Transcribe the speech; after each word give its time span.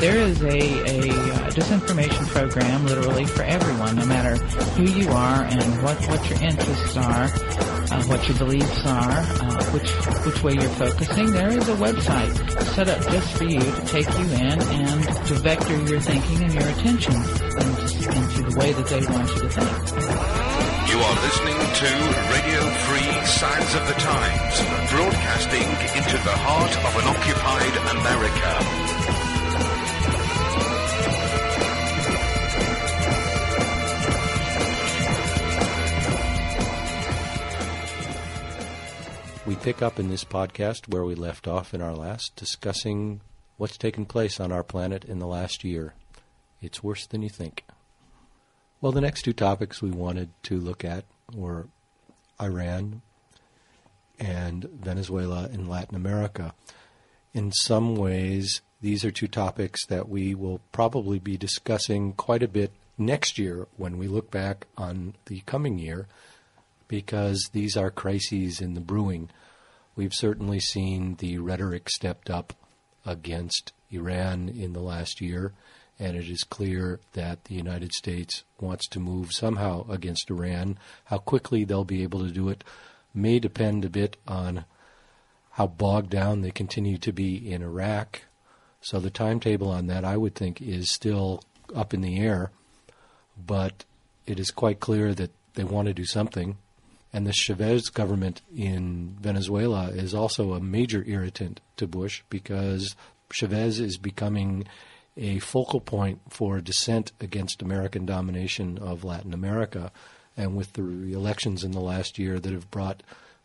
there 0.00 0.16
is 0.16 0.40
a, 0.40 0.48
a 0.48 1.12
uh, 1.12 1.50
disinformation 1.50 2.26
program 2.28 2.86
literally 2.86 3.26
for 3.26 3.42
everyone, 3.42 3.96
no 3.96 4.06
matter 4.06 4.42
who 4.74 4.84
you 4.84 5.10
are 5.10 5.44
and 5.44 5.82
what, 5.82 6.00
what 6.08 6.30
your 6.30 6.40
interests 6.40 6.96
are, 6.96 7.24
uh, 7.28 8.02
what 8.04 8.26
your 8.26 8.38
beliefs 8.38 8.86
are, 8.86 9.20
uh, 9.20 9.64
which 9.72 9.90
which 10.24 10.42
way 10.42 10.54
you're 10.54 10.76
focusing. 10.80 11.30
There 11.32 11.50
is 11.50 11.68
a 11.68 11.76
website 11.76 12.32
set 12.74 12.88
up 12.88 13.02
just 13.12 13.36
for 13.36 13.44
you 13.44 13.60
to 13.60 13.84
take 13.86 14.08
you 14.18 14.24
in 14.24 14.56
and 14.56 15.04
to 15.26 15.34
vector 15.34 15.76
your 15.84 16.00
thinking 16.00 16.44
and 16.44 16.54
your 16.54 16.68
attention 16.68 17.14
into, 17.14 18.08
into 18.08 18.40
the 18.48 18.56
way 18.58 18.72
that 18.72 18.86
they 18.88 19.04
want 19.04 19.28
you 19.34 19.40
to 19.42 19.48
think. 19.52 19.76
You 20.88 20.96
are 20.96 21.16
listening 21.28 21.60
to 21.60 21.90
Radio 22.32 22.60
Free 22.88 23.12
Signs 23.28 23.74
of 23.76 23.86
the 23.86 23.98
Times, 24.00 24.56
broadcasting 24.90 25.68
into 25.92 26.16
the 26.24 26.36
heart 26.40 26.72
of 26.88 26.92
an 26.96 27.06
occupied 27.06 27.76
America. 28.00 28.89
Pick 39.62 39.82
up 39.82 39.98
in 39.98 40.08
this 40.08 40.24
podcast 40.24 40.88
where 40.88 41.04
we 41.04 41.14
left 41.14 41.46
off 41.46 41.74
in 41.74 41.82
our 41.82 41.94
last, 41.94 42.34
discussing 42.34 43.20
what's 43.58 43.76
taken 43.76 44.06
place 44.06 44.40
on 44.40 44.50
our 44.50 44.64
planet 44.64 45.04
in 45.04 45.18
the 45.18 45.26
last 45.26 45.64
year. 45.64 45.92
It's 46.62 46.82
worse 46.82 47.04
than 47.06 47.20
you 47.20 47.28
think. 47.28 47.64
Well, 48.80 48.92
the 48.92 49.02
next 49.02 49.20
two 49.22 49.34
topics 49.34 49.82
we 49.82 49.90
wanted 49.90 50.30
to 50.44 50.58
look 50.58 50.82
at 50.82 51.04
were 51.34 51.66
Iran 52.40 53.02
and 54.18 54.64
Venezuela 54.64 55.50
in 55.52 55.68
Latin 55.68 55.94
America. 55.94 56.54
In 57.34 57.52
some 57.52 57.96
ways, 57.96 58.62
these 58.80 59.04
are 59.04 59.10
two 59.10 59.28
topics 59.28 59.84
that 59.88 60.08
we 60.08 60.34
will 60.34 60.62
probably 60.72 61.18
be 61.18 61.36
discussing 61.36 62.14
quite 62.14 62.42
a 62.42 62.48
bit 62.48 62.72
next 62.96 63.38
year 63.38 63.68
when 63.76 63.98
we 63.98 64.08
look 64.08 64.30
back 64.30 64.68
on 64.78 65.16
the 65.26 65.40
coming 65.40 65.78
year 65.78 66.06
because 66.88 67.50
these 67.52 67.76
are 67.76 67.90
crises 67.90 68.62
in 68.62 68.72
the 68.72 68.80
brewing. 68.80 69.28
We've 70.00 70.14
certainly 70.14 70.60
seen 70.60 71.16
the 71.16 71.36
rhetoric 71.40 71.90
stepped 71.90 72.30
up 72.30 72.54
against 73.04 73.74
Iran 73.90 74.48
in 74.48 74.72
the 74.72 74.80
last 74.80 75.20
year, 75.20 75.52
and 75.98 76.16
it 76.16 76.26
is 76.26 76.42
clear 76.42 77.00
that 77.12 77.44
the 77.44 77.54
United 77.54 77.92
States 77.92 78.44
wants 78.58 78.88
to 78.88 78.98
move 78.98 79.30
somehow 79.30 79.86
against 79.90 80.30
Iran. 80.30 80.78
How 81.04 81.18
quickly 81.18 81.64
they'll 81.64 81.84
be 81.84 82.02
able 82.02 82.20
to 82.20 82.32
do 82.32 82.48
it 82.48 82.64
may 83.12 83.38
depend 83.38 83.84
a 83.84 83.90
bit 83.90 84.16
on 84.26 84.64
how 85.50 85.66
bogged 85.66 86.08
down 86.08 86.40
they 86.40 86.50
continue 86.50 86.96
to 86.96 87.12
be 87.12 87.52
in 87.52 87.60
Iraq. 87.60 88.22
So 88.80 89.00
the 89.00 89.10
timetable 89.10 89.68
on 89.68 89.86
that, 89.88 90.06
I 90.06 90.16
would 90.16 90.34
think, 90.34 90.62
is 90.62 90.90
still 90.90 91.42
up 91.74 91.92
in 91.92 92.00
the 92.00 92.18
air, 92.18 92.52
but 93.36 93.84
it 94.24 94.40
is 94.40 94.50
quite 94.50 94.80
clear 94.80 95.12
that 95.12 95.32
they 95.56 95.64
want 95.64 95.88
to 95.88 95.92
do 95.92 96.06
something. 96.06 96.56
And 97.12 97.26
the 97.26 97.32
Chavez 97.32 97.88
government 97.88 98.42
in 98.54 99.16
Venezuela 99.20 99.88
is 99.88 100.14
also 100.14 100.52
a 100.52 100.60
major 100.60 101.04
irritant 101.06 101.60
to 101.76 101.86
Bush 101.86 102.22
because 102.30 102.94
Chavez 103.32 103.80
is 103.80 103.96
becoming 103.96 104.66
a 105.16 105.38
focal 105.40 105.80
point 105.80 106.20
for 106.28 106.60
dissent 106.60 107.12
against 107.20 107.62
American 107.62 108.06
domination 108.06 108.78
of 108.78 109.04
Latin 109.04 109.34
America. 109.34 109.90
And 110.36 110.56
with 110.56 110.74
the 110.74 110.82
elections 110.82 111.64
in 111.64 111.72
the 111.72 111.80
last 111.80 112.18
year 112.18 112.38
that 112.38 112.52
have 112.52 112.70
brought 112.70 113.02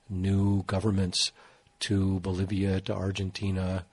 new 0.10 0.64
governments 0.64 1.32
to 1.80 2.20
Bolivia, 2.20 2.80
to 2.82 2.94
Argentina, 2.94 3.86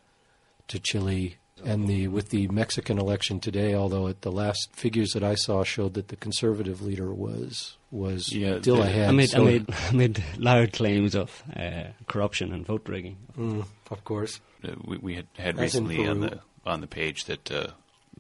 to 0.69 0.79
Chile, 0.79 1.37
and 1.65 1.87
the 1.89 2.09
with 2.09 2.31
the 2.31 2.49
Mexican 2.49 2.99
election 2.99 3.39
today, 3.41 3.75
although 3.75 4.09
at 4.09 4.23
the 4.23 4.33
last 4.33 4.71
figures 4.75 5.11
that 5.13 5.23
I 5.23 5.35
saw 5.35 5.63
showed 5.65 5.95
that 5.95 6.09
the 6.09 6.17
conservative 6.17 6.83
leader 6.83 7.13
was 7.13 7.77
was 7.91 8.33
Yeah, 8.33 8.61
still 8.61 8.77
the- 8.77 8.83
ahead. 8.83 9.11
Amid, 9.11 9.31
So- 9.31 9.43
amid, 9.43 9.67
amid 9.91 10.25
loud 10.39 10.73
claims 10.73 11.15
of 11.15 11.43
uh, 11.57 11.85
corruption 12.09 12.53
and 12.53 12.65
vote 12.67 12.89
rigging. 12.89 13.17
Mm, 13.39 13.67
of 13.91 14.05
course. 14.05 14.41
Uh, 14.65 14.75
we, 14.85 14.97
we 14.99 15.15
had 15.15 15.27
had 15.37 15.55
As 15.57 15.61
recently 15.61 16.07
on 16.07 16.21
the 16.21 16.41
on 16.65 16.81
the 16.81 16.87
page 16.87 17.25
that 17.25 17.51
uh, 17.51 17.69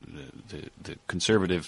the, 0.00 0.56
the 0.56 0.70
the 0.82 0.98
conservative 1.06 1.66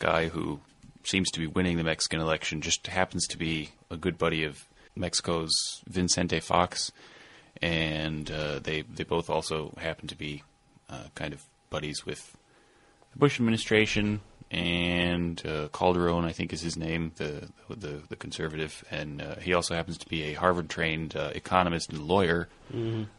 guy 0.00 0.28
who 0.28 0.60
seems 1.04 1.30
to 1.30 1.40
be 1.40 1.46
winning 1.46 1.76
the 1.76 1.84
Mexican 1.84 2.20
election 2.20 2.60
just 2.60 2.86
happens 2.88 3.26
to 3.28 3.38
be 3.38 3.70
a 3.90 3.96
good 3.96 4.16
buddy 4.18 4.42
of 4.44 4.64
Mexico's 4.96 5.52
Vicente 5.88 6.40
Fox, 6.40 6.92
and 7.62 8.30
uh, 8.30 8.58
they 8.58 8.82
they 8.82 9.04
both 9.04 9.30
also 9.30 9.74
happen 9.78 10.08
to 10.08 10.16
be 10.16 10.42
uh, 10.94 11.08
kind 11.14 11.32
of 11.32 11.42
buddies 11.70 12.06
with 12.06 12.36
the 13.12 13.18
Bush 13.18 13.38
administration 13.40 14.20
and 14.50 15.44
uh, 15.46 15.68
Calderon, 15.72 16.24
I 16.24 16.32
think 16.32 16.52
is 16.52 16.60
his 16.60 16.76
name, 16.76 17.12
the 17.16 17.48
the, 17.68 18.02
the 18.08 18.14
conservative, 18.14 18.84
and 18.90 19.20
uh, 19.20 19.36
he 19.36 19.52
also 19.52 19.74
happens 19.74 19.98
to 19.98 20.08
be 20.08 20.24
a 20.24 20.34
Harvard-trained 20.34 21.16
uh, 21.16 21.30
economist 21.34 21.90
and 21.92 22.02
lawyer. 22.02 22.48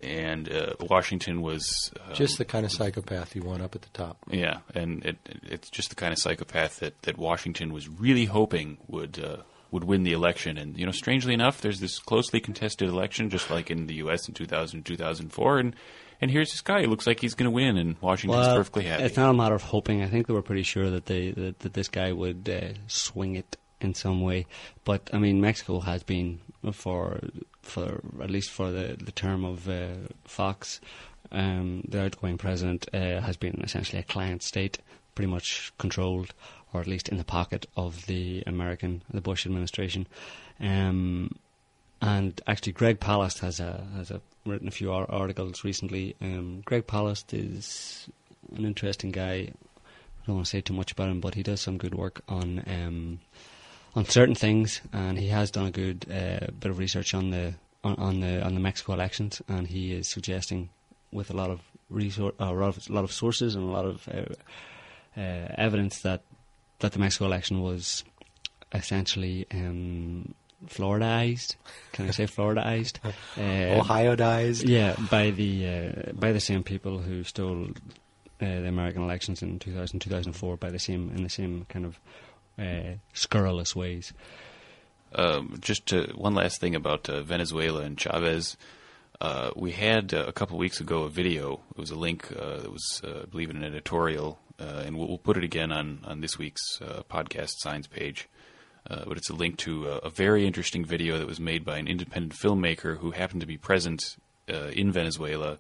And 0.02 0.52
uh, 0.52 0.74
Washington 0.80 1.42
was 1.42 1.92
um, 2.08 2.14
Just 2.14 2.38
the 2.38 2.46
kind 2.46 2.66
of 2.66 2.72
psychopath 2.72 3.36
you 3.36 3.42
want 3.42 3.62
up 3.62 3.76
at 3.76 3.82
the 3.82 3.90
top. 3.90 4.18
yeah, 4.30 4.60
and 4.74 5.06
it, 5.06 5.18
it's 5.44 5.70
just 5.70 5.90
the 5.90 5.96
kind 5.96 6.14
of 6.14 6.20
psychopath 6.20 6.80
that, 6.80 7.02
that 7.04 7.18
Washington 7.18 7.74
was 7.74 7.88
really 7.90 8.26
hoping 8.26 8.78
would 8.88 9.20
uh, 9.20 9.38
would 9.72 9.84
win 9.84 10.04
the 10.04 10.14
election. 10.14 10.58
And 10.58 10.78
you 10.78 10.86
know, 10.86 10.92
strangely 10.92 11.34
enough, 11.34 11.60
there's 11.62 11.80
this 11.80 12.00
closely 12.00 12.40
contested 12.40 12.88
election, 12.88 13.30
just 13.30 13.50
like 13.50 13.70
in 13.70 13.88
the 13.88 13.96
U.S. 13.96 14.28
in 14.28 14.34
2000 14.34 14.84
2004, 14.86 15.60
and 15.60 15.76
and 16.22 16.32
here's 16.32 16.52
this 16.52 16.62
guy 16.62 16.82
who 16.82 16.88
looks 16.88 17.08
like 17.08 17.20
he's 17.20 17.36
going 17.36 17.50
to 17.50 17.56
win, 17.56 17.78
and 17.78 17.96
Washington's 18.02 18.48
perfectly 18.48 18.86
happy. 18.86 19.04
It's 19.04 19.18
not 19.18 19.30
a 19.30 19.34
matter 19.34 19.56
of 19.56 19.64
hoping. 19.64 20.02
I 20.02 20.08
think 20.08 20.28
they 20.28 20.34
were 20.34 20.42
pretty 20.42 20.64
sure 20.64 20.90
that 20.90 21.06
they 21.06 21.32
that, 21.32 21.60
that 21.60 21.74
this 21.74 21.88
guy 21.88 22.12
would 22.12 22.50
uh, 22.50 22.80
swing 22.88 23.36
it 23.36 23.58
in 23.82 23.94
some 23.94 24.22
way. 24.22 24.46
But 24.84 25.10
I 25.14 25.18
mean, 25.18 25.42
Mexico 25.42 25.80
has 25.80 26.04
been 26.04 26.40
for 26.72 27.20
for 27.62 28.02
at 28.22 28.30
least 28.30 28.52
for 28.52 28.72
the 28.72 28.98
the 29.00 29.12
term 29.12 29.46
of 29.46 29.70
uh, 29.70 29.94
Fox, 30.26 30.82
um, 31.32 31.84
the 31.88 32.04
outgoing 32.04 32.38
president 32.38 32.88
uh, 32.94 33.22
has 33.22 33.38
been 33.38 33.62
essentially 33.62 34.00
a 34.00 34.04
client 34.04 34.44
state, 34.44 34.80
pretty 35.16 35.30
much 35.30 35.74
controlled 35.78 36.34
or 36.74 36.82
at 36.82 36.88
least 36.88 37.08
in 37.08 37.18
the 37.18 37.24
pocket 37.24 37.66
of 37.78 38.06
the 38.06 38.44
American 38.46 39.02
the 39.12 39.22
Bush 39.22 39.46
administration. 39.46 40.08
Um, 40.60 41.32
and 42.06 42.40
actually, 42.46 42.74
Greg 42.74 43.00
Palast 43.00 43.40
has 43.40 43.60
a 43.60 43.86
has 43.96 44.12
a, 44.12 44.22
written 44.46 44.68
a 44.68 44.72
few 44.72 44.92
ar- 44.92 45.10
articles 45.10 45.64
recently. 45.64 46.16
Um, 46.22 46.62
Greg 46.64 46.86
Palast 46.86 47.34
is 47.34 48.08
an 48.56 48.64
interesting 48.64 49.12
guy. 49.12 49.34
I 49.34 50.28
don't 50.28 50.36
want 50.36 50.46
to 50.46 50.50
say 50.50 50.62
too 50.62 50.74
much 50.74 50.92
about 50.92 51.10
him, 51.10 51.20
but 51.20 51.34
he 51.34 51.44
does 51.44 51.62
some 51.62 51.78
good 51.78 51.96
work 51.96 52.22
on 52.30 52.64
um, 52.68 53.20
on 53.96 54.06
certain 54.06 54.36
things, 54.36 54.82
and 54.94 55.18
he 55.18 55.30
has 55.30 55.50
done 55.50 55.66
a 55.66 55.72
good 55.72 56.06
uh, 56.10 56.52
bit 56.60 56.70
of 56.70 56.78
research 56.78 57.16
on 57.16 57.32
the 57.32 57.56
on, 57.84 57.96
on 57.96 58.20
the 58.20 58.44
on 58.44 58.54
the 58.54 58.60
Mexico 58.60 58.94
elections, 58.94 59.42
and 59.48 59.68
he 59.68 59.92
is 59.92 60.08
suggesting 60.08 60.70
with 61.12 61.32
a 61.32 61.36
lot 61.36 61.50
of 61.50 61.62
uh, 61.92 61.98
a 62.40 62.54
lot 62.54 62.78
of, 62.78 62.90
a 62.90 62.94
lot 62.94 63.04
of 63.04 63.12
sources 63.12 63.56
and 63.56 63.64
a 63.64 63.72
lot 63.72 63.86
of 63.86 64.08
uh, 64.10 65.20
uh, 65.20 65.48
evidence 65.58 66.02
that 66.02 66.22
that 66.80 66.92
the 66.92 67.00
Mexico 67.00 67.26
election 67.26 67.62
was 67.62 68.04
essentially 68.74 69.48
um, 69.52 70.36
Floridaized. 70.68 71.56
Can 71.92 72.08
I 72.08 72.12
say 72.12 72.26
Floridaized? 72.26 73.00
Uh, 73.38 73.82
Ohioized. 73.84 74.68
yeah, 74.68 74.96
by 75.12 75.32
the 75.32 75.68
uh, 75.68 76.12
by 76.14 76.32
the 76.32 76.40
same 76.40 76.64
people 76.64 77.00
who 77.00 77.24
stole 77.24 77.66
uh, 77.66 78.46
the 78.46 78.68
American 78.68 79.04
elections 79.04 79.42
in 79.42 79.60
2000, 79.60 80.00
2004 80.00 80.58
by 80.58 80.70
the 80.70 80.80
same 80.80 81.12
in 81.16 81.24
the 81.24 81.30
same 81.30 81.66
kind 81.70 81.86
of 81.86 82.00
uh, 82.58 82.96
scurrilous 83.14 83.76
ways. 83.76 84.14
Um, 85.14 85.58
just 85.62 85.86
to, 85.88 86.12
one 86.16 86.34
last 86.34 86.60
thing 86.60 86.76
about 86.76 87.10
uh, 87.10 87.22
Venezuela 87.24 87.82
and 87.82 88.00
Chavez. 88.00 88.58
Uh, 89.22 89.52
we 89.56 89.72
had 89.72 90.14
uh, 90.14 90.26
a 90.28 90.34
couple 90.34 90.58
weeks 90.58 90.82
ago 90.82 91.04
a 91.04 91.10
video. 91.10 91.62
It 91.72 91.78
was 91.80 91.92
a 91.92 91.96
link 91.96 92.30
uh, 92.32 92.58
that 92.60 92.72
was, 92.72 93.02
uh, 93.04 93.22
I 93.24 93.26
believe, 93.26 93.50
in 93.50 93.56
an 93.56 93.64
editorial, 93.64 94.40
uh, 94.60 94.84
and 94.86 94.98
we'll, 94.98 95.08
we'll 95.08 95.18
put 95.18 95.38
it 95.38 95.44
again 95.44 95.72
on 95.72 96.02
on 96.04 96.20
this 96.20 96.38
week's 96.38 96.82
uh, 96.82 97.04
podcast 97.10 97.54
signs 97.60 97.88
page. 97.88 98.28
Uh, 98.90 99.04
but 99.08 99.18
it's 99.18 99.30
a 99.30 99.34
link 99.36 99.58
to 99.58 99.88
a, 99.88 99.98
a 99.98 100.10
very 100.10 100.46
interesting 100.46 100.86
video 100.86 101.18
that 101.18 101.26
was 101.28 101.40
made 101.40 101.66
by 101.66 101.78
an 101.78 101.88
independent 101.88 102.34
filmmaker 102.34 102.98
who 103.00 103.12
happened 103.12 103.42
to 103.42 103.48
be 103.48 103.58
present 103.58 104.16
uh, 104.48 104.68
in 104.74 104.92
Venezuela 104.92 105.58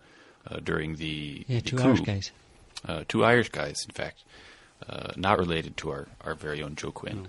uh, 0.47 0.57
during 0.57 0.95
the, 0.95 1.43
Yeah, 1.47 1.59
the 1.59 1.61
two 1.61 1.77
coup. 1.77 1.83
Irish 1.83 2.01
guys. 2.01 2.31
Uh, 2.87 3.03
two 3.07 3.23
Irish 3.25 3.49
guys, 3.49 3.77
in 3.87 3.93
fact, 3.95 4.23
uh, 4.87 5.11
not 5.15 5.39
related 5.39 5.75
to 5.77 5.89
our, 5.89 6.07
our 6.21 6.35
very 6.35 6.61
own 6.61 6.75
Joe 6.75 6.91
Quinn. 6.91 7.27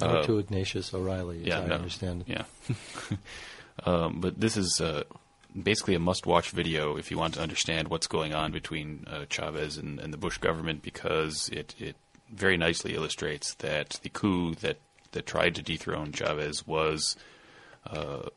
Not 0.00 0.10
Uh, 0.10 0.22
to 0.24 0.38
Ignatius 0.38 0.92
O'Reilly, 0.92 1.40
as 1.42 1.46
yeah, 1.46 1.60
I 1.60 1.66
no, 1.66 1.74
understand. 1.76 2.24
Yeah. 2.26 2.42
um, 3.84 4.20
but 4.20 4.40
this 4.40 4.56
is 4.56 4.80
uh, 4.80 5.04
basically 5.62 5.94
a 5.94 6.00
must-watch 6.00 6.50
video 6.50 6.96
if 6.96 7.10
you 7.12 7.18
want 7.18 7.34
to 7.34 7.40
understand 7.40 7.88
what's 7.88 8.08
going 8.08 8.34
on 8.34 8.50
between 8.50 9.06
uh, 9.08 9.26
Chavez 9.30 9.76
and, 9.76 10.00
and 10.00 10.12
the 10.12 10.18
Bush 10.18 10.38
government, 10.38 10.82
because 10.82 11.48
it, 11.52 11.74
it 11.78 11.94
very 12.32 12.56
nicely 12.56 12.94
illustrates 12.96 13.54
that 13.54 14.00
the 14.02 14.08
coup 14.08 14.54
that 14.56 14.78
that 15.12 15.26
tried 15.26 15.54
to 15.56 15.62
dethrone 15.62 16.12
Chavez 16.12 16.66
was 16.66 17.16
uh, 17.86 18.28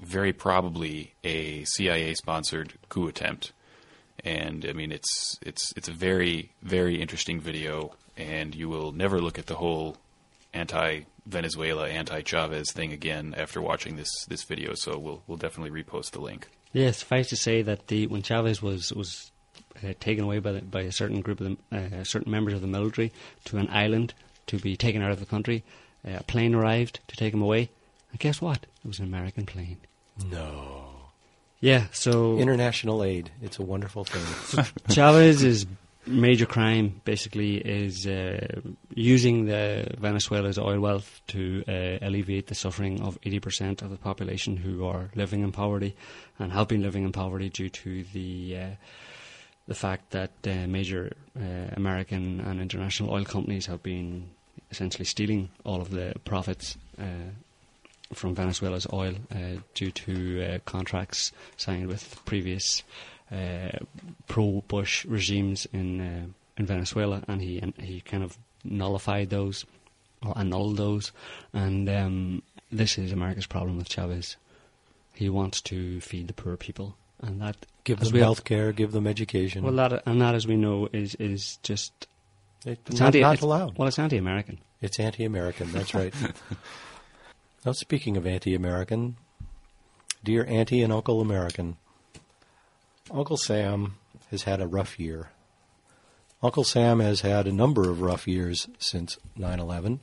very 0.00 0.32
probably 0.32 1.14
a 1.24 1.64
CIA-sponsored 1.64 2.74
coup 2.88 3.08
attempt, 3.08 3.52
and 4.24 4.66
I 4.68 4.72
mean 4.72 4.92
it's 4.92 5.38
it's 5.42 5.72
it's 5.76 5.88
a 5.88 5.92
very 5.92 6.50
very 6.62 7.00
interesting 7.00 7.40
video, 7.40 7.94
and 8.16 8.54
you 8.54 8.68
will 8.68 8.92
never 8.92 9.20
look 9.20 9.38
at 9.38 9.46
the 9.46 9.56
whole 9.56 9.96
anti-Venezuela, 10.52 11.88
anti-Chavez 11.88 12.72
thing 12.72 12.92
again 12.92 13.34
after 13.36 13.60
watching 13.60 13.96
this 13.96 14.10
this 14.28 14.42
video. 14.44 14.74
So 14.74 14.98
we'll 14.98 15.22
we'll 15.26 15.38
definitely 15.38 15.82
repost 15.82 16.10
the 16.10 16.20
link. 16.20 16.48
Yes, 16.72 16.98
suffice 16.98 17.28
to 17.28 17.36
say 17.36 17.62
that 17.62 17.86
the 17.86 18.06
when 18.06 18.22
Chavez 18.22 18.60
was 18.60 18.92
was 18.92 19.30
uh, 19.82 19.92
taken 20.00 20.24
away 20.24 20.38
by 20.38 20.52
the, 20.52 20.60
by 20.62 20.82
a 20.82 20.92
certain 20.92 21.20
group 21.20 21.40
of 21.40 21.56
the, 21.70 21.76
uh, 21.76 22.04
certain 22.04 22.30
members 22.30 22.54
of 22.54 22.60
the 22.60 22.66
military 22.66 23.12
to 23.44 23.58
an 23.58 23.68
island 23.70 24.14
to 24.46 24.58
be 24.58 24.76
taken 24.76 25.02
out 25.02 25.10
of 25.10 25.20
the 25.20 25.26
country, 25.26 25.64
a 26.06 26.22
plane 26.22 26.54
arrived 26.54 27.00
to 27.08 27.16
take 27.16 27.34
him 27.34 27.42
away, 27.42 27.70
and 28.10 28.20
guess 28.20 28.40
what? 28.40 28.66
It 28.84 28.88
was 28.88 28.98
an 28.98 29.06
American 29.06 29.46
plane. 29.46 29.78
No. 30.30 30.84
Yeah, 31.60 31.86
so 31.92 32.38
International 32.38 33.02
aid. 33.02 33.30
It's 33.42 33.58
a 33.58 33.62
wonderful 33.62 34.04
thing. 34.04 34.64
Chavez's 34.90 35.66
major 36.06 36.46
crime 36.46 37.00
basically 37.04 37.56
is 37.56 38.06
uh, 38.06 38.60
using 38.94 39.46
the 39.46 39.88
Venezuela's 39.98 40.58
oil 40.58 40.80
wealth 40.80 41.20
to 41.28 41.64
uh, 41.66 42.06
alleviate 42.06 42.46
the 42.46 42.54
suffering 42.54 43.00
of 43.02 43.20
80% 43.22 43.82
of 43.82 43.90
the 43.90 43.96
population 43.96 44.56
who 44.56 44.86
are 44.86 45.10
living 45.14 45.42
in 45.42 45.52
poverty 45.52 45.96
and 46.38 46.52
have 46.52 46.68
been 46.68 46.82
living 46.82 47.04
in 47.04 47.12
poverty 47.12 47.48
due 47.48 47.68
to 47.68 48.04
the 48.12 48.56
uh, 48.56 48.70
the 49.66 49.74
fact 49.74 50.10
that 50.12 50.30
uh, 50.46 50.68
major 50.68 51.12
uh, 51.36 51.74
American 51.74 52.40
and 52.40 52.60
international 52.60 53.12
oil 53.12 53.24
companies 53.24 53.66
have 53.66 53.82
been 53.82 54.30
essentially 54.70 55.04
stealing 55.04 55.48
all 55.64 55.80
of 55.80 55.90
the 55.90 56.14
profits 56.24 56.76
uh, 56.98 57.30
from 58.12 58.34
Venezuela's 58.34 58.86
oil 58.92 59.14
uh, 59.34 59.60
due 59.74 59.90
to 59.90 60.42
uh, 60.42 60.58
contracts 60.64 61.32
signed 61.56 61.88
with 61.88 62.20
previous 62.24 62.82
uh, 63.32 63.78
pro-Bush 64.28 65.04
regimes 65.06 65.66
in 65.72 66.00
uh, 66.00 66.26
in 66.56 66.66
Venezuela, 66.66 67.22
and 67.28 67.42
he 67.42 67.58
and 67.58 67.74
he 67.78 68.00
kind 68.00 68.22
of 68.22 68.38
nullified 68.64 69.30
those 69.30 69.64
or 70.24 70.36
annulled 70.38 70.76
those, 70.76 71.12
and 71.52 71.88
um, 71.88 72.42
this 72.72 72.98
is 72.98 73.12
America's 73.12 73.46
problem 73.46 73.76
with 73.76 73.88
Chavez. 73.88 74.36
He 75.12 75.28
wants 75.28 75.60
to 75.62 76.00
feed 76.00 76.28
the 76.28 76.34
poor 76.34 76.56
people, 76.56 76.96
and 77.20 77.40
that 77.40 77.66
Give 77.86 78.00
them 78.00 78.14
health 78.14 78.42
care, 78.42 78.72
give 78.72 78.90
them 78.90 79.06
education. 79.06 79.62
Well, 79.62 79.74
that 79.74 80.02
and 80.06 80.20
that, 80.20 80.34
as 80.34 80.44
we 80.44 80.56
know, 80.56 80.88
is 80.92 81.14
is 81.16 81.58
just 81.62 82.08
it's 82.64 82.98
not, 83.00 83.06
anti- 83.06 83.20
not 83.20 83.34
it's- 83.34 83.42
allowed. 83.42 83.78
Well, 83.78 83.88
it's 83.88 83.98
anti-American. 83.98 84.58
It's 84.80 85.00
anti-American. 85.00 85.72
That's 85.72 85.94
right. 85.94 86.14
now, 87.64 87.72
speaking 87.72 88.16
of 88.16 88.26
anti-American, 88.26 89.16
dear 90.22 90.44
Auntie 90.46 90.82
and 90.82 90.92
Uncle 90.92 91.20
American, 91.20 91.76
Uncle 93.10 93.36
Sam 93.36 93.94
has 94.30 94.42
had 94.42 94.60
a 94.60 94.66
rough 94.66 94.98
year. 94.98 95.30
Uncle 96.42 96.64
Sam 96.64 97.00
has 97.00 97.22
had 97.22 97.46
a 97.46 97.52
number 97.52 97.88
of 97.90 98.02
rough 98.02 98.28
years 98.28 98.68
since 98.78 99.18
9/11, 99.38 100.00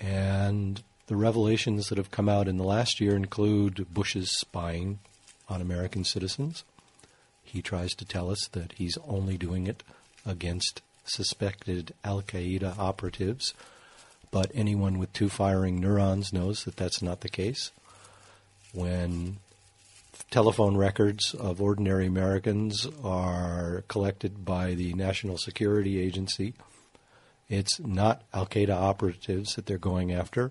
and 0.00 0.82
the 1.06 1.16
revelations 1.16 1.88
that 1.88 1.98
have 1.98 2.10
come 2.10 2.28
out 2.28 2.48
in 2.48 2.56
the 2.56 2.64
last 2.64 3.00
year 3.00 3.16
include 3.16 3.86
Bush's 3.92 4.30
spying 4.38 5.00
on 5.48 5.60
American 5.60 6.04
citizens. 6.04 6.64
He 7.42 7.60
tries 7.60 7.94
to 7.96 8.04
tell 8.04 8.30
us 8.30 8.48
that 8.52 8.72
he's 8.72 8.96
only 9.06 9.36
doing 9.36 9.66
it 9.66 9.82
against 10.24 10.80
suspected 11.04 11.94
Al 12.04 12.22
Qaeda 12.22 12.78
operatives, 12.78 13.54
but 14.30 14.50
anyone 14.54 14.98
with 14.98 15.12
two 15.12 15.28
firing 15.28 15.80
neurons 15.80 16.32
knows 16.32 16.64
that 16.64 16.76
that's 16.76 17.02
not 17.02 17.20
the 17.20 17.28
case. 17.28 17.70
When 18.72 19.38
telephone 20.30 20.76
records 20.76 21.34
of 21.34 21.60
ordinary 21.60 22.06
Americans 22.06 22.88
are 23.02 23.84
collected 23.88 24.44
by 24.44 24.74
the 24.74 24.94
National 24.94 25.38
Security 25.38 26.00
Agency, 26.00 26.54
it's 27.48 27.78
not 27.78 28.22
Al 28.32 28.46
Qaeda 28.46 28.70
operatives 28.70 29.54
that 29.54 29.66
they're 29.66 29.78
going 29.78 30.12
after. 30.12 30.50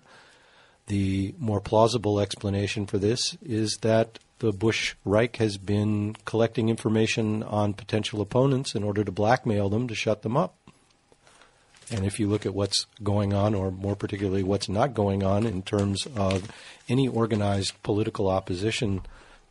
The 0.86 1.34
more 1.38 1.60
plausible 1.60 2.20
explanation 2.20 2.86
for 2.86 2.98
this 2.98 3.36
is 3.42 3.78
that 3.82 4.18
the 4.38 4.52
Bush 4.52 4.94
Reich 5.04 5.36
has 5.36 5.56
been 5.56 6.16
collecting 6.24 6.68
information 6.68 7.42
on 7.42 7.74
potential 7.74 8.20
opponents 8.20 8.74
in 8.74 8.82
order 8.82 9.04
to 9.04 9.12
blackmail 9.12 9.68
them 9.68 9.88
to 9.88 9.94
shut 9.94 10.22
them 10.22 10.36
up. 10.36 10.56
And 11.90 12.04
if 12.04 12.18
you 12.18 12.28
look 12.28 12.46
at 12.46 12.54
what's 12.54 12.86
going 13.02 13.32
on, 13.32 13.54
or 13.54 13.70
more 13.70 13.94
particularly 13.94 14.42
what's 14.42 14.68
not 14.68 14.94
going 14.94 15.22
on 15.22 15.46
in 15.46 15.62
terms 15.62 16.06
of 16.16 16.50
any 16.88 17.06
organized 17.06 17.80
political 17.82 18.28
opposition 18.28 19.02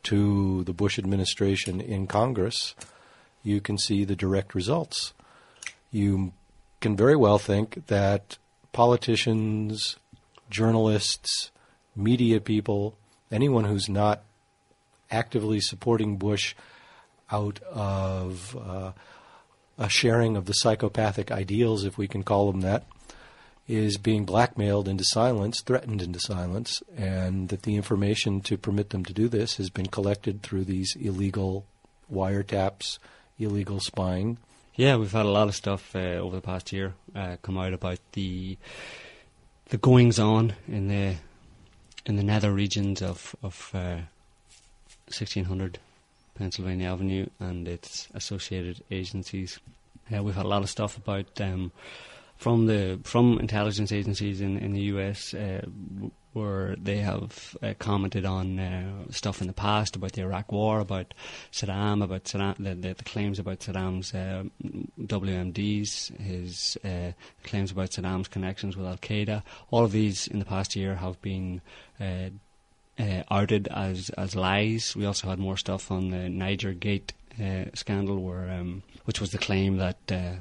to 0.04 0.64
the 0.64 0.72
Bush 0.72 0.98
administration 0.98 1.80
in 1.80 2.06
Congress, 2.06 2.74
you 3.42 3.60
can 3.60 3.78
see 3.78 4.04
the 4.04 4.16
direct 4.16 4.54
results. 4.54 5.12
You 5.90 6.32
can 6.80 6.96
very 6.96 7.16
well 7.16 7.38
think 7.38 7.86
that 7.86 8.36
politicians, 8.72 9.96
journalists, 10.50 11.50
media 11.94 12.40
people, 12.40 12.96
anyone 13.30 13.64
who's 13.64 13.88
not 13.88 14.22
actively 15.14 15.60
supporting 15.60 16.16
Bush 16.16 16.54
out 17.30 17.60
of 17.62 18.56
uh, 18.56 18.92
a 19.78 19.88
sharing 19.88 20.36
of 20.36 20.44
the 20.44 20.52
psychopathic 20.52 21.30
ideals, 21.30 21.84
if 21.84 21.96
we 21.96 22.06
can 22.06 22.22
call 22.22 22.50
them 22.50 22.60
that, 22.60 22.84
is 23.66 23.96
being 23.96 24.24
blackmailed 24.24 24.88
into 24.88 25.04
silence, 25.04 25.62
threatened 25.62 26.02
into 26.02 26.20
silence, 26.20 26.82
and 26.96 27.48
that 27.48 27.62
the 27.62 27.76
information 27.76 28.40
to 28.42 28.58
permit 28.58 28.90
them 28.90 29.04
to 29.04 29.14
do 29.14 29.26
this 29.26 29.56
has 29.56 29.70
been 29.70 29.86
collected 29.86 30.42
through 30.42 30.64
these 30.64 30.94
illegal 31.00 31.64
wiretaps, 32.12 32.98
illegal 33.38 33.80
spying. 33.80 34.36
Yeah, 34.74 34.96
we've 34.96 35.12
had 35.12 35.24
a 35.24 35.30
lot 35.30 35.48
of 35.48 35.54
stuff 35.54 35.96
uh, 35.96 36.18
over 36.20 36.36
the 36.36 36.42
past 36.42 36.72
year 36.72 36.94
uh, 37.14 37.36
come 37.42 37.56
out 37.56 37.72
about 37.72 37.98
the 38.12 38.58
the 39.70 39.78
goings 39.78 40.18
on 40.18 40.52
in 40.68 40.88
the 40.88 41.14
in 42.04 42.16
the 42.16 42.22
nether 42.22 42.52
regions 42.52 43.00
of 43.00 43.34
of 43.42 43.70
uh, 43.72 44.00
1600 45.06 45.78
Pennsylvania 46.34 46.90
Avenue 46.90 47.26
and 47.38 47.68
its 47.68 48.08
associated 48.14 48.82
agencies. 48.90 49.58
Uh, 50.14 50.22
we've 50.22 50.34
had 50.34 50.46
a 50.46 50.48
lot 50.48 50.62
of 50.62 50.70
stuff 50.70 50.96
about 50.96 51.40
um, 51.40 51.72
from 52.36 52.66
the 52.66 52.98
from 53.04 53.38
intelligence 53.38 53.92
agencies 53.92 54.40
in 54.40 54.58
in 54.58 54.72
the 54.72 54.80
US. 54.80 55.34
Uh, 55.34 55.64
where 56.34 56.74
they 56.76 56.98
have 56.98 57.56
uh, 57.62 57.74
commented 57.78 58.26
on 58.26 58.58
uh, 58.58 59.04
stuff 59.10 59.40
in 59.40 59.46
the 59.46 59.52
past 59.52 59.94
about 59.94 60.12
the 60.12 60.22
Iraq 60.22 60.50
War, 60.50 60.80
about 60.80 61.14
Saddam, 61.52 62.02
about 62.02 62.24
Saddam, 62.24 62.56
the, 62.56 62.74
the, 62.74 62.94
the 62.94 63.04
claims 63.04 63.38
about 63.38 63.60
Saddam's 63.60 64.12
uh, 64.12 64.42
WMDs, 65.00 66.16
his 66.18 66.76
uh, 66.84 67.12
claims 67.44 67.70
about 67.70 67.90
Saddam's 67.90 68.26
connections 68.26 68.76
with 68.76 68.84
Al 68.84 68.96
Qaeda. 68.96 69.44
All 69.70 69.84
of 69.84 69.92
these 69.92 70.26
in 70.26 70.40
the 70.40 70.44
past 70.44 70.74
year 70.74 70.96
have 70.96 71.22
been 71.22 71.60
outed 73.30 73.68
as 73.68 74.10
as 74.10 74.36
lies. 74.36 74.94
We 74.96 75.04
also 75.04 75.28
had 75.28 75.38
more 75.38 75.56
stuff 75.56 75.90
on 75.90 76.10
the 76.10 76.28
Niger 76.28 76.72
Gate 76.72 77.12
uh, 77.42 77.64
scandal, 77.74 78.22
where 78.22 78.50
um, 78.50 78.82
which 79.04 79.20
was 79.20 79.30
the 79.30 79.38
claim 79.38 79.76
that. 79.78 79.98
Uh, 80.10 80.36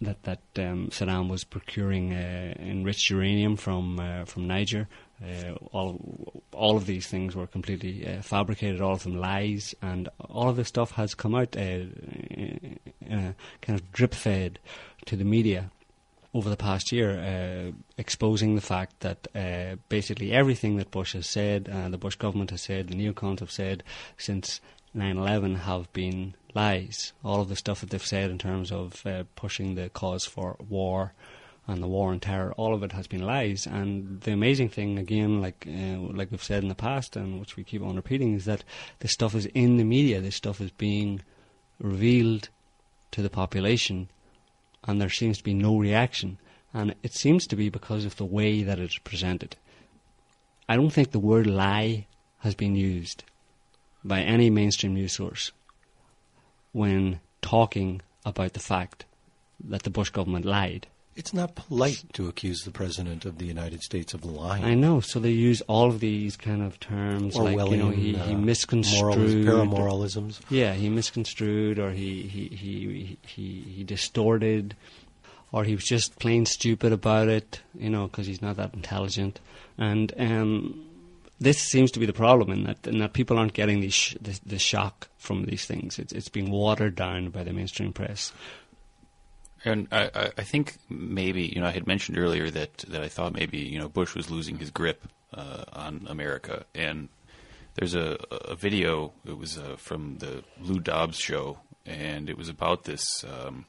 that 0.00 0.22
that 0.24 0.40
um, 0.56 0.88
Saddam 0.88 1.28
was 1.28 1.44
procuring 1.44 2.12
uh, 2.12 2.54
enriched 2.58 3.10
uranium 3.10 3.56
from 3.56 4.00
uh, 4.00 4.24
from 4.24 4.46
Niger. 4.46 4.88
Uh, 5.22 5.52
all 5.72 6.42
all 6.52 6.76
of 6.76 6.86
these 6.86 7.06
things 7.06 7.34
were 7.34 7.46
completely 7.46 8.06
uh, 8.06 8.20
fabricated, 8.20 8.80
all 8.80 8.94
of 8.94 9.04
them 9.04 9.18
lies, 9.18 9.74
and 9.80 10.08
all 10.18 10.48
of 10.48 10.56
this 10.56 10.68
stuff 10.68 10.92
has 10.92 11.14
come 11.14 11.34
out 11.34 11.56
uh, 11.56 11.60
in 11.60 12.78
kind 13.62 13.78
of 13.78 13.92
drip 13.92 14.14
fed 14.14 14.58
to 15.06 15.16
the 15.16 15.24
media 15.24 15.70
over 16.34 16.50
the 16.50 16.56
past 16.56 16.90
year, 16.90 17.10
uh, 17.16 17.72
exposing 17.96 18.56
the 18.56 18.60
fact 18.60 19.00
that 19.00 19.28
uh, 19.34 19.76
basically 19.88 20.32
everything 20.32 20.76
that 20.76 20.90
Bush 20.90 21.12
has 21.12 21.26
said, 21.26 21.70
uh, 21.72 21.88
the 21.88 21.96
Bush 21.96 22.16
government 22.16 22.50
has 22.50 22.62
said, 22.62 22.88
the 22.88 22.94
neocons 22.94 23.38
have 23.38 23.52
said 23.52 23.84
since 24.18 24.60
9/11 24.96 25.60
have 25.60 25.92
been 25.92 26.34
lies. 26.54 27.12
All 27.24 27.40
of 27.40 27.48
the 27.48 27.56
stuff 27.56 27.80
that 27.80 27.90
they've 27.90 28.04
said 28.04 28.30
in 28.30 28.38
terms 28.38 28.72
of 28.72 29.04
uh, 29.06 29.24
pushing 29.36 29.74
the 29.74 29.88
cause 29.90 30.24
for 30.24 30.56
war 30.68 31.12
and 31.66 31.82
the 31.82 31.88
war 31.88 32.10
on 32.10 32.20
terror, 32.20 32.52
all 32.54 32.74
of 32.74 32.82
it 32.82 32.92
has 32.92 33.06
been 33.06 33.22
lies. 33.22 33.66
And 33.66 34.20
the 34.20 34.32
amazing 34.32 34.68
thing, 34.68 34.98
again, 34.98 35.40
like 35.40 35.66
uh, 35.68 35.98
like 35.98 36.30
we've 36.30 36.42
said 36.42 36.62
in 36.62 36.68
the 36.68 36.74
past, 36.74 37.16
and 37.16 37.40
which 37.40 37.56
we 37.56 37.64
keep 37.64 37.82
on 37.82 37.96
repeating, 37.96 38.34
is 38.34 38.44
that 38.44 38.64
this 38.98 39.12
stuff 39.12 39.34
is 39.34 39.46
in 39.46 39.76
the 39.76 39.84
media. 39.84 40.20
This 40.20 40.36
stuff 40.36 40.60
is 40.60 40.70
being 40.70 41.22
revealed 41.78 42.48
to 43.12 43.22
the 43.22 43.30
population, 43.30 44.08
and 44.86 45.00
there 45.00 45.10
seems 45.10 45.38
to 45.38 45.44
be 45.44 45.54
no 45.54 45.76
reaction. 45.78 46.38
And 46.72 46.94
it 47.02 47.14
seems 47.14 47.46
to 47.46 47.56
be 47.56 47.68
because 47.68 48.04
of 48.04 48.16
the 48.16 48.24
way 48.24 48.62
that 48.62 48.78
it's 48.78 48.98
presented. 48.98 49.56
I 50.68 50.76
don't 50.76 50.90
think 50.90 51.10
the 51.10 51.18
word 51.18 51.46
lie 51.46 52.06
has 52.38 52.54
been 52.54 52.74
used 52.74 53.24
by 54.04 54.20
any 54.20 54.50
mainstream 54.50 54.94
news 54.94 55.12
source 55.12 55.52
when 56.72 57.20
talking 57.40 58.02
about 58.24 58.54
the 58.54 58.60
fact 58.60 59.04
that 59.62 59.82
the 59.82 59.90
Bush 59.90 60.10
government 60.10 60.44
lied 60.44 60.86
It's 61.16 61.32
not 61.32 61.54
polite 61.54 62.04
to 62.14 62.28
accuse 62.28 62.62
the 62.64 62.72
president 62.72 63.24
of 63.24 63.38
the 63.38 63.44
United 63.46 63.82
States 63.82 64.14
of 64.14 64.24
lying. 64.24 64.64
I 64.64 64.74
know. 64.74 64.98
So 65.00 65.20
they 65.20 65.30
use 65.30 65.60
all 65.62 65.88
of 65.88 66.00
these 66.00 66.36
kind 66.36 66.60
of 66.60 66.80
terms, 66.80 67.36
like 67.36 67.56
you 67.70 67.76
know, 67.76 67.90
he, 67.90 68.14
he 68.14 68.34
uh, 68.34 68.38
misconstrued, 68.38 69.14
moralis- 69.14 69.44
paramoralisms. 69.44 70.40
Yeah, 70.50 70.74
he 70.74 70.88
misconstrued, 70.88 71.78
or 71.78 71.92
he 71.92 72.22
he 72.22 72.48
he 72.48 73.18
he, 73.22 73.60
he 73.60 73.84
distorted, 73.84 74.74
or 75.52 75.62
he 75.64 75.74
was 75.74 75.84
just 75.84 76.18
plain 76.18 76.46
stupid 76.46 76.92
about 76.92 77.28
it. 77.28 77.60
You 77.78 77.90
know, 77.90 78.08
because 78.08 78.26
he's 78.26 78.42
not 78.42 78.56
that 78.56 78.74
intelligent, 78.74 79.38
and 79.78 80.12
um, 80.18 80.84
this 81.40 81.58
seems 81.58 81.90
to 81.92 82.00
be 82.00 82.06
the 82.06 82.12
problem 82.12 82.50
in 82.50 82.64
that 82.64 82.86
in 82.86 82.98
that 82.98 83.12
people 83.12 83.38
aren't 83.38 83.54
getting 83.54 83.80
the 83.80 83.90
sh- 83.90 84.16
the, 84.20 84.38
the 84.44 84.58
shock 84.58 85.08
from 85.18 85.44
these 85.44 85.64
things. 85.64 85.98
It's 85.98 86.12
it's 86.12 86.28
being 86.28 86.50
watered 86.50 86.96
down 86.96 87.30
by 87.30 87.44
the 87.44 87.52
mainstream 87.52 87.92
press. 87.92 88.32
And 89.64 89.88
I, 89.90 90.30
I- 90.38 90.42
think 90.42 90.76
maybe 90.90 91.42
you 91.42 91.60
know 91.60 91.66
I 91.66 91.70
had 91.70 91.86
mentioned 91.86 92.18
earlier 92.18 92.50
that, 92.50 92.78
that 92.88 93.02
I 93.02 93.08
thought 93.08 93.32
maybe 93.34 93.58
you 93.58 93.78
know 93.78 93.88
Bush 93.88 94.14
was 94.14 94.30
losing 94.30 94.58
his 94.58 94.70
grip 94.70 95.02
uh, 95.32 95.64
on 95.72 96.06
America, 96.08 96.64
and 96.74 97.08
there's 97.74 97.94
a, 97.94 98.18
a 98.30 98.54
video. 98.54 99.12
It 99.26 99.38
was 99.38 99.58
uh, 99.58 99.76
from 99.78 100.18
the 100.18 100.44
Lou 100.60 100.80
Dobbs 100.80 101.16
show, 101.18 101.58
and 101.86 102.28
it 102.28 102.36
was 102.38 102.48
about 102.48 102.84
this 102.84 103.24
um, 103.24 103.64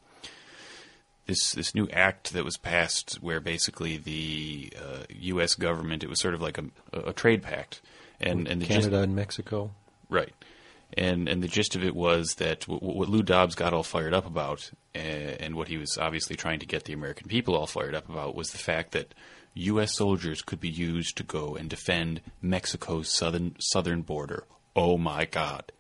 this 1.27 1.53
this 1.53 1.73
new 1.73 1.87
act 1.89 2.33
that 2.33 2.43
was 2.45 2.57
passed, 2.57 3.15
where 3.21 3.39
basically 3.39 3.97
the 3.97 4.73
uh, 4.77 5.03
U.S. 5.09 5.55
government 5.55 6.03
it 6.03 6.09
was 6.09 6.19
sort 6.19 6.33
of 6.33 6.41
like 6.41 6.57
a, 6.57 6.65
a 6.93 7.13
trade 7.13 7.41
pact, 7.41 7.81
and 8.19 8.47
and 8.47 8.63
Canada 8.63 9.01
and 9.01 9.15
Mexico. 9.15 9.71
Right. 10.09 10.33
And 10.93 11.27
and 11.27 11.43
the 11.43 11.47
gist 11.47 11.75
of 11.75 11.83
it 11.83 11.95
was 11.95 12.35
that 12.35 12.61
w- 12.61 12.79
what 12.79 13.09
Lou 13.09 13.23
Dobbs 13.23 13.55
got 13.55 13.73
all 13.73 13.83
fired 13.83 14.13
up 14.13 14.25
about, 14.25 14.71
uh, 14.95 14.99
and 14.99 15.55
what 15.55 15.67
he 15.67 15.77
was 15.77 15.97
obviously 15.97 16.35
trying 16.35 16.59
to 16.59 16.65
get 16.65 16.85
the 16.85 16.93
American 16.93 17.27
people 17.27 17.55
all 17.55 17.67
fired 17.67 17.95
up 17.95 18.07
about, 18.07 18.35
was 18.35 18.51
the 18.51 18.57
fact 18.57 18.91
that 18.91 19.13
U.S. 19.55 19.95
soldiers 19.95 20.41
could 20.41 20.59
be 20.59 20.69
used 20.69 21.17
to 21.17 21.23
go 21.23 21.55
and 21.55 21.69
defend 21.69 22.21
Mexico's 22.41 23.09
southern 23.09 23.55
southern 23.59 24.01
border. 24.03 24.45
Oh 24.75 24.97
my 24.97 25.25
God! 25.25 25.71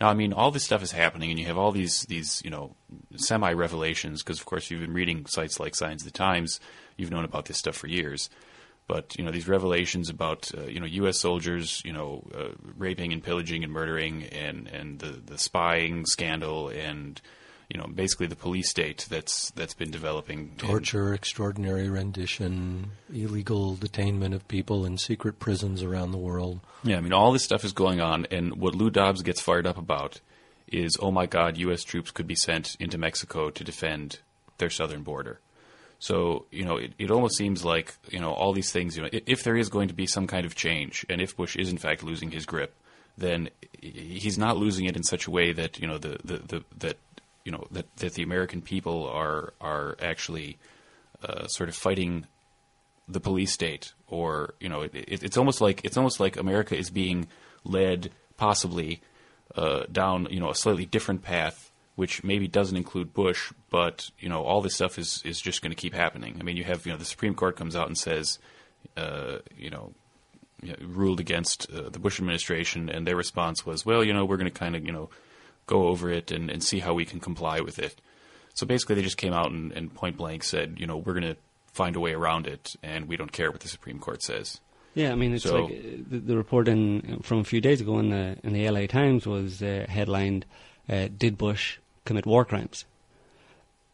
Now, 0.00 0.08
I 0.08 0.14
mean, 0.14 0.32
all 0.32 0.50
this 0.50 0.64
stuff 0.64 0.82
is 0.82 0.92
happening, 0.92 1.30
and 1.30 1.38
you 1.38 1.46
have 1.46 1.58
all 1.58 1.70
these 1.70 2.02
these 2.02 2.40
you 2.44 2.50
know 2.50 2.74
semi 3.16 3.52
revelations 3.52 4.22
because, 4.22 4.40
of 4.40 4.46
course, 4.46 4.70
you've 4.70 4.80
been 4.80 4.94
reading 4.94 5.26
sites 5.26 5.60
like 5.60 5.74
Signs 5.74 6.02
of 6.02 6.12
the 6.12 6.18
Times. 6.18 6.58
You've 6.96 7.10
known 7.10 7.24
about 7.24 7.44
this 7.44 7.58
stuff 7.58 7.76
for 7.76 7.86
years 7.86 8.28
but 8.86 9.16
you 9.18 9.24
know 9.24 9.30
these 9.30 9.48
revelations 9.48 10.10
about 10.10 10.50
uh, 10.56 10.62
you 10.62 10.80
know 10.80 10.86
U.S. 10.86 11.18
soldiers, 11.18 11.82
you 11.84 11.92
know, 11.92 12.26
uh, 12.34 12.48
raping 12.76 13.12
and 13.12 13.22
pillaging 13.22 13.64
and 13.64 13.72
murdering, 13.72 14.24
and 14.24 14.68
and 14.68 14.98
the 14.98 15.20
the 15.24 15.38
spying 15.38 16.04
scandal, 16.06 16.68
and 16.68 17.20
you 17.70 17.78
know 17.78 17.86
basically 17.86 18.26
the 18.26 18.36
police 18.36 18.68
state 18.68 19.06
that's 19.08 19.50
that's 19.52 19.74
been 19.74 19.90
developing. 19.90 20.54
Torture, 20.58 21.14
extraordinary 21.14 21.88
rendition, 21.88 22.90
illegal 23.12 23.74
detainment 23.74 24.34
of 24.34 24.46
people 24.48 24.84
in 24.84 24.98
secret 24.98 25.38
prisons 25.38 25.82
around 25.82 26.12
the 26.12 26.18
world. 26.18 26.60
Yeah, 26.82 26.98
I 26.98 27.00
mean, 27.00 27.14
all 27.14 27.32
this 27.32 27.44
stuff 27.44 27.64
is 27.64 27.72
going 27.72 28.00
on, 28.00 28.26
and 28.30 28.56
what 28.56 28.74
Lou 28.74 28.90
Dobbs 28.90 29.22
gets 29.22 29.40
fired 29.40 29.66
up 29.66 29.78
about 29.78 30.20
is, 30.68 30.96
oh 31.00 31.10
my 31.10 31.26
God, 31.26 31.56
U.S. 31.58 31.84
troops 31.84 32.10
could 32.10 32.26
be 32.26 32.34
sent 32.34 32.76
into 32.80 32.98
Mexico 32.98 33.50
to 33.50 33.64
defend 33.64 34.18
their 34.58 34.70
southern 34.70 35.02
border. 35.02 35.40
So, 36.04 36.44
you 36.50 36.66
know, 36.66 36.76
it, 36.76 36.92
it 36.98 37.10
almost 37.10 37.36
seems 37.36 37.64
like, 37.64 37.94
you 38.10 38.20
know, 38.20 38.32
all 38.32 38.52
these 38.52 38.70
things, 38.70 38.94
you 38.94 39.02
know, 39.02 39.08
if 39.10 39.42
there 39.42 39.56
is 39.56 39.70
going 39.70 39.88
to 39.88 39.94
be 39.94 40.06
some 40.06 40.26
kind 40.26 40.44
of 40.44 40.54
change, 40.54 41.06
and 41.08 41.18
if 41.22 41.34
Bush 41.34 41.56
is 41.56 41.70
in 41.70 41.78
fact 41.78 42.02
losing 42.02 42.30
his 42.30 42.44
grip, 42.44 42.74
then 43.16 43.48
he's 43.80 44.36
not 44.36 44.58
losing 44.58 44.84
it 44.84 44.96
in 44.96 45.02
such 45.02 45.26
a 45.26 45.30
way 45.30 45.54
that, 45.54 45.78
you 45.78 45.86
know, 45.86 45.96
the, 45.96 46.18
the, 46.22 46.36
the 46.50 46.64
that, 46.76 46.98
you 47.46 47.52
know, 47.52 47.66
that, 47.70 47.86
that 47.96 48.12
the 48.12 48.22
American 48.22 48.60
people 48.60 49.08
are, 49.08 49.54
are 49.62 49.96
actually 50.02 50.58
uh, 51.26 51.46
sort 51.46 51.70
of 51.70 51.74
fighting 51.74 52.26
the 53.08 53.20
police 53.20 53.52
state, 53.52 53.94
or 54.08 54.54
you 54.60 54.68
know, 54.68 54.82
it, 54.82 54.94
it, 54.94 55.22
it's 55.22 55.38
almost 55.38 55.62
like 55.62 55.80
it's 55.84 55.96
almost 55.96 56.20
like 56.20 56.36
America 56.36 56.76
is 56.76 56.90
being 56.90 57.28
led 57.64 58.10
possibly 58.36 59.00
uh, 59.56 59.84
down 59.90 60.26
you 60.30 60.40
know 60.40 60.50
a 60.50 60.54
slightly 60.54 60.86
different 60.86 61.22
path, 61.22 61.70
which 61.96 62.24
maybe 62.24 62.48
doesn't 62.48 62.76
include 62.76 63.14
Bush, 63.14 63.52
but 63.74 64.08
you 64.20 64.28
know 64.28 64.42
all 64.44 64.60
this 64.60 64.76
stuff 64.76 64.98
is 65.00 65.20
is 65.24 65.40
just 65.40 65.60
going 65.62 65.72
to 65.72 65.80
keep 65.84 65.94
happening. 65.94 66.36
I 66.38 66.44
mean, 66.44 66.56
you 66.56 66.62
have 66.64 66.86
you 66.86 66.92
know 66.92 66.98
the 66.98 67.04
Supreme 67.14 67.34
Court 67.34 67.56
comes 67.56 67.74
out 67.74 67.88
and 67.88 67.98
says, 67.98 68.38
uh, 68.96 69.38
you 69.64 69.70
know. 69.70 69.92
Ruled 70.80 71.20
against 71.20 71.70
uh, 71.70 71.90
the 71.90 71.98
Bush 71.98 72.18
administration, 72.18 72.88
and 72.88 73.06
their 73.06 73.16
response 73.16 73.66
was, 73.66 73.84
"Well, 73.84 74.02
you 74.02 74.14
know, 74.14 74.24
we're 74.24 74.38
going 74.38 74.50
to 74.54 74.58
kind 74.64 74.74
of, 74.74 74.86
you 74.86 74.92
know, 74.92 75.10
go 75.66 75.88
over 75.88 76.08
it 76.10 76.32
and, 76.32 76.48
and 76.50 76.64
see 76.64 76.78
how 76.78 76.94
we 76.94 77.04
can 77.04 77.20
comply 77.20 77.60
with 77.60 77.78
it." 77.78 78.00
So 78.54 78.64
basically, 78.64 78.94
they 78.94 79.02
just 79.02 79.18
came 79.18 79.34
out 79.34 79.50
and, 79.50 79.72
and 79.72 79.92
point 79.92 80.16
blank 80.16 80.42
said, 80.42 80.76
you 80.78 80.86
know, 80.86 80.96
we're 80.96 81.12
going 81.20 81.34
to 81.34 81.36
find 81.80 81.96
a 81.96 82.00
way 82.00 82.14
around 82.14 82.46
it, 82.46 82.76
and 82.82 83.08
we 83.08 83.16
don't 83.18 83.32
care 83.32 83.50
what 83.50 83.60
the 83.60 83.68
Supreme 83.68 83.98
Court 83.98 84.22
says. 84.22 84.60
Yeah, 84.94 85.12
I 85.12 85.16
mean, 85.16 85.34
it's 85.34 85.44
So- 85.44 85.64
like 85.64 85.72
uh, 85.74 86.02
the, 86.12 86.18
the 86.30 86.36
report 86.36 86.66
in, 86.66 87.20
from 87.22 87.38
a 87.40 87.44
few 87.44 87.60
days 87.60 87.82
ago 87.82 87.98
in 87.98 88.08
the 88.08 88.38
in 88.42 88.54
the 88.54 88.70
LA 88.70 88.86
Times 88.86 89.26
was 89.26 89.62
uh, 89.62 89.84
headlined 89.86 90.46
uh, 90.88 91.08
"Did 91.24 91.36
Bush 91.36 91.78
commit 92.06 92.24
war 92.24 92.46
crimes?" 92.46 92.86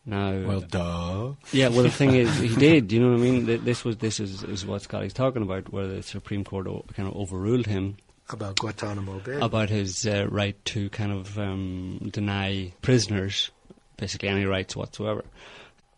Now, 0.06 0.32
Well, 0.46 0.60
duh. 0.62 1.32
yeah, 1.52 1.68
well, 1.68 1.82
the 1.82 1.90
thing 1.90 2.14
is, 2.14 2.34
he 2.38 2.54
did. 2.56 2.90
You 2.90 3.00
know 3.00 3.10
what 3.10 3.18
I 3.20 3.22
mean? 3.22 3.64
This 3.64 3.84
was 3.84 3.98
this 3.98 4.18
is, 4.18 4.42
is 4.42 4.64
what 4.64 4.82
Scotty's 4.82 5.12
talking 5.12 5.42
about, 5.42 5.72
where 5.72 5.86
the 5.86 6.02
Supreme 6.02 6.42
Court 6.42 6.66
o- 6.66 6.84
kind 6.96 7.06
of 7.08 7.14
overruled 7.16 7.66
him 7.66 7.96
About 8.30 8.58
Guantanamo 8.58 9.18
Bay. 9.20 9.38
about 9.40 9.68
his 9.68 10.06
uh, 10.06 10.26
right 10.30 10.56
to 10.66 10.88
kind 10.90 11.12
of 11.12 11.38
um, 11.38 11.98
deny 12.10 12.72
prisoners 12.82 13.50
basically 13.98 14.30
any 14.30 14.46
rights 14.46 14.74
whatsoever. 14.74 15.22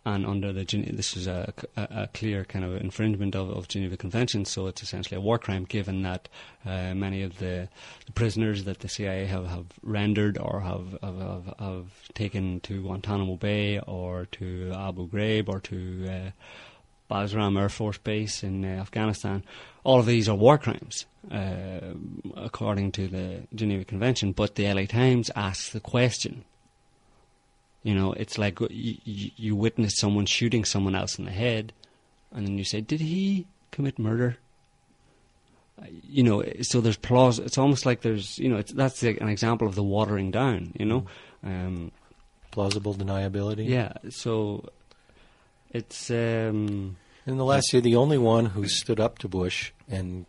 And 0.04 0.26
under 0.26 0.52
the 0.52 0.64
this 0.64 1.16
is 1.16 1.28
a, 1.28 1.54
a, 1.76 2.08
clear 2.12 2.44
kind 2.44 2.64
of 2.64 2.74
infringement 2.74 3.36
of, 3.36 3.50
of 3.50 3.68
Geneva 3.68 3.96
Convention, 3.96 4.44
so 4.44 4.66
it's 4.66 4.82
essentially 4.82 5.16
a 5.16 5.20
war 5.20 5.38
crime. 5.38 5.64
Given 5.64 6.02
that 6.02 6.28
uh, 6.66 6.92
many 6.94 7.22
of 7.22 7.38
the, 7.38 7.68
the 8.06 8.12
prisoners 8.12 8.64
that 8.64 8.80
the 8.80 8.88
CIA 8.88 9.26
have, 9.26 9.46
have 9.46 9.66
rendered 9.80 10.38
or 10.38 10.60
have, 10.60 10.98
have, 11.02 11.18
have, 11.20 11.54
have 11.60 12.12
taken 12.14 12.58
to 12.60 12.82
Guantanamo 12.82 13.36
Bay 13.36 13.78
or 13.78 14.26
to 14.32 14.72
Abu 14.74 15.08
Ghraib 15.08 15.48
or 15.48 15.60
to 15.60 16.08
uh, 16.08 16.30
Bagram 17.08 17.60
Air 17.60 17.68
Force 17.68 17.98
Base 17.98 18.42
in 18.42 18.64
uh, 18.64 18.68
Afghanistan. 18.68 19.44
All 19.84 20.00
of 20.00 20.06
these 20.06 20.28
are 20.28 20.34
war 20.34 20.58
crimes, 20.58 21.06
uh, 21.30 21.94
according 22.36 22.90
to 22.92 23.06
the 23.06 23.42
Geneva 23.54 23.84
Convention. 23.84 24.32
But 24.32 24.56
the 24.56 24.72
LA 24.72 24.86
Times 24.86 25.30
asks 25.36 25.70
the 25.70 25.80
question. 25.80 26.44
You 27.82 27.94
know, 27.94 28.12
it's 28.12 28.38
like 28.38 28.60
you, 28.70 28.96
you 29.04 29.56
witness 29.56 29.96
someone 29.96 30.26
shooting 30.26 30.64
someone 30.64 30.94
else 30.94 31.18
in 31.18 31.24
the 31.24 31.32
head, 31.32 31.72
and 32.32 32.46
then 32.46 32.56
you 32.58 32.64
say, 32.64 32.80
"Did 32.80 33.00
he 33.00 33.46
commit 33.72 33.98
murder?" 33.98 34.36
Uh, 35.80 35.86
You 36.08 36.22
know, 36.22 36.44
so 36.62 36.80
there's 36.80 36.96
plaus. 36.96 37.38
It's 37.40 37.58
almost 37.58 37.84
like 37.84 38.02
there's, 38.02 38.38
you 38.38 38.48
know, 38.48 38.56
it's, 38.58 38.72
that's 38.72 39.02
an 39.02 39.28
example 39.28 39.66
of 39.66 39.74
the 39.74 39.82
watering 39.82 40.30
down. 40.30 40.72
You 40.78 40.86
know, 40.86 41.06
um, 41.42 41.90
Plausible 42.52 42.94
deniability. 42.94 43.66
yeah. 43.68 43.94
So 44.10 44.68
it's 45.70 46.10
um, 46.10 46.96
In 47.26 47.36
the 47.38 47.44
last 47.44 47.72
year, 47.72 47.80
the 47.82 47.96
only 47.96 48.18
one 48.18 48.46
who 48.46 48.68
stood 48.68 49.00
up 49.00 49.18
to 49.18 49.28
Bush 49.28 49.72
and 49.88 50.26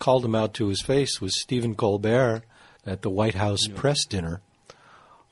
called 0.00 0.24
him 0.24 0.34
out 0.34 0.52
to 0.54 0.68
his 0.68 0.82
face 0.82 1.20
was 1.20 1.40
Stephen 1.40 1.74
Colbert 1.74 2.42
at 2.84 3.02
the 3.02 3.10
White 3.10 3.34
House 3.36 3.68
press 3.68 4.04
dinner 4.04 4.40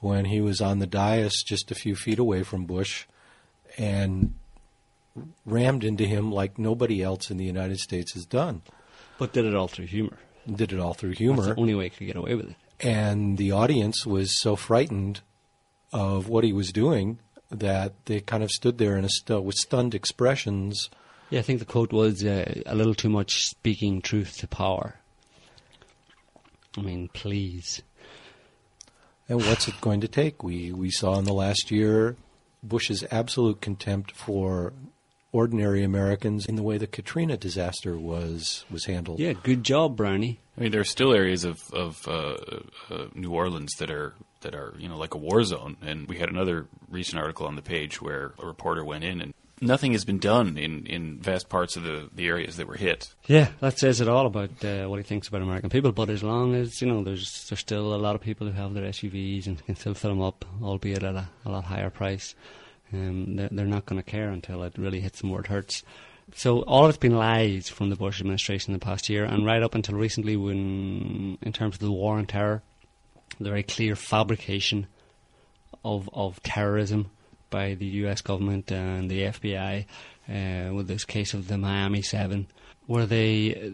when 0.00 0.26
he 0.26 0.40
was 0.40 0.61
on 0.61 0.78
the 0.78 0.87
dais 0.87 1.43
just 1.47 1.71
a 1.71 1.75
few 1.75 1.95
feet 1.97 2.19
away 2.19 2.43
from 2.43 2.67
Bush 2.67 3.07
and 3.76 4.35
rammed 5.45 5.85
into 5.85 6.05
him 6.07 6.31
like 6.31 6.59
nobody 6.59 7.02
else 7.02 7.31
in 7.31 7.37
the 7.37 7.45
United 7.45 7.78
States 7.78 8.14
has 8.14 8.25
done. 8.25 8.62
but 9.19 9.33
did 9.33 9.45
it 9.45 9.55
all 9.55 9.69
through 9.69 9.87
humor. 9.87 10.17
Did 10.50 10.73
it 10.73 10.78
all 10.78 10.95
through 10.95 11.11
That's 11.11 11.19
humor. 11.21 11.43
the 11.55 11.61
only 11.61 11.75
way 11.75 11.85
he 11.85 11.90
could 11.90 12.07
get 12.07 12.17
away 12.17 12.35
with 12.35 12.50
it. 12.50 12.57
and 12.81 13.37
the 13.38 13.50
audience 13.52 14.07
was 14.07 14.40
so 14.40 14.55
frightened 14.57 15.21
of 15.93 16.28
what 16.28 16.45
he 16.45 16.52
was 16.52 16.71
doing 16.73 17.19
that 17.50 17.93
they 18.05 18.21
kind 18.21 18.43
of 18.43 18.50
stood 18.50 18.78
there 18.78 18.97
in 18.97 19.05
a 19.05 19.09
stu- 19.09 19.40
with 19.40 19.57
stunned 19.57 19.95
expressions. 19.95 20.88
Yeah, 21.31 21.40
I 21.40 21.43
think 21.43 21.59
the 21.59 21.64
quote 21.64 21.93
was 21.93 22.23
uh, 22.25 22.62
a 22.67 22.75
little 22.75 22.95
too 22.95 23.09
much 23.09 23.47
speaking 23.49 24.00
truth 24.00 24.37
to 24.38 24.47
power. 24.47 25.00
I 26.76 26.83
mean, 26.83 27.09
please. 27.12 27.83
And 29.28 29.40
what's 29.40 29.68
it 29.68 29.80
going 29.80 30.00
to 30.00 30.08
take? 30.08 30.42
We 30.42 30.73
we 30.73 30.90
saw 30.90 31.18
in 31.18 31.25
the 31.25 31.35
last 31.35 31.70
year 31.70 32.16
Bush's 32.62 33.04
absolute 33.11 33.61
contempt 33.61 34.12
for 34.12 34.73
ordinary 35.32 35.85
Americans 35.85 36.47
in 36.47 36.56
the 36.56 36.62
way 36.62 36.78
the 36.78 36.87
Katrina 36.87 37.37
disaster 37.37 37.97
was 37.99 38.64
was 38.70 38.87
handled. 38.87 39.18
Yeah, 39.18 39.35
good 39.35 39.64
job, 39.64 39.97
Brownie. 39.97 40.40
I 40.56 40.62
mean, 40.62 40.73
there 40.73 40.80
are 40.80 40.85
still 40.85 41.12
areas 41.12 41.44
of 41.44 41.61
of 41.73 42.06
uh, 42.08 42.37
uh, 42.90 43.06
New 43.14 43.32
Orleans 43.32 43.75
that 43.78 43.90
are 43.90 44.14
that 44.40 44.54
are 44.54 44.75
you 44.78 44.88
know 44.88 44.97
like 44.97 45.14
a 45.14 45.18
war 45.18 45.42
zone, 45.44 45.76
and 45.82 46.08
we 46.08 46.18
had 46.18 46.30
another 46.30 46.66
recent 46.88 47.20
article 47.20 47.47
on 47.47 47.56
the 47.56 47.62
page 47.62 48.00
where 48.00 48.32
a 48.42 48.47
reporter 48.47 48.85
went 48.85 49.04
in 49.04 49.20
and 49.20 49.35
nothing 49.61 49.93
has 49.93 50.05
been 50.05 50.19
done 50.19 50.57
in, 50.57 50.87
in 50.87 51.19
vast 51.19 51.49
parts 51.49 51.77
of 51.77 51.83
the, 51.83 52.09
the 52.15 52.27
areas 52.27 52.57
that 52.57 52.67
were 52.67 52.77
hit. 52.77 53.15
Yeah, 53.27 53.49
that 53.61 53.79
says 53.79 54.00
it 54.00 54.09
all 54.09 54.27
about 54.27 54.65
uh, 54.65 54.87
what 54.87 54.97
he 54.97 55.03
thinks 55.03 55.29
about 55.29 55.43
American 55.43 55.71
people. 55.71 55.93
But 55.93 56.11
as 56.11 56.23
long 56.23 56.55
as 56.55 56.81
you 56.81 56.88
know, 56.88 57.03
there's 57.03 57.47
there's 57.49 57.61
still 57.61 57.95
a 57.95 57.97
lot 57.97 58.15
of 58.15 58.21
people 58.21 58.47
who 58.47 58.53
have 58.53 58.75
their 58.75 58.85
SUVs 58.85 59.47
and 59.47 59.65
can 59.65 59.77
still 59.77 59.95
fill 59.95 60.11
them 60.11 60.23
up, 60.23 60.45
albeit 60.62 61.03
at 61.03 61.15
a, 61.15 61.29
a 61.45 61.50
lot 61.50 61.65
higher 61.65 61.91
price. 61.91 62.35
Um, 62.93 63.37
they're, 63.37 63.49
they're 63.50 63.67
not 63.67 63.87
going 63.87 64.03
to 64.03 64.11
care 64.11 64.31
until 64.31 64.62
it 64.62 64.79
really 64.79 65.00
hits 65.00 65.21
them 65.21 65.31
where 65.31 65.41
it 65.41 65.49
hurts. 65.49 65.83
So 66.35 66.61
all 66.62 66.85
of 66.85 66.91
it's 66.91 66.99
been 66.99 67.17
lies 67.17 67.69
from 67.69 67.91
the 67.91 67.97
Bush 67.97 68.21
administration 68.21 68.73
in 68.73 68.79
the 68.79 68.85
past 68.85 69.09
year, 69.09 69.25
and 69.25 69.47
right 69.47 69.62
up 69.62 69.75
until 69.75 69.97
recently, 69.97 70.37
when 70.37 71.38
in 71.43 71.53
terms 71.53 71.77
of 71.77 71.81
the 71.81 71.93
war 71.93 72.19
on 72.19 72.27
terror, 72.27 72.62
the 73.38 73.49
very 73.49 73.62
clear 73.62 73.97
fabrication 73.97 74.87
of 75.85 76.09
of 76.12 76.43
terrorism 76.43 77.11
by 77.50 77.75
the 77.75 77.87
U.S. 77.87 78.21
government 78.21 78.71
and 78.71 79.11
the 79.11 79.23
FBI, 79.23 79.87
uh, 80.28 80.75
with 80.75 80.88
this 80.88 81.05
case 81.05 81.35
of 81.35 81.49
the 81.49 81.59
Miami 81.59 82.02
Seven, 82.02 82.47
where 82.87 83.07
they. 83.07 83.73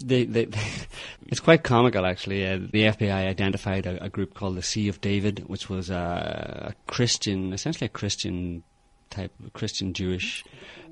They, 0.00 0.26
they, 0.26 0.46
it's 1.26 1.40
quite 1.40 1.64
comical 1.64 2.06
actually. 2.06 2.46
Uh, 2.46 2.58
the 2.58 2.84
FBI 2.84 3.26
identified 3.26 3.84
a, 3.84 4.04
a, 4.04 4.08
group 4.08 4.32
called 4.32 4.54
the 4.54 4.62
Sea 4.62 4.86
of 4.88 5.00
David, 5.00 5.48
which 5.48 5.68
was 5.68 5.90
a, 5.90 6.68
a 6.70 6.74
Christian, 6.88 7.52
essentially 7.52 7.86
a 7.86 7.88
Christian 7.88 8.62
type, 9.10 9.32
Christian 9.54 9.92
Jewish 9.94 10.44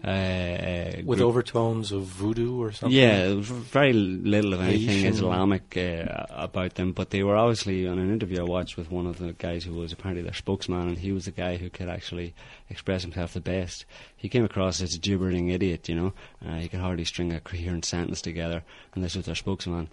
uh, 0.07 1.03
with 1.05 1.19
group. 1.19 1.29
overtones 1.29 1.91
of 1.91 2.05
voodoo 2.05 2.63
or 2.63 2.71
something. 2.71 2.97
Yeah, 2.97 3.35
very 3.39 3.93
little 3.93 4.55
of 4.55 4.61
anything 4.61 4.89
Haitian. 4.89 5.15
Islamic 5.15 5.77
uh, 5.77 6.27
about 6.31 6.75
them, 6.77 6.93
but 6.93 7.11
they 7.11 7.25
were 7.25 7.37
obviously 7.37 7.89
on 7.89 7.99
an 7.99 8.13
interview 8.13 8.41
I 8.41 8.45
watched 8.45 8.77
with 8.77 8.91
one 8.91 9.07
of 9.07 9.19
the 9.19 9.33
guys 9.33 9.65
who 9.65 9.75
was 9.75 9.93
apparently 9.93 10.23
their 10.23 10.33
spokesman, 10.33 10.89
and 10.89 10.99
he 10.99 11.11
was 11.11 11.25
the 11.25 11.33
guy 11.33 11.57
who 11.57 11.69
could 11.71 11.89
actually 11.89 12.35
express 12.71 13.03
himself 13.03 13.35
the 13.35 13.41
best. 13.41 13.85
He 14.17 14.29
came 14.29 14.45
across 14.45 14.81
as 14.81 14.95
a 14.95 14.99
gibbering 14.99 15.49
idiot, 15.49 15.89
you 15.89 15.97
know. 15.97 16.13
Uh, 16.47 16.55
he 16.59 16.69
could 16.69 16.81
hardly 16.81 17.05
string 17.05 17.33
a 17.33 17.41
coherent 17.41 17.85
sentence 17.85 18.23
together, 18.23 18.63
and 18.95 19.03
this 19.03 19.17
was 19.17 19.27
their 19.27 19.35
spokesman. 19.35 19.89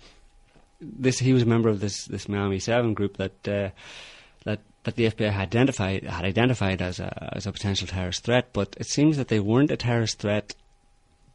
This 0.80 1.18
he 1.18 1.34
was 1.34 1.42
a 1.42 1.48
member 1.48 1.70
of 1.70 1.80
this 1.80 2.06
this 2.06 2.30
Miami 2.30 2.60
Seven 2.60 2.94
group 2.94 3.18
that. 3.18 3.74
That 4.46 4.60
that 4.84 4.96
the 4.96 5.10
FBI 5.10 5.32
had 5.32 5.48
identified 5.48 6.04
had 6.04 6.26
identified 6.26 6.82
as 6.82 7.00
a 7.00 7.32
as 7.36 7.48
a 7.48 7.52
potential 7.52 7.88
terrorist 7.88 8.24
threat, 8.24 8.50
but 8.54 8.76
it 8.80 8.88
seems 8.88 9.18
that 9.18 9.30
they 9.30 9.40
weren't 9.40 9.72
a 9.72 9.78
terrorist 9.78 10.20
threat 10.20 10.56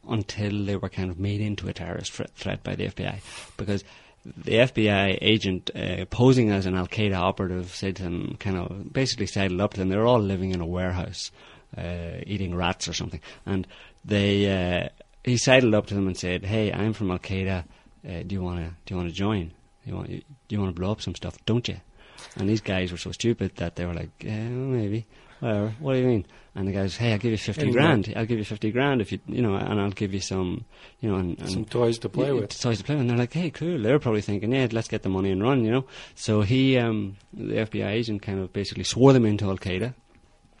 until 0.07 0.65
they 0.65 0.75
were 0.75 0.89
kind 0.89 1.09
of 1.09 1.19
made 1.19 1.41
into 1.41 1.67
a 1.67 1.73
terrorist 1.73 2.13
threat 2.13 2.63
by 2.63 2.75
the 2.75 2.87
FBI, 2.87 3.19
because 3.57 3.83
the 4.25 4.53
FBI 4.53 5.17
agent 5.21 5.71
uh, 5.75 6.05
posing 6.05 6.51
as 6.51 6.65
an 6.65 6.75
Al 6.75 6.87
Qaeda 6.87 7.15
operative 7.15 7.73
said 7.73 7.95
to 7.97 8.03
them, 8.03 8.35
kind 8.39 8.57
of 8.57 8.91
basically 8.91 9.27
sidled 9.27 9.61
up 9.61 9.73
to 9.73 9.79
them. 9.79 9.89
They 9.89 9.97
were 9.97 10.07
all 10.07 10.19
living 10.19 10.51
in 10.51 10.61
a 10.61 10.65
warehouse, 10.65 11.31
uh, 11.77 12.21
eating 12.25 12.55
rats 12.55 12.87
or 12.87 12.93
something, 12.93 13.21
and 13.45 13.67
they 14.03 14.83
uh, 14.83 14.89
he 15.23 15.37
sidled 15.37 15.75
up 15.75 15.87
to 15.87 15.95
them 15.95 16.07
and 16.07 16.17
said, 16.17 16.45
"Hey, 16.45 16.71
I'm 16.71 16.93
from 16.93 17.11
Al 17.11 17.19
Qaeda. 17.19 17.63
Uh, 18.07 18.23
do 18.25 18.35
you 18.35 18.41
want 18.41 18.59
to 18.59 18.69
do 18.85 18.93
you 18.93 18.97
want 18.97 19.09
to 19.09 19.15
join? 19.15 19.51
You 19.85 19.95
want 19.95 20.09
do 20.09 20.21
you 20.49 20.59
want 20.59 20.75
to 20.75 20.79
blow 20.79 20.91
up 20.91 21.01
some 21.01 21.15
stuff? 21.15 21.37
Don't 21.45 21.67
you?" 21.67 21.77
And 22.39 22.49
these 22.49 22.61
guys 22.61 22.91
were 22.91 22.97
so 22.97 23.11
stupid 23.11 23.55
that 23.57 23.75
they 23.75 23.85
were 23.85 23.93
like, 23.93 24.09
yeah, 24.21 24.47
maybe, 24.47 25.05
whatever. 25.41 25.73
What 25.79 25.93
do 25.93 25.99
you 25.99 26.07
mean? 26.07 26.25
And 26.55 26.67
the 26.67 26.71
guys, 26.71 26.95
hey, 26.97 27.11
I'll 27.11 27.19
give 27.19 27.31
you 27.31 27.37
fifty 27.37 27.63
And 27.65 27.73
grand. 27.73 28.11
I'll 28.15 28.25
give 28.25 28.39
you 28.39 28.43
fifty 28.45 28.71
grand 28.71 29.01
if 29.01 29.11
you, 29.11 29.19
you 29.27 29.41
know, 29.41 29.55
and 29.55 29.79
I'll 29.79 29.91
give 29.91 30.13
you 30.13 30.19
some, 30.19 30.65
you 31.01 31.09
know, 31.09 31.17
and, 31.17 31.39
and 31.39 31.49
Some 31.49 31.65
toys 31.65 31.99
to 31.99 32.09
play 32.09 32.27
yeah, 32.27 32.33
with. 32.33 32.59
Toys 32.59 32.79
to 32.79 32.83
play 32.83 32.95
with. 32.95 33.01
And 33.01 33.09
they're 33.09 33.17
like, 33.17 33.33
hey, 33.33 33.49
cool. 33.51 33.79
They're 33.81 33.99
probably 33.99 34.21
thinking, 34.21 34.53
yeah, 34.53 34.67
let's 34.71 34.87
get 34.87 35.03
the 35.03 35.09
money 35.09 35.31
and 35.31 35.43
run, 35.43 35.63
you 35.63 35.71
know. 35.71 35.85
So 36.15 36.41
he, 36.41 36.77
um, 36.77 37.17
the 37.33 37.55
FBI 37.55 37.87
agent, 37.87 38.21
kind 38.21 38.39
of 38.39 38.51
basically 38.51 38.83
swore 38.83 39.13
them 39.13 39.25
into 39.25 39.45
Al 39.49 39.57
Qaeda. 39.57 39.93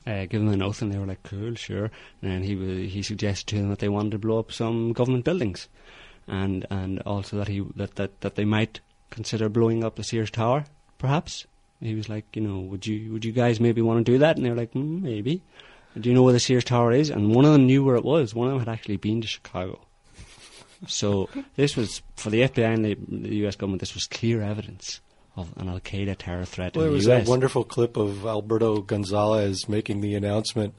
Uh, 0.07 0.25
give 0.25 0.41
them 0.41 0.49
an 0.49 0.61
oath, 0.61 0.81
and 0.81 0.91
they 0.93 0.97
were 0.97 1.05
like, 1.05 1.21
"Cool, 1.23 1.55
sure." 1.55 1.91
And 2.21 2.31
then 2.31 2.43
he 2.43 2.55
wa- 2.55 2.87
he 2.87 3.03
suggested 3.03 3.47
to 3.47 3.55
them 3.57 3.69
that 3.69 3.79
they 3.79 3.89
wanted 3.89 4.11
to 4.11 4.17
blow 4.17 4.39
up 4.39 4.51
some 4.51 4.91
government 4.93 5.25
buildings, 5.25 5.67
and 6.27 6.65
and 6.69 6.99
also 7.01 7.37
that 7.37 7.47
he 7.47 7.63
that, 7.75 7.95
that, 7.95 8.21
that 8.21 8.35
they 8.35 8.45
might 8.45 8.79
consider 9.11 9.49
blowing 9.49 9.83
up 9.83 9.97
the 9.97 10.03
Sears 10.03 10.31
Tower, 10.31 10.65
perhaps. 10.97 11.45
He 11.81 11.95
was 11.95 12.09
like, 12.09 12.25
you 12.35 12.41
know, 12.41 12.59
would 12.59 12.85
you 12.85 13.11
would 13.13 13.23
you 13.23 13.31
guys 13.31 13.59
maybe 13.59 13.81
want 13.81 14.05
to 14.05 14.11
do 14.11 14.17
that? 14.19 14.35
And 14.35 14.45
they 14.45 14.49
were 14.49 14.55
like, 14.55 14.73
mm, 14.73 15.01
maybe. 15.01 15.41
Do 15.99 16.07
you 16.09 16.13
know 16.15 16.23
where 16.23 16.33
the 16.33 16.39
Sears 16.39 16.63
Tower 16.63 16.91
is? 16.91 17.09
And 17.09 17.33
one 17.33 17.45
of 17.45 17.51
them 17.53 17.65
knew 17.65 17.83
where 17.83 17.95
it 17.95 18.03
was. 18.03 18.35
One 18.35 18.47
of 18.47 18.53
them 18.53 18.59
had 18.59 18.69
actually 18.69 18.97
been 18.97 19.21
to 19.21 19.27
Chicago. 19.27 19.79
So 20.87 21.29
this 21.55 21.75
was 21.75 22.01
for 22.15 22.29
the 22.29 22.41
FBI 22.41 22.73
and 22.73 22.85
the, 22.85 22.97
the 23.07 23.35
U.S. 23.37 23.55
government. 23.55 23.79
This 23.79 23.93
was 23.95 24.05
clear 24.05 24.41
evidence 24.41 25.01
of 25.35 25.51
an 25.57 25.67
Al 25.69 25.79
Qaeda 25.79 26.15
terror 26.17 26.45
threat 26.45 26.75
Well, 26.75 26.85
in 26.85 26.87
there 26.87 26.91
the 26.91 26.95
was 26.95 27.05
U.S. 27.07 27.23
that 27.25 27.29
wonderful 27.29 27.63
clip 27.63 27.97
of 27.97 28.25
Alberto 28.25 28.81
Gonzales 28.81 29.67
making 29.69 30.01
the 30.01 30.15
announcement, 30.15 30.73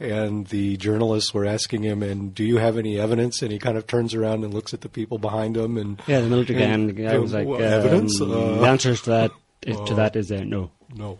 and 0.00 0.46
the 0.48 0.76
journalists 0.76 1.34
were 1.34 1.44
asking 1.44 1.82
him, 1.82 2.02
"And 2.02 2.34
do 2.34 2.44
you 2.44 2.58
have 2.58 2.78
any 2.78 2.98
evidence?" 2.98 3.42
And 3.42 3.50
he 3.52 3.58
kind 3.58 3.76
of 3.76 3.86
turns 3.86 4.14
around 4.14 4.44
and 4.44 4.54
looks 4.54 4.72
at 4.72 4.80
the 4.82 4.88
people 4.88 5.18
behind 5.18 5.56
him, 5.56 5.76
and 5.76 6.00
yeah, 6.06 6.20
the 6.20 6.28
military 6.28 6.58
guy, 6.60 6.66
and, 6.66 6.88
and 6.88 6.96
the 6.96 7.02
guy 7.02 7.18
was 7.18 7.32
like, 7.34 7.46
what, 7.46 7.60
um, 7.60 7.66
"Evidence? 7.66 8.18
the 8.18 8.26
Uh, 8.26 8.64
answers 8.64 9.02
to 9.02 9.10
that 9.10 9.30
is, 9.62 9.76
to 9.76 9.92
uh, 9.92 9.96
that 9.96 10.16
is 10.16 10.30
uh, 10.32 10.44
no. 10.44 10.70
no." 10.94 11.18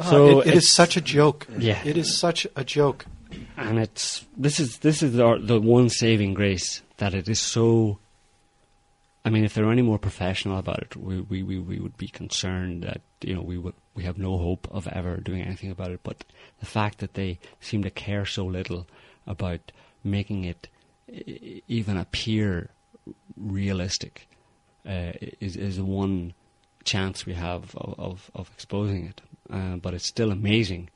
So 0.00 0.38
Uh, 0.38 0.40
it, 0.40 0.48
it 0.48 0.54
is 0.56 0.74
such 0.74 0.96
a 0.96 1.00
joke. 1.00 1.46
Yeah. 1.56 1.80
it 1.84 1.96
is 1.96 2.18
such 2.18 2.46
a 2.56 2.64
joke. 2.64 3.06
and 3.56 3.78
it's 3.78 4.24
this 4.36 4.58
is 4.58 4.78
this 4.78 5.02
is 5.02 5.12
the, 5.14 5.38
the 5.40 5.60
one 5.60 5.88
saving 5.88 6.34
grace 6.34 6.82
that 6.98 7.14
it 7.14 7.28
is 7.28 7.40
so. 7.40 7.98
I 9.26 9.30
mean, 9.30 9.44
if 9.44 9.54
they 9.54 9.62
were 9.62 9.72
any 9.72 9.80
more 9.82 9.98
professional 9.98 10.58
about 10.58 10.80
it, 10.80 10.96
we, 10.96 11.22
we, 11.22 11.42
we, 11.42 11.58
we 11.58 11.78
would 11.78 11.96
be 11.96 12.08
concerned 12.08 12.82
that 12.82 13.00
you 13.22 13.34
know 13.34 13.40
we 13.40 13.56
would 13.56 13.74
we 13.94 14.04
have 14.04 14.18
no 14.18 14.36
hope 14.36 14.68
of 14.70 14.86
ever 14.88 15.16
doing 15.16 15.40
anything 15.42 15.70
about 15.70 15.92
it. 15.92 16.00
But 16.02 16.24
the 16.60 16.66
fact 16.66 16.98
that 16.98 17.14
they 17.14 17.38
seem 17.60 17.82
to 17.84 17.90
care 17.90 18.26
so 18.26 18.44
little 18.44 18.86
about 19.26 19.72
making 20.02 20.44
it 20.44 20.68
even 21.68 21.96
appear 21.96 22.70
realistic 23.36 24.28
uh, 24.86 25.12
is 25.40 25.56
is 25.56 25.80
one 25.80 26.34
chance 26.84 27.26
we 27.26 27.34
have 27.34 27.74
of 27.76 27.98
of, 27.98 28.30
of 28.34 28.50
exposing 28.54 29.06
it. 29.06 29.20
Uh, 29.50 29.76
but 29.76 29.94
it's 29.94 30.06
still 30.06 30.30
amazing 30.30 30.88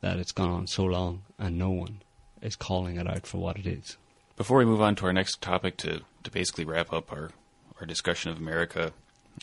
that 0.00 0.18
it's 0.18 0.32
gone 0.32 0.50
on 0.50 0.66
so 0.66 0.84
long 0.84 1.22
and 1.38 1.58
no 1.58 1.70
one 1.70 2.02
is 2.42 2.56
calling 2.56 2.96
it 2.96 3.08
out 3.08 3.26
for 3.26 3.38
what 3.38 3.56
it 3.56 3.66
is. 3.66 3.96
Before 4.36 4.58
we 4.58 4.64
move 4.64 4.80
on 4.80 4.94
to 4.96 5.06
our 5.06 5.12
next 5.12 5.40
topic, 5.40 5.76
to, 5.78 6.02
to 6.22 6.30
basically 6.30 6.64
wrap 6.64 6.92
up 6.92 7.12
our, 7.12 7.30
our 7.80 7.86
discussion 7.86 8.30
of 8.30 8.38
America, 8.38 8.92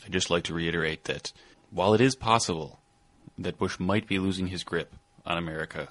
I'd 0.06 0.12
just 0.14 0.30
like 0.30 0.44
to 0.46 0.54
reiterate 0.54 1.06
that 1.06 1.32
while 1.72 1.94
it 1.94 2.02
is 2.02 2.16
possible 2.16 2.80
that 3.38 3.58
Bush 3.58 3.80
might 3.80 4.08
be 4.08 4.20
losing 4.20 4.48
his 4.48 4.64
grip 4.64 4.94
on 5.26 5.38
America, 5.38 5.88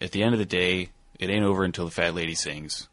at 0.00 0.12
the 0.12 0.22
end 0.22 0.34
of 0.34 0.38
the 0.38 0.46
day, 0.46 0.90
it 1.18 1.30
ain't 1.30 1.44
over 1.44 1.64
until 1.64 1.84
the 1.84 1.90
fat 1.90 2.14
lady 2.14 2.34
sings. 2.34 2.88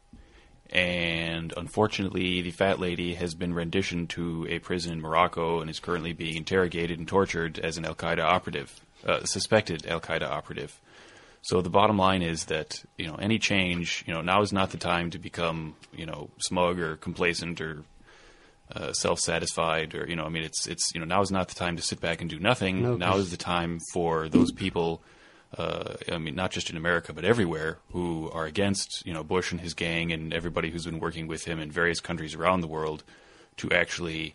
And 0.72 1.52
unfortunately, 1.54 2.40
the 2.40 2.50
fat 2.50 2.80
lady 2.80 3.14
has 3.14 3.34
been 3.34 3.52
renditioned 3.52 4.08
to 4.10 4.46
a 4.48 4.58
prison 4.58 4.92
in 4.92 5.00
Morocco 5.02 5.60
and 5.60 5.68
is 5.68 5.78
currently 5.78 6.14
being 6.14 6.36
interrogated 6.36 6.98
and 6.98 7.06
tortured 7.06 7.58
as 7.58 7.76
an 7.76 7.84
Al 7.84 7.94
Qaeda 7.94 8.24
operative, 8.24 8.80
uh, 9.06 9.22
suspected 9.24 9.86
Al 9.86 10.00
Qaeda 10.00 10.22
operative. 10.22 10.80
So 11.42 11.60
the 11.60 11.68
bottom 11.68 11.98
line 11.98 12.22
is 12.22 12.46
that 12.46 12.82
you 12.96 13.06
know 13.06 13.16
any 13.16 13.38
change, 13.38 14.02
you 14.06 14.14
know, 14.14 14.22
now 14.22 14.40
is 14.40 14.52
not 14.52 14.70
the 14.70 14.78
time 14.78 15.10
to 15.10 15.18
become 15.18 15.74
you 15.92 16.06
know 16.06 16.30
smug 16.38 16.78
or 16.78 16.96
complacent 16.96 17.60
or 17.60 17.82
uh, 18.74 18.92
self-satisfied 18.92 19.94
or 19.94 20.06
you 20.08 20.16
know 20.16 20.24
I 20.24 20.30
mean 20.30 20.44
it's 20.44 20.66
it's 20.66 20.94
you 20.94 21.00
know 21.00 21.06
now 21.06 21.20
is 21.20 21.30
not 21.30 21.48
the 21.48 21.54
time 21.54 21.76
to 21.76 21.82
sit 21.82 22.00
back 22.00 22.22
and 22.22 22.30
do 22.30 22.38
nothing. 22.38 22.82
No, 22.82 22.96
now 22.96 23.16
is 23.16 23.30
the 23.30 23.36
time 23.36 23.80
for 23.92 24.30
those 24.30 24.52
people. 24.52 25.02
Uh, 25.56 25.94
I 26.10 26.18
mean, 26.18 26.34
not 26.34 26.50
just 26.50 26.70
in 26.70 26.76
America, 26.76 27.12
but 27.12 27.24
everywhere, 27.24 27.78
who 27.90 28.30
are 28.32 28.46
against, 28.46 29.04
you 29.06 29.12
know, 29.12 29.22
Bush 29.22 29.52
and 29.52 29.60
his 29.60 29.74
gang 29.74 30.10
and 30.10 30.32
everybody 30.32 30.70
who's 30.70 30.86
been 30.86 30.98
working 30.98 31.26
with 31.26 31.44
him 31.44 31.58
in 31.58 31.70
various 31.70 32.00
countries 32.00 32.34
around 32.34 32.62
the 32.62 32.68
world, 32.68 33.04
to 33.58 33.70
actually 33.70 34.34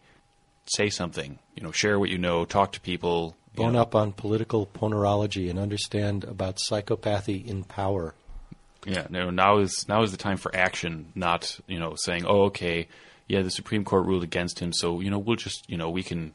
say 0.66 0.90
something. 0.90 1.40
You 1.56 1.64
know, 1.64 1.72
share 1.72 2.00
what 2.00 2.10
you 2.10 2.18
know, 2.18 2.46
talk 2.46 2.72
to 2.74 2.82
people. 2.82 3.36
Bone 3.56 3.74
know. 3.74 3.82
up 3.82 3.96
on 3.96 4.14
political 4.14 4.68
ponerology 4.68 5.50
and 5.50 5.58
understand 5.58 6.24
about 6.24 6.58
psychopathy 6.58 7.46
in 7.46 7.64
power. 7.64 8.14
Yeah, 8.86 9.08
no. 9.10 9.32
Now 9.32 9.58
is 9.58 9.86
now 9.88 10.04
is 10.04 10.12
the 10.12 10.18
time 10.18 10.38
for 10.38 10.56
action, 10.56 11.12
not 11.16 11.60
you 11.68 11.80
know 11.80 11.96
saying, 11.98 12.26
"Oh, 12.28 12.44
okay, 12.44 12.88
yeah, 13.28 13.42
the 13.42 13.52
Supreme 13.52 13.84
Court 13.84 14.06
ruled 14.06 14.24
against 14.24 14.60
him, 14.60 14.72
so 14.72 15.00
you 15.00 15.10
know 15.10 15.20
we'll 15.20 15.36
just 15.36 15.70
you 15.70 15.78
know 15.78 15.90
we 15.90 16.04
can, 16.04 16.34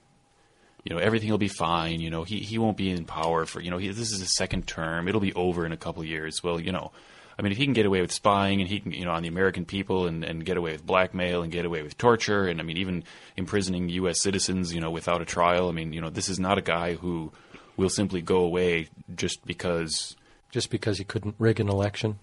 you 0.84 0.94
know 0.94 1.00
everything 1.00 1.30
will 1.30 1.38
be 1.38 1.48
fine. 1.48 2.00
You 2.00 2.10
know 2.10 2.24
he 2.24 2.40
he 2.40 2.58
won't 2.58 2.76
be 2.76 2.90
in 2.90 3.04
power 3.04 3.46
for 3.46 3.60
you 3.60 3.70
know 3.70 3.78
he, 3.78 3.88
this 3.88 4.10
is 4.12 4.20
his 4.20 4.36
second 4.36 4.66
term. 4.66 5.08
It'll 5.08 5.20
be 5.20 5.34
over 5.34 5.64
in 5.64 5.72
a 5.72 5.76
couple 5.76 6.04
years. 6.04 6.42
Well, 6.42 6.60
you 6.60 6.72
know, 6.72 6.90
I 7.38 7.42
mean 7.42 7.52
if 7.52 7.58
he 7.58 7.64
can 7.64 7.72
get 7.72 7.86
away 7.86 8.00
with 8.00 8.12
spying 8.12 8.60
and 8.60 8.68
he 8.68 8.80
can 8.80 8.92
you 8.92 9.04
know 9.04 9.12
on 9.12 9.22
the 9.22 9.28
American 9.28 9.64
people 9.64 10.06
and 10.06 10.24
and 10.24 10.44
get 10.44 10.56
away 10.56 10.72
with 10.72 10.84
blackmail 10.84 11.42
and 11.42 11.52
get 11.52 11.64
away 11.64 11.82
with 11.82 11.96
torture 11.98 12.46
and 12.46 12.60
I 12.60 12.64
mean 12.64 12.78
even 12.78 13.04
imprisoning 13.36 13.88
U.S. 13.90 14.22
citizens 14.22 14.74
you 14.74 14.80
know 14.80 14.90
without 14.90 15.22
a 15.22 15.24
trial. 15.24 15.68
I 15.68 15.72
mean 15.72 15.92
you 15.92 16.00
know 16.00 16.10
this 16.10 16.28
is 16.28 16.40
not 16.40 16.58
a 16.58 16.62
guy 16.62 16.94
who 16.94 17.32
will 17.76 17.90
simply 17.90 18.20
go 18.20 18.38
away 18.38 18.88
just 19.14 19.44
because 19.46 20.16
Just 20.50 20.70
because 20.70 20.98
he 20.98 21.04
couldn't 21.04 21.36
rig 21.38 21.60
an 21.60 21.68
election. 21.68 22.18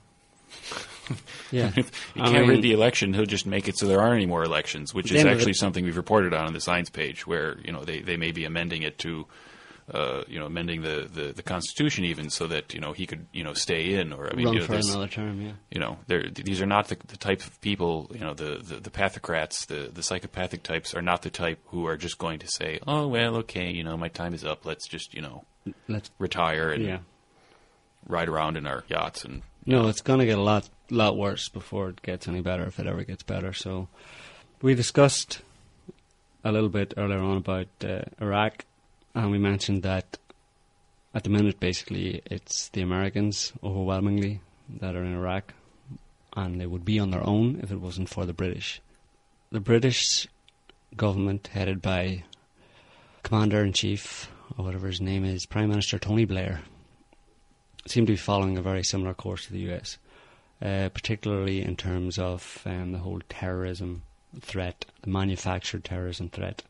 Yeah, 1.52 1.72
If 1.76 1.92
he 2.14 2.22
can't 2.22 2.48
rig 2.48 2.62
the 2.62 2.74
election, 2.74 3.14
he'll 3.14 3.26
just 3.26 3.48
make 3.48 3.68
it 3.68 3.78
so 3.78 3.88
there 3.88 4.00
aren't 4.00 4.18
any 4.18 4.28
more 4.28 4.44
elections, 4.44 4.94
which 4.94 5.12
is 5.12 5.26
actually 5.26 5.54
something 5.54 5.84
we've 5.84 5.98
reported 5.98 6.34
on 6.34 6.46
on 6.46 6.54
the 6.54 6.62
signs 6.62 6.90
page, 6.90 7.26
where 7.26 7.58
you 7.64 7.72
know 7.72 7.84
they, 7.84 8.02
they 8.02 8.18
may 8.18 8.32
be 8.32 8.46
amending 8.46 8.84
it 8.84 9.00
to 9.00 9.26
uh, 9.92 10.24
you 10.28 10.40
know, 10.40 10.46
amending 10.46 10.82
the, 10.82 11.10
the, 11.12 11.34
the 11.34 11.42
Constitution 11.42 12.06
even 12.06 12.30
so 12.30 12.48
that 12.48 12.74
you 12.74 12.80
know 12.80 12.94
he 12.94 13.06
could 13.08 13.26
you 13.32 13.44
know 13.44 13.54
stay 13.54 13.96
in, 13.96 14.14
or 14.14 14.32
I 14.32 14.36
mean, 14.36 14.46
Run 14.46 14.54
you 14.54 14.60
know, 14.62 14.66
for 14.68 14.74
another 14.76 15.08
term, 15.08 15.42
yeah. 15.42 15.54
you 15.72 15.80
know, 15.80 15.98
these 16.08 16.62
are 16.62 16.68
not 16.68 16.90
the, 16.90 16.98
the 17.08 17.18
type 17.18 17.42
of 17.42 17.60
people, 17.62 18.12
you 18.14 18.20
know, 18.20 18.34
the, 18.34 18.60
the, 18.62 18.76
the 18.76 18.90
pathocrats, 18.90 19.66
the, 19.66 19.90
the 19.92 20.04
psychopathic 20.04 20.64
types 20.64 20.94
are 20.94 21.02
not 21.02 21.24
the 21.24 21.30
type 21.30 21.60
who 21.68 21.88
are 21.88 21.98
just 21.98 22.18
going 22.18 22.40
to 22.40 22.48
say, 22.48 22.80
oh, 22.86 23.08
well, 23.08 23.38
okay, 23.38 23.72
you 23.72 23.84
know, 23.84 23.98
my 23.98 24.10
time 24.10 24.34
is 24.34 24.44
up. 24.44 24.66
Let's 24.66 24.88
just, 24.88 25.14
you 25.14 25.22
know, 25.22 25.44
Let's 25.88 26.12
retire 26.20 26.72
and 26.72 26.86
yeah. 26.86 27.00
ride 28.08 28.30
around 28.30 28.58
in 28.58 28.68
our 28.68 28.84
yachts. 28.88 29.24
And 29.26 29.42
No, 29.66 29.88
it's 29.88 30.02
going 30.02 30.20
to 30.20 30.26
get 30.26 30.38
a 30.38 30.42
lot 30.42 30.70
lot 30.90 31.18
worse 31.18 31.50
before 31.50 31.90
it 31.90 32.02
gets 32.02 32.28
any 32.28 32.42
better, 32.42 32.64
if 32.64 32.80
it 32.80 32.88
ever 32.88 33.04
gets 33.04 33.22
better. 33.24 33.54
So, 33.54 33.88
we 34.62 34.74
discussed 34.74 35.42
a 36.44 36.52
little 36.52 36.70
bit 36.70 36.94
earlier 36.98 37.20
on 37.20 37.38
about 37.38 37.68
uh, 37.84 38.02
Iraq, 38.20 38.66
and 39.14 39.30
we 39.30 39.38
mentioned 39.38 39.84
that 39.84 40.18
at 41.14 41.24
the 41.24 41.30
minute, 41.30 41.60
basically, 41.60 42.22
it's 42.26 42.70
the 42.70 42.82
Americans 42.82 43.52
overwhelmingly 43.64 44.42
that 44.80 44.96
are 44.96 45.04
in 45.04 45.16
Iraq, 45.16 45.54
and 46.36 46.62
they 46.62 46.68
would 46.68 46.86
be 46.86 47.00
on 47.00 47.10
their 47.10 47.26
own 47.26 47.60
if 47.64 47.72
it 47.72 47.82
wasn't 47.82 48.10
for 48.10 48.26
the 48.26 48.34
British. 48.34 48.82
The 49.52 49.60
British 49.60 50.28
government, 50.96 51.48
headed 51.48 51.82
by 51.82 52.24
Commander 53.24 53.64
in 53.64 53.74
Chief, 53.74 54.30
or 54.58 54.66
whatever 54.66 54.88
his 54.88 55.02
name 55.02 55.26
is, 55.26 55.48
Prime 55.48 55.70
Minister 55.70 55.98
Tony 55.98 56.26
Blair, 56.26 56.62
seem 57.90 58.06
to 58.06 58.14
be 58.14 58.18
following 58.18 58.58
a 58.58 58.62
very 58.62 58.84
similar 58.84 59.14
course 59.14 59.48
to 59.48 59.54
the 59.54 59.72
US, 59.72 59.98
uh, 60.62 60.90
particularly 60.94 61.62
in 61.62 61.76
terms 61.76 62.20
of 62.20 62.62
um, 62.66 62.92
the 62.92 63.00
whole 63.00 63.22
terrorism 63.30 64.04
threat, 64.42 64.86
the 65.02 65.10
manufactured 65.10 65.84
terrorism 65.84 66.30
threat. 66.30 66.64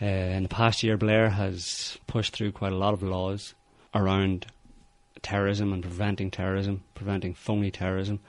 Uh, 0.00 0.06
in 0.06 0.42
the 0.42 0.48
past 0.48 0.82
year, 0.82 0.96
Blair 0.96 1.30
has 1.30 1.98
pushed 2.06 2.34
through 2.34 2.52
quite 2.52 2.72
a 2.72 2.76
lot 2.76 2.94
of 2.94 3.02
laws 3.02 3.54
around 3.94 4.46
terrorism 5.22 5.72
and 5.72 5.82
preventing 5.82 6.30
terrorism, 6.30 6.82
preventing 6.94 7.34
phony 7.34 7.70
terrorism. 7.70 8.20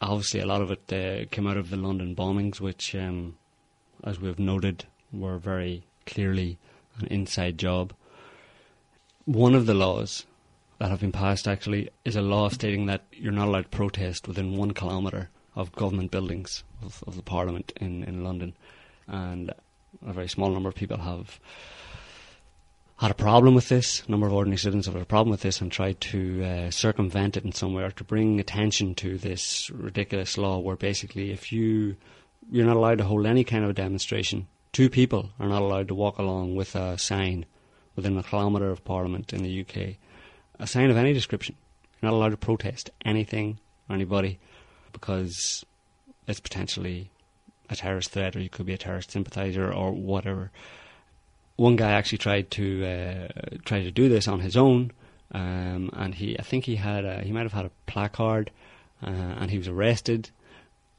Obviously, 0.00 0.40
a 0.40 0.46
lot 0.46 0.62
of 0.62 0.70
it 0.70 0.92
uh, 0.92 1.26
came 1.30 1.46
out 1.46 1.56
of 1.56 1.70
the 1.70 1.76
London 1.76 2.14
bombings, 2.14 2.60
which, 2.60 2.94
um, 2.94 3.36
as 4.04 4.20
we've 4.20 4.38
noted, 4.38 4.84
were 5.12 5.38
very 5.38 5.82
clearly 6.06 6.58
an 6.98 7.06
inside 7.08 7.58
job. 7.58 7.92
One 9.26 9.54
of 9.54 9.66
the 9.66 9.74
laws 9.74 10.24
that 10.80 10.90
have 10.90 11.00
been 11.00 11.12
passed 11.12 11.46
actually 11.46 11.90
is 12.06 12.16
a 12.16 12.22
law 12.22 12.48
stating 12.48 12.86
that 12.86 13.02
you're 13.12 13.32
not 13.32 13.48
allowed 13.48 13.64
to 13.64 13.68
protest 13.68 14.26
within 14.26 14.56
one 14.56 14.72
kilometre 14.72 15.28
of 15.54 15.70
government 15.72 16.10
buildings 16.10 16.64
of, 16.82 17.04
of 17.06 17.16
the 17.16 17.22
Parliament 17.22 17.70
in, 17.78 18.02
in 18.04 18.24
London. 18.24 18.54
And 19.06 19.52
a 20.06 20.12
very 20.14 20.28
small 20.28 20.50
number 20.50 20.70
of 20.70 20.74
people 20.74 20.96
have 20.96 21.38
had 22.96 23.10
a 23.10 23.14
problem 23.14 23.54
with 23.54 23.68
this. 23.68 24.02
A 24.08 24.10
number 24.10 24.26
of 24.26 24.32
ordinary 24.32 24.56
citizens 24.56 24.86
have 24.86 24.94
had 24.94 25.02
a 25.02 25.06
problem 25.06 25.30
with 25.30 25.42
this 25.42 25.60
and 25.60 25.70
tried 25.70 26.00
to 26.00 26.44
uh, 26.44 26.70
circumvent 26.70 27.36
it 27.36 27.44
in 27.44 27.52
some 27.52 27.74
way 27.74 27.82
or 27.82 27.90
to 27.90 28.04
bring 28.04 28.40
attention 28.40 28.94
to 28.96 29.18
this 29.18 29.68
ridiculous 29.68 30.38
law 30.38 30.58
where 30.60 30.76
basically 30.76 31.30
if 31.30 31.52
you 31.52 31.96
you're 32.50 32.66
not 32.66 32.76
allowed 32.76 32.98
to 32.98 33.04
hold 33.04 33.26
any 33.26 33.44
kind 33.44 33.64
of 33.64 33.70
a 33.70 33.74
demonstration. 33.74 34.48
Two 34.72 34.88
people 34.88 35.28
are 35.38 35.48
not 35.48 35.60
allowed 35.60 35.88
to 35.88 35.94
walk 35.94 36.18
along 36.18 36.54
with 36.54 36.74
a 36.74 36.96
sign 36.96 37.44
within 37.96 38.16
a 38.16 38.22
kilometre 38.22 38.70
of 38.70 38.82
Parliament 38.82 39.34
in 39.34 39.42
the 39.42 39.60
UK. 39.60 39.96
A 40.60 40.66
sign 40.66 40.90
of 40.90 40.96
any 40.96 41.12
description. 41.12 41.56
You're 42.00 42.10
not 42.10 42.16
allowed 42.16 42.30
to 42.30 42.36
protest 42.36 42.90
anything 43.04 43.58
or 43.88 43.94
anybody 43.94 44.38
because 44.92 45.64
it's 46.26 46.40
potentially 46.40 47.10
a 47.70 47.76
terrorist 47.76 48.10
threat 48.10 48.36
or 48.36 48.40
you 48.40 48.50
could 48.50 48.66
be 48.66 48.74
a 48.74 48.78
terrorist 48.78 49.10
sympathiser 49.10 49.72
or 49.72 49.92
whatever. 49.92 50.50
One 51.56 51.76
guy 51.76 51.92
actually 51.92 52.18
tried 52.18 52.50
to 52.52 52.84
uh, 52.84 53.28
try 53.64 53.82
to 53.82 53.90
do 53.90 54.08
this 54.08 54.28
on 54.28 54.40
his 54.40 54.56
own, 54.56 54.92
um, 55.32 55.90
and 55.92 56.14
he 56.14 56.38
I 56.38 56.42
think 56.42 56.64
he 56.64 56.76
had 56.76 57.04
a, 57.04 57.22
he 57.22 57.32
might 57.32 57.42
have 57.42 57.52
had 57.52 57.66
a 57.66 57.70
placard, 57.86 58.50
uh, 59.02 59.08
and 59.08 59.50
he 59.50 59.58
was 59.58 59.68
arrested, 59.68 60.30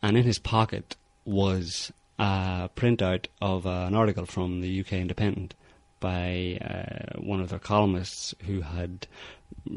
and 0.01 0.17
in 0.17 0.23
his 0.23 0.39
pocket 0.39 0.95
was 1.25 1.91
a 2.19 2.69
printout 2.75 3.25
of 3.41 3.65
an 3.65 3.95
article 3.95 4.25
from 4.25 4.61
the 4.61 4.79
UK 4.79 4.93
Independent 4.93 5.55
by 6.01 6.57
uh, 6.59 7.19
one 7.21 7.39
of 7.39 7.49
their 7.49 7.59
columnists 7.59 8.35
who 8.45 8.59
had 8.59 9.07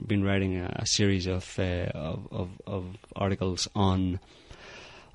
been 0.07 0.25
writing 0.25 0.57
a, 0.57 0.75
a 0.81 0.87
series 0.87 1.29
of, 1.29 1.57
uh, 1.59 1.91
of, 1.95 2.27
of 2.33 2.49
of 2.67 2.85
articles 3.15 3.69
on 3.77 4.19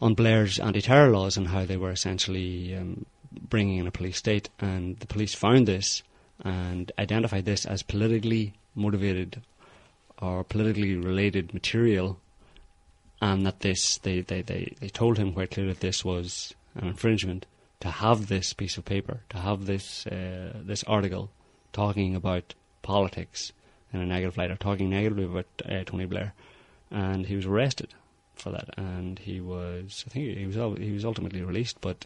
on 0.01 0.13
Blair's 0.13 0.59
anti-terror 0.59 1.09
laws 1.09 1.35
and 1.35 1.49
how 1.49 1.65
they 1.65 1.75
were 1.75 1.91
essentially 1.91 2.73
um, 2.73 3.05
bringing 3.31 3.77
in 3.79 3.87
a 3.87 3.91
police 3.91 4.17
state. 4.17 4.49
And 4.59 4.97
the 4.99 5.07
police 5.07 5.35
found 5.35 5.67
this 5.67 6.03
and 6.43 6.89
identified 6.97 7.43
this 7.43 7.65
as 7.65 7.83
politically 7.83 8.53
motivated 8.75 9.41
or 10.21 10.43
politically 10.43 10.95
related 10.95 11.53
material, 11.53 12.19
and 13.21 13.45
that 13.45 13.59
this 13.61 13.97
they, 13.97 14.21
they, 14.21 14.41
they, 14.41 14.73
they 14.79 14.89
told 14.89 15.17
him 15.17 15.33
quite 15.33 15.51
clearly 15.51 15.73
that 15.73 15.81
this 15.81 16.05
was 16.05 16.53
an 16.75 16.87
infringement 16.87 17.45
to 17.79 17.89
have 17.89 18.27
this 18.27 18.53
piece 18.53 18.77
of 18.77 18.85
paper, 18.85 19.21
to 19.29 19.37
have 19.37 19.65
this 19.65 20.05
uh, 20.07 20.53
this 20.55 20.83
article 20.83 21.29
talking 21.71 22.15
about 22.15 22.53
politics 22.81 23.51
in 23.93 24.01
a 24.01 24.05
negative 24.05 24.37
light 24.37 24.51
or 24.51 24.55
talking 24.55 24.89
negatively 24.89 25.25
about 25.25 25.45
uh, 25.65 25.83
Tony 25.85 26.05
Blair, 26.05 26.33
and 26.91 27.25
he 27.25 27.35
was 27.35 27.45
arrested 27.45 27.93
for 28.35 28.51
that, 28.51 28.69
and 28.77 29.19
he 29.19 29.39
was 29.39 30.03
I 30.07 30.09
think 30.09 30.37
he 30.37 30.45
was 30.45 30.77
he 30.77 30.91
was 30.91 31.05
ultimately 31.05 31.41
released, 31.41 31.79
but 31.81 32.05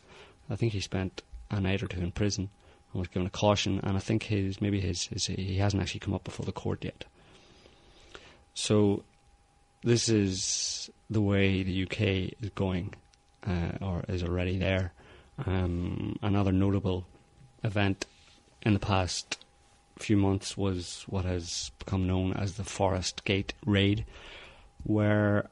I 0.49 0.55
think 0.55 0.73
he 0.73 0.79
spent 0.79 1.21
a 1.49 1.59
night 1.59 1.83
or 1.83 1.88
two 1.88 2.01
in 2.01 2.12
prison 2.12 2.49
and 2.91 2.99
was 2.99 3.07
given 3.07 3.27
a 3.27 3.31
caution, 3.31 3.79
and 3.83 3.97
I 3.97 3.99
think 3.99 4.23
his 4.23 4.62
maybe 4.62 4.79
his, 4.79 5.05
his 5.07 5.25
he 5.27 5.57
hasn't 5.57 5.81
actually 5.81 6.01
come 6.01 6.13
up 6.13 6.23
before 6.23 6.45
the 6.45 6.51
court 6.51 6.83
yet. 6.83 7.05
So 8.53 9.03
this 9.83 10.09
is 10.09 10.89
the 11.09 11.21
way 11.21 11.63
the 11.63 11.83
UK 11.83 12.33
is 12.41 12.49
going, 12.55 12.93
uh, 13.45 13.71
or 13.81 14.03
is 14.07 14.23
already 14.23 14.57
there. 14.57 14.93
Um, 15.46 16.17
another 16.22 16.52
notable 16.52 17.06
event 17.63 18.06
in 18.62 18.74
the 18.74 18.80
past 18.80 19.43
few 19.98 20.17
months 20.17 20.58
was 20.58 21.04
what 21.08 21.26
has 21.26 21.72
become 21.80 22.08
known 22.08 22.34
as 22.34 22.54
the 22.54 22.63
Forest 22.63 23.24
Gate 23.26 23.54
raid, 23.65 24.06
where 24.84 25.50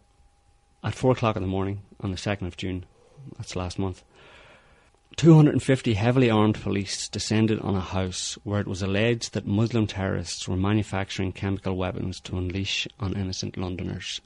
at 0.83 0.95
four 0.95 1.11
o'clock 1.11 1.35
in 1.35 1.41
the 1.41 1.47
morning 1.47 1.81
on 1.99 2.11
the 2.11 2.17
second 2.17 2.47
of 2.47 2.57
June, 2.57 2.85
that's 3.37 3.55
last 3.55 3.77
month, 3.77 4.03
250 5.17 5.93
heavily 5.93 6.29
armed 6.29 6.59
police 6.61 7.09
descended 7.09 7.59
on 7.59 7.75
a 7.75 7.81
house 7.81 8.37
where 8.43 8.61
it 8.61 8.67
was 8.67 8.81
alleged 8.81 9.33
that 9.33 9.45
Muslim 9.45 9.85
terrorists 9.85 10.47
were 10.47 10.55
manufacturing 10.55 11.31
chemical 11.31 11.75
weapons 11.75 12.19
to 12.21 12.37
unleash 12.37 12.87
on 12.99 13.13
innocent 13.13 13.57
Londoners. 13.57 14.21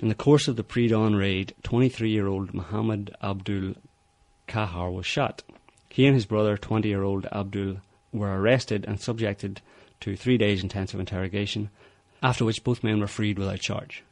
In 0.00 0.08
the 0.08 0.14
course 0.14 0.48
of 0.48 0.56
the 0.56 0.64
pre 0.64 0.88
dawn 0.88 1.14
raid, 1.14 1.54
23 1.62 2.08
year 2.08 2.26
old 2.26 2.54
Muhammad 2.54 3.14
Abdul 3.22 3.74
Kahar 4.48 4.90
was 4.90 5.04
shot. 5.04 5.42
He 5.90 6.06
and 6.06 6.14
his 6.14 6.24
brother, 6.24 6.56
20 6.56 6.88
year 6.88 7.02
old 7.02 7.26
Abdul, 7.26 7.82
were 8.10 8.40
arrested 8.40 8.86
and 8.88 8.98
subjected 8.98 9.60
to 10.00 10.16
three 10.16 10.38
days' 10.38 10.62
intensive 10.62 10.98
interrogation, 10.98 11.68
after 12.22 12.46
which 12.46 12.64
both 12.64 12.82
men 12.82 12.98
were 12.98 13.06
freed 13.06 13.38
without 13.38 13.60
charge. 13.60 14.02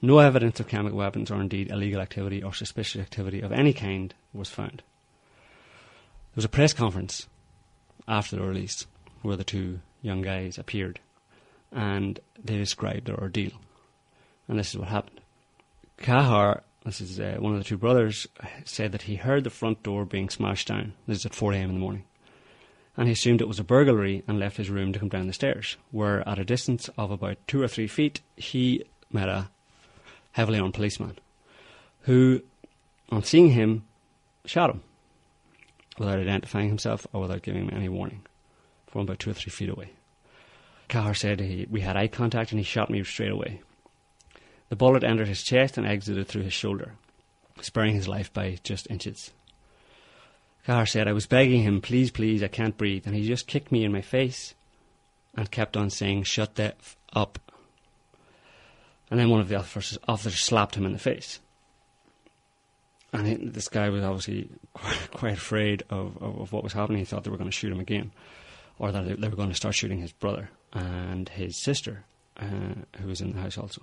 No 0.00 0.20
evidence 0.20 0.60
of 0.60 0.68
chemical 0.68 0.98
weapons 0.98 1.32
or 1.32 1.40
indeed 1.40 1.72
illegal 1.72 2.00
activity 2.00 2.40
or 2.40 2.54
suspicious 2.54 3.02
activity 3.02 3.40
of 3.40 3.50
any 3.50 3.72
kind 3.72 4.14
was 4.32 4.48
found. 4.48 4.76
There 4.76 6.36
was 6.36 6.44
a 6.44 6.48
press 6.48 6.72
conference 6.72 7.26
after 8.06 8.36
the 8.36 8.42
release 8.42 8.86
where 9.22 9.36
the 9.36 9.42
two 9.42 9.80
young 10.02 10.22
guys 10.22 10.56
appeared 10.56 11.00
and 11.72 12.20
they 12.40 12.56
described 12.56 13.06
their 13.06 13.18
ordeal. 13.18 13.58
And 14.48 14.58
this 14.58 14.70
is 14.70 14.78
what 14.78 14.88
happened. 14.88 15.20
Kahar, 15.98 16.62
this 16.84 17.00
is 17.00 17.20
uh, 17.20 17.36
one 17.38 17.52
of 17.52 17.58
the 17.58 17.64
two 17.64 17.76
brothers, 17.76 18.26
said 18.64 18.92
that 18.92 19.02
he 19.02 19.16
heard 19.16 19.44
the 19.44 19.50
front 19.50 19.82
door 19.82 20.04
being 20.04 20.30
smashed 20.30 20.68
down. 20.68 20.94
This 21.06 21.18
is 21.18 21.26
at 21.26 21.34
4 21.34 21.52
a.m. 21.52 21.70
in 21.70 21.74
the 21.74 21.80
morning. 21.80 22.04
And 22.96 23.06
he 23.06 23.12
assumed 23.12 23.40
it 23.40 23.48
was 23.48 23.60
a 23.60 23.64
burglary 23.64 24.24
and 24.26 24.38
left 24.38 24.56
his 24.56 24.70
room 24.70 24.92
to 24.92 24.98
come 24.98 25.08
down 25.08 25.26
the 25.26 25.32
stairs, 25.32 25.76
where 25.92 26.26
at 26.28 26.38
a 26.38 26.44
distance 26.44 26.88
of 26.96 27.10
about 27.10 27.36
two 27.46 27.62
or 27.62 27.68
three 27.68 27.86
feet, 27.86 28.20
he 28.36 28.84
met 29.12 29.28
a 29.28 29.50
heavily 30.32 30.58
armed 30.58 30.74
policeman 30.74 31.18
who, 32.02 32.42
on 33.10 33.22
seeing 33.22 33.50
him, 33.50 33.84
shot 34.46 34.70
him 34.70 34.82
without 35.98 36.18
identifying 36.18 36.68
himself 36.68 37.06
or 37.12 37.20
without 37.20 37.42
giving 37.42 37.62
him 37.62 37.70
any 37.74 37.88
warning 37.88 38.22
from 38.86 39.02
about 39.02 39.18
two 39.18 39.30
or 39.30 39.34
three 39.34 39.50
feet 39.50 39.68
away. 39.68 39.90
Kahar 40.88 41.14
said 41.14 41.40
he, 41.40 41.66
we 41.70 41.82
had 41.82 41.96
eye 41.96 42.08
contact 42.08 42.50
and 42.50 42.58
he 42.58 42.64
shot 42.64 42.88
me 42.88 43.02
straight 43.04 43.30
away. 43.30 43.60
The 44.68 44.76
bullet 44.76 45.04
entered 45.04 45.28
his 45.28 45.42
chest 45.42 45.78
and 45.78 45.86
exited 45.86 46.28
through 46.28 46.42
his 46.42 46.52
shoulder, 46.52 46.94
sparing 47.60 47.94
his 47.94 48.08
life 48.08 48.32
by 48.32 48.58
just 48.62 48.90
inches. 48.90 49.32
Kahar 50.66 50.86
said, 50.86 51.08
I 51.08 51.12
was 51.12 51.26
begging 51.26 51.62
him, 51.62 51.80
please, 51.80 52.10
please, 52.10 52.42
I 52.42 52.48
can't 52.48 52.76
breathe, 52.76 53.06
and 53.06 53.14
he 53.14 53.26
just 53.26 53.46
kicked 53.46 53.72
me 53.72 53.84
in 53.84 53.92
my 53.92 54.02
face 54.02 54.54
and 55.34 55.50
kept 55.50 55.76
on 55.76 55.88
saying, 55.88 56.24
shut 56.24 56.56
the 56.56 56.74
f 56.78 56.96
up. 57.14 57.38
And 59.10 59.18
then 59.18 59.30
one 59.30 59.40
of 59.40 59.48
the 59.48 59.56
officers, 59.56 59.98
officers 60.06 60.40
slapped 60.40 60.74
him 60.74 60.84
in 60.84 60.92
the 60.92 60.98
face. 60.98 61.40
and 63.12 63.26
he, 63.26 63.34
this 63.36 63.68
guy 63.68 63.88
was 63.88 64.04
obviously 64.04 64.50
quite, 64.74 65.10
quite 65.12 65.32
afraid 65.34 65.82
of, 65.90 66.22
of, 66.22 66.40
of 66.40 66.52
what 66.52 66.62
was 66.62 66.74
happening. 66.74 66.98
He 66.98 67.04
thought 67.04 67.24
they 67.24 67.30
were 67.30 67.38
going 67.38 67.50
to 67.50 67.56
shoot 67.56 67.72
him 67.72 67.80
again, 67.80 68.12
or 68.78 68.92
that 68.92 69.20
they, 69.20 69.28
were 69.28 69.36
going 69.36 69.48
to 69.48 69.54
start 69.54 69.74
shooting 69.74 70.00
his 70.00 70.12
brother 70.12 70.50
and 70.72 71.28
his 71.30 71.56
sister, 71.56 72.04
uh, 72.36 72.74
who 73.00 73.08
was 73.08 73.20
in 73.20 73.32
the 73.32 73.40
house 73.40 73.56
also, 73.56 73.82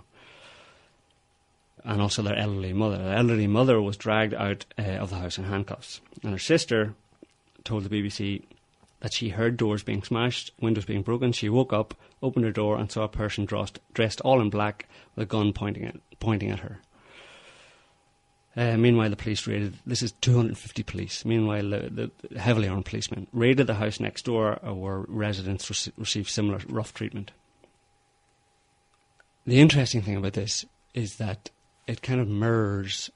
and 1.86 2.02
also 2.02 2.22
their 2.22 2.36
elderly 2.36 2.74
mother. 2.74 2.98
The 2.98 3.16
elderly 3.16 3.48
mother 3.48 3.82
was 3.82 3.96
dragged 3.96 4.34
out 4.34 4.66
uh, 4.78 4.82
of 4.84 5.12
the 5.12 5.18
house 5.18 5.38
in 5.38 5.46
handcuffs, 5.46 6.02
and 6.24 6.32
her 6.32 6.40
sister 6.40 6.96
told 7.64 7.84
the 7.84 7.90
BBC 7.90 8.44
that 9.02 9.14
she 9.14 9.30
heard 9.30 9.56
doors 9.56 9.84
being 9.84 10.04
smashed, 10.04 10.52
windows 10.60 10.86
being 10.86 11.04
broken. 11.04 11.32
She 11.32 11.50
woke 11.50 11.72
up, 11.72 11.94
opened 12.24 12.46
her 12.46 12.52
door, 12.52 12.78
and 12.78 12.92
saw 12.92 13.04
a 13.04 13.10
person 13.10 13.46
dressed, 13.46 13.80
dressed 13.94 14.20
all 14.22 14.42
in 14.42 14.50
black 14.50 14.88
with 15.16 15.24
a 15.24 15.26
gun 15.28 15.54
pointing 15.54 15.86
at, 15.86 15.96
pointing 16.20 16.50
at 16.50 16.60
her. 16.60 16.80
Uh, 18.58 18.78
meanwhile, 18.78 19.10
the 19.10 19.18
police 19.18 19.46
raided. 19.46 19.76
This 19.86 20.02
is 20.02 20.14
250 20.22 20.82
police. 20.84 21.26
Meanwhile, 21.26 21.70
the, 21.70 22.12
the 22.30 22.40
heavily 22.40 22.70
armed 22.70 22.86
policemen 22.86 23.28
raided 23.34 23.68
the 23.68 23.74
house 23.76 24.00
next 24.00 24.24
door, 24.26 24.60
uh, 24.66 24.74
where 24.74 25.00
residents 25.08 25.70
rec- 25.70 25.94
received 25.98 26.30
similar 26.30 26.62
rough 26.70 26.94
treatment. 26.94 27.32
The 29.46 29.60
interesting 29.60 30.02
thing 30.02 30.16
about 30.16 30.34
this 30.34 30.66
is 30.94 31.18
that 31.18 31.50
it 31.88 32.02
kind 32.02 32.20
of 32.20 32.28
mirrors 32.28 33.10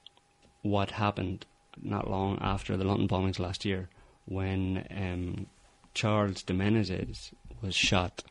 what 0.62 0.92
happened 0.92 1.46
not 1.82 2.10
long 2.10 2.38
after 2.40 2.76
the 2.76 2.84
London 2.84 3.08
bombings 3.08 3.38
last 3.38 3.64
year, 3.64 3.88
when 4.26 4.86
um, 4.90 5.46
Charles 5.94 6.42
de 6.42 6.52
Menezes 6.52 7.32
was 7.62 7.74
shot. 7.74 8.22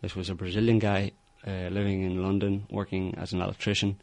This 0.00 0.14
was 0.14 0.28
a 0.28 0.34
Brazilian 0.34 0.78
guy 0.78 1.12
uh, 1.46 1.68
living 1.70 2.02
in 2.02 2.22
London, 2.22 2.66
working 2.70 3.14
as 3.16 3.32
an 3.32 3.40
electrician. 3.40 4.00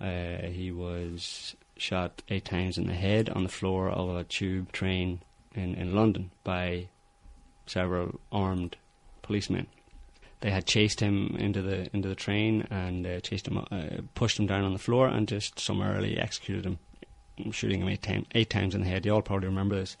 Uh, 0.00 0.46
he 0.46 0.70
was 0.70 1.56
shot 1.76 2.22
eight 2.28 2.44
times 2.44 2.78
in 2.78 2.86
the 2.86 2.94
head 2.94 3.28
on 3.30 3.42
the 3.44 3.48
floor 3.48 3.88
of 3.88 4.14
a 4.14 4.24
tube 4.24 4.70
train 4.72 5.20
in, 5.54 5.74
in 5.74 5.94
London 5.94 6.30
by 6.44 6.88
several 7.66 8.20
armed 8.30 8.76
policemen. 9.22 9.66
They 10.40 10.50
had 10.50 10.66
chased 10.66 11.00
him 11.00 11.36
into 11.38 11.62
the 11.62 11.88
into 11.92 12.08
the 12.08 12.14
train 12.14 12.66
and 12.70 13.06
uh, 13.06 13.20
chased 13.20 13.48
him, 13.48 13.58
uh, 13.58 14.02
pushed 14.14 14.38
him 14.38 14.46
down 14.46 14.64
on 14.64 14.72
the 14.72 14.78
floor, 14.78 15.08
and 15.08 15.26
just 15.26 15.58
summarily 15.58 16.18
executed 16.18 16.64
him, 16.64 16.78
shooting 17.52 17.80
him 17.80 17.88
eight, 17.88 18.02
time, 18.02 18.26
eight 18.34 18.50
times 18.50 18.74
in 18.74 18.82
the 18.82 18.88
head. 18.88 19.04
You 19.04 19.14
all 19.14 19.22
probably 19.22 19.48
remember 19.48 19.76
this. 19.76 19.96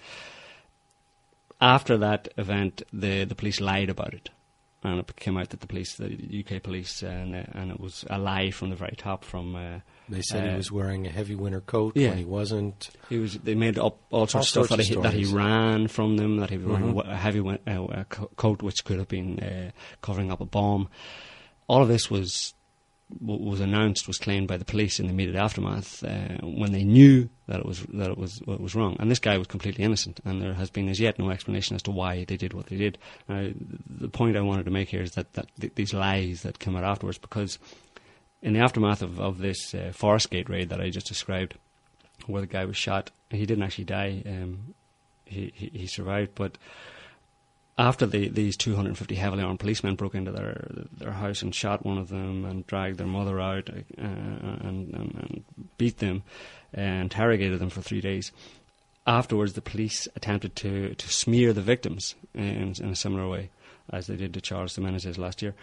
After 1.60 1.96
that 1.96 2.28
event, 2.36 2.82
the 2.92 3.24
the 3.24 3.34
police 3.34 3.60
lied 3.60 3.90
about 3.90 4.14
it 4.14 4.30
and 4.88 5.00
it 5.00 5.16
came 5.16 5.36
out 5.36 5.50
that 5.50 5.60
the 5.60 5.66
police, 5.66 5.96
the 5.96 6.44
UK 6.46 6.62
police, 6.62 7.02
and 7.02 7.34
uh, 7.34 7.42
and 7.52 7.70
it 7.70 7.78
was 7.80 8.04
a 8.10 8.18
lie 8.18 8.50
from 8.50 8.70
the 8.70 8.76
very 8.76 8.94
top. 8.96 9.24
From 9.24 9.54
uh, 9.54 9.80
They 10.08 10.22
said 10.22 10.46
Uh, 10.46 10.50
he 10.50 10.56
was 10.56 10.72
wearing 10.72 11.06
a 11.06 11.10
heavy 11.10 11.34
winter 11.34 11.60
coat 11.60 11.92
yeah. 11.96 12.08
when 12.10 12.18
he 12.18 12.24
wasn't. 12.24 12.90
he 13.08 13.18
was, 13.18 13.34
they 13.34 13.54
made 13.54 13.78
up 13.78 13.98
all 14.10 14.26
sorts 14.26 14.34
All 14.34 14.40
of 14.40 14.46
stuff 14.46 14.66
sorts 14.68 14.68
that 14.70 14.80
of 14.80 14.86
he 14.86 14.94
that 15.22 15.28
he 15.30 15.34
ran 15.34 15.88
from 15.88 16.16
them, 16.16 16.38
that 16.38 16.50
he 16.50 16.56
was 16.58 16.66
wearing 16.66 16.94
Mhm. 16.94 17.08
a 17.08 17.16
heavy 17.16 17.40
win- 17.40 17.58
uh, 17.66 18.04
coat 18.36 18.62
which 18.62 18.84
could 18.84 18.98
have 18.98 19.08
been 19.08 19.38
uh, 19.40 19.70
covering 20.00 20.30
up 20.32 20.40
a 20.40 20.46
bomb. 20.46 20.88
All 21.68 21.82
of 21.82 21.88
this 21.88 22.10
was 22.10 22.54
w- 23.24 23.50
was 23.50 23.60
announced, 23.60 24.06
was 24.06 24.18
claimed 24.18 24.48
by 24.48 24.56
the 24.56 24.64
police 24.64 25.00
in 25.00 25.06
the 25.06 25.12
immediate 25.12 25.36
aftermath 25.36 26.04
uh, 26.04 26.38
when 26.42 26.72
they 26.72 26.84
knew 26.84 27.28
that 27.46 27.60
it 27.60 27.66
was 27.66 27.82
that 27.94 28.10
it 28.10 28.18
was 28.18 28.40
what 28.44 28.60
was 28.60 28.74
wrong. 28.74 28.96
And 28.98 29.10
this 29.10 29.18
guy 29.18 29.38
was 29.38 29.46
completely 29.46 29.84
innocent, 29.84 30.20
and 30.24 30.40
there 30.40 30.54
has 30.54 30.70
been 30.70 30.88
as 30.88 31.00
yet 31.00 31.18
no 31.18 31.30
explanation 31.30 31.76
as 31.76 31.82
to 31.84 31.90
why 31.90 32.24
they 32.24 32.36
did 32.36 32.52
what 32.52 32.66
they 32.66 32.76
did. 32.76 32.98
Now, 33.28 33.50
the 33.88 34.08
point 34.08 34.36
I 34.36 34.40
wanted 34.42 34.64
to 34.64 34.70
make 34.70 34.88
here 34.88 35.02
is 35.02 35.12
that, 35.12 35.32
that 35.34 35.48
th- 35.60 35.74
these 35.74 35.94
lies 35.94 36.42
that 36.42 36.58
came 36.58 36.76
out 36.76 36.84
afterwards, 36.84 37.18
because 37.18 37.58
in 38.42 38.52
the 38.52 38.60
aftermath 38.60 39.02
of, 39.02 39.18
of 39.18 39.38
this 39.38 39.74
uh, 39.74 39.92
Forest 39.94 40.30
Gate 40.30 40.48
raid 40.48 40.68
that 40.68 40.80
I 40.80 40.90
just 40.90 41.06
described, 41.06 41.54
where 42.26 42.40
the 42.40 42.46
guy 42.46 42.64
was 42.64 42.76
shot, 42.76 43.10
he 43.30 43.46
didn't 43.46 43.64
actually 43.64 43.84
die. 43.84 44.22
Um, 44.26 44.74
he, 45.24 45.52
he 45.54 45.70
he 45.80 45.86
survived, 45.86 46.32
but 46.34 46.58
after 47.78 48.06
the, 48.06 48.28
these 48.28 48.56
250 48.56 49.14
heavily 49.14 49.42
armed 49.42 49.60
policemen 49.60 49.94
broke 49.94 50.16
into 50.16 50.32
their 50.32 50.86
their 50.96 51.12
house 51.12 51.42
and 51.42 51.54
shot 51.54 51.86
one 51.86 51.96
of 51.96 52.08
them 52.08 52.44
and 52.44 52.66
dragged 52.66 52.98
their 52.98 53.06
mother 53.06 53.40
out 53.40 53.70
uh, 53.70 53.82
and, 53.96 54.92
and, 54.92 54.94
and 54.94 55.44
beat 55.78 55.98
them 55.98 56.24
and 56.74 57.02
interrogated 57.02 57.60
them 57.60 57.70
for 57.70 57.80
three 57.80 58.00
days. 58.00 58.32
Afterwards, 59.06 59.54
the 59.54 59.62
police 59.62 60.06
attempted 60.16 60.54
to, 60.56 60.94
to 60.94 61.08
smear 61.08 61.52
the 61.52 61.62
victims 61.62 62.14
in, 62.34 62.74
in 62.78 62.90
a 62.90 62.96
similar 62.96 63.26
way 63.28 63.50
as 63.90 64.06
they 64.06 64.16
did 64.16 64.34
to 64.34 64.40
Charles 64.40 64.74
de 64.74 64.82
Menezes 64.82 65.16
last 65.16 65.40
year. 65.40 65.54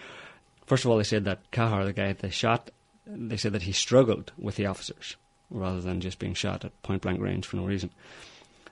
First 0.65 0.83
of 0.83 0.89
all, 0.89 0.97
they 0.97 1.03
said 1.03 1.25
that 1.25 1.51
Kahar, 1.51 1.85
the 1.85 1.93
guy 1.93 2.13
they 2.13 2.31
shot, 2.31 2.71
they 3.05 3.37
said 3.37 3.53
that 3.53 3.63
he 3.63 3.71
struggled 3.71 4.31
with 4.37 4.55
the 4.55 4.65
officers 4.65 5.15
rather 5.51 5.79
than 5.79 6.01
just 6.01 6.17
being 6.17 6.33
shot 6.33 6.65
at 6.65 6.81
point 6.81 7.03
blank 7.03 7.21
range 7.21 7.45
for 7.45 7.57
no 7.57 7.65
reason. 7.65 7.91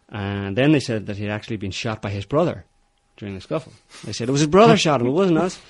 And 0.10 0.58
then 0.58 0.71
they 0.71 0.79
said 0.79 1.06
that 1.06 1.17
he 1.17 1.23
had 1.23 1.32
actually 1.32 1.58
been 1.58 1.71
shot 1.71 2.01
by 2.01 2.10
his 2.10 2.25
brother 2.25 2.65
during 3.17 3.36
the 3.36 3.41
scuffle. 3.41 3.73
They 4.04 4.13
said 4.13 4.30
it 4.30 4.32
was 4.32 4.41
his 4.41 4.49
brother 4.49 4.78
shot 4.78 5.02
him, 5.02 5.08
it 5.08 5.12
wasn't 5.12 5.38
us. 5.39 5.60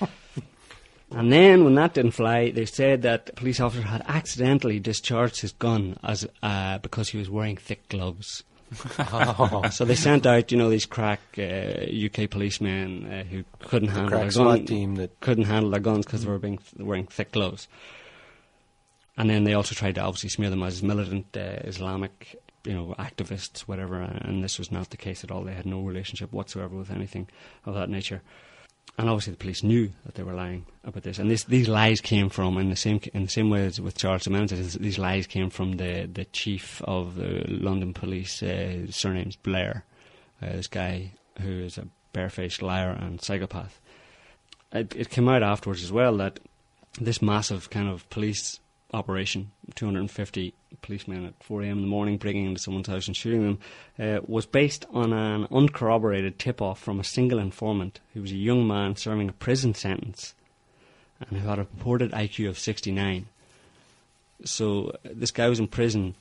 And 1.10 1.32
then, 1.32 1.62
when 1.62 1.76
that 1.76 1.94
didn't 1.94 2.12
fly, 2.12 2.50
they 2.50 2.64
said 2.66 3.02
that 3.02 3.26
the 3.26 3.32
police 3.34 3.60
officer 3.60 3.82
had 3.82 4.02
accidentally 4.08 4.80
discharged 4.80 5.40
his 5.40 5.52
gun 5.52 5.96
as 6.02 6.26
uh, 6.42 6.78
because 6.78 7.08
he 7.10 7.18
was 7.18 7.30
wearing 7.30 7.56
thick 7.56 7.88
gloves. 7.88 8.42
Oh, 8.98 9.62
So 9.70 9.84
they 9.84 9.94
sent 9.94 10.26
out, 10.26 10.50
you 10.50 10.58
know, 10.58 10.70
these 10.70 10.86
crack 10.86 11.20
uh, 11.38 11.42
UK 11.42 12.28
policemen 12.28 13.12
uh, 13.12 13.24
who 13.24 13.44
couldn't 13.60 13.90
handle 13.90 14.08
crack 14.08 14.32
their 14.32 14.44
gun, 14.44 14.66
team 14.66 14.94
that 14.96 15.20
couldn't 15.20 15.44
handle 15.44 15.70
their 15.70 15.80
guns 15.80 16.04
because 16.04 16.24
they 16.24 16.30
were 16.30 16.38
being 16.38 16.58
wearing 16.78 17.06
thick 17.06 17.30
gloves. 17.30 17.68
And 19.16 19.30
then 19.30 19.44
they 19.44 19.54
also 19.54 19.76
tried 19.76 19.94
to 19.94 20.00
obviously 20.00 20.30
smear 20.30 20.50
them 20.50 20.64
as 20.64 20.82
militant 20.82 21.36
uh, 21.36 21.60
Islamic, 21.62 22.34
you 22.64 22.72
know, 22.72 22.94
activists, 22.98 23.60
whatever. 23.60 24.00
And 24.00 24.42
this 24.42 24.58
was 24.58 24.72
not 24.72 24.90
the 24.90 24.96
case 24.96 25.24
at 25.24 25.30
all. 25.30 25.42
They 25.42 25.54
had 25.54 25.66
no 25.66 25.80
relationship 25.80 26.32
whatsoever 26.32 26.76
with 26.76 26.90
anything 26.90 27.28
of 27.64 27.74
that 27.74 27.90
nature. 27.90 28.22
And 28.96 29.08
obviously, 29.08 29.32
the 29.32 29.38
police 29.38 29.62
knew 29.62 29.90
that 30.04 30.14
they 30.14 30.22
were 30.22 30.34
lying 30.34 30.66
about 30.84 31.02
this. 31.02 31.18
And 31.18 31.30
this, 31.30 31.44
these 31.44 31.68
lies 31.68 32.00
came 32.00 32.28
from, 32.28 32.56
in 32.58 32.70
the 32.70 32.76
same 32.76 33.00
in 33.12 33.24
the 33.24 33.30
same 33.30 33.50
way 33.50 33.66
as 33.66 33.80
with 33.80 33.98
Charles 33.98 34.24
de 34.24 34.30
Menezes, 34.30 34.78
these 34.78 34.98
lies 34.98 35.26
came 35.26 35.50
from 35.50 35.72
the, 35.72 36.08
the 36.12 36.24
chief 36.26 36.80
of 36.82 37.16
the 37.16 37.44
London 37.48 37.92
police. 37.92 38.42
Uh, 38.42 38.86
surname's 38.90 39.36
Blair. 39.36 39.84
Uh, 40.40 40.52
this 40.52 40.68
guy 40.68 41.10
who 41.40 41.60
is 41.60 41.76
a 41.76 41.88
barefaced 42.12 42.62
liar 42.62 42.90
and 42.90 43.20
psychopath. 43.20 43.80
It, 44.72 44.94
it 44.94 45.10
came 45.10 45.28
out 45.28 45.42
afterwards 45.42 45.82
as 45.82 45.92
well 45.92 46.16
that 46.18 46.38
this 47.00 47.20
massive 47.20 47.70
kind 47.70 47.88
of 47.88 48.08
police 48.10 48.60
operation, 48.94 49.50
250 49.74 50.54
policemen 50.82 51.26
at 51.26 51.34
4 51.42 51.62
a.m. 51.62 51.78
in 51.78 51.82
the 51.82 51.88
morning 51.88 52.16
breaking 52.16 52.46
into 52.46 52.60
someone's 52.60 52.86
house 52.86 53.06
and 53.06 53.16
shooting 53.16 53.42
them, 53.42 53.58
uh, 53.98 54.20
was 54.26 54.46
based 54.46 54.86
on 54.90 55.12
an 55.12 55.46
uncorroborated 55.50 56.38
tip 56.38 56.62
off 56.62 56.80
from 56.80 57.00
a 57.00 57.04
single 57.04 57.38
informant 57.38 58.00
who 58.14 58.22
was 58.22 58.32
a 58.32 58.36
young 58.36 58.66
man 58.66 58.96
serving 58.96 59.28
a 59.28 59.32
prison 59.32 59.74
sentence 59.74 60.34
and 61.20 61.38
who 61.38 61.48
had 61.48 61.58
a 61.58 61.64
purported 61.64 62.12
IQ 62.12 62.48
of 62.48 62.58
69. 62.58 63.26
So 64.44 64.88
uh, 64.88 65.08
this 65.12 65.30
guy 65.30 65.48
was 65.48 65.58
in 65.58 65.68
prison. 65.68 66.14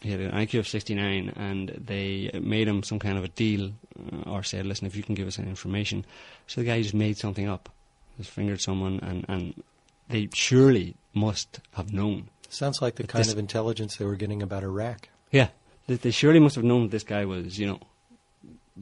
He 0.00 0.10
had 0.10 0.20
an 0.20 0.32
IQ 0.32 0.60
of 0.60 0.68
69, 0.68 1.32
and 1.36 1.68
they 1.68 2.30
made 2.40 2.68
him 2.68 2.82
some 2.82 2.98
kind 2.98 3.18
of 3.18 3.24
a 3.24 3.28
deal, 3.28 3.72
uh, 4.12 4.30
or 4.30 4.42
said, 4.42 4.64
"Listen, 4.66 4.86
if 4.86 4.96
you 4.96 5.02
can 5.02 5.14
give 5.14 5.28
us 5.28 5.38
any 5.38 5.48
information." 5.48 6.06
So 6.46 6.62
the 6.62 6.66
guy 6.66 6.80
just 6.80 6.94
made 6.94 7.18
something 7.18 7.48
up. 7.48 7.68
Just 8.16 8.30
fingered 8.30 8.62
someone, 8.62 8.98
and, 9.02 9.26
and 9.28 9.62
they 10.08 10.28
surely 10.32 10.96
must 11.14 11.60
have 11.74 11.92
known. 11.92 12.28
sounds 12.48 12.80
like 12.82 12.96
the 12.96 13.06
kind 13.06 13.24
this- 13.24 13.32
of 13.32 13.38
intelligence 13.38 13.96
they 13.96 14.04
were 14.04 14.16
getting 14.16 14.42
about 14.42 14.62
Iraq. 14.62 15.08
Yeah, 15.30 15.48
they, 15.86 15.94
they 15.96 16.10
surely 16.10 16.40
must 16.40 16.56
have 16.56 16.64
known 16.64 16.82
that 16.84 16.90
this 16.90 17.04
guy 17.04 17.24
was, 17.24 17.58
you 17.58 17.66
know, 17.66 17.80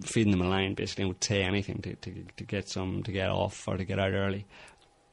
feeding 0.03 0.31
them 0.31 0.43
a 0.43 0.49
line 0.49 0.75
basically, 0.75 1.03
and 1.03 1.09
would 1.11 1.25
say 1.25 1.43
anything 1.43 1.81
to, 1.83 1.95
to 1.97 2.25
to 2.37 2.45
get 2.45 2.69
some 2.69 3.03
to 3.03 3.13
get 3.13 3.31
off 3.31 3.67
or 3.67 3.77
to 3.77 3.85
get 3.85 3.99
out 3.99 4.13
early. 4.13 4.47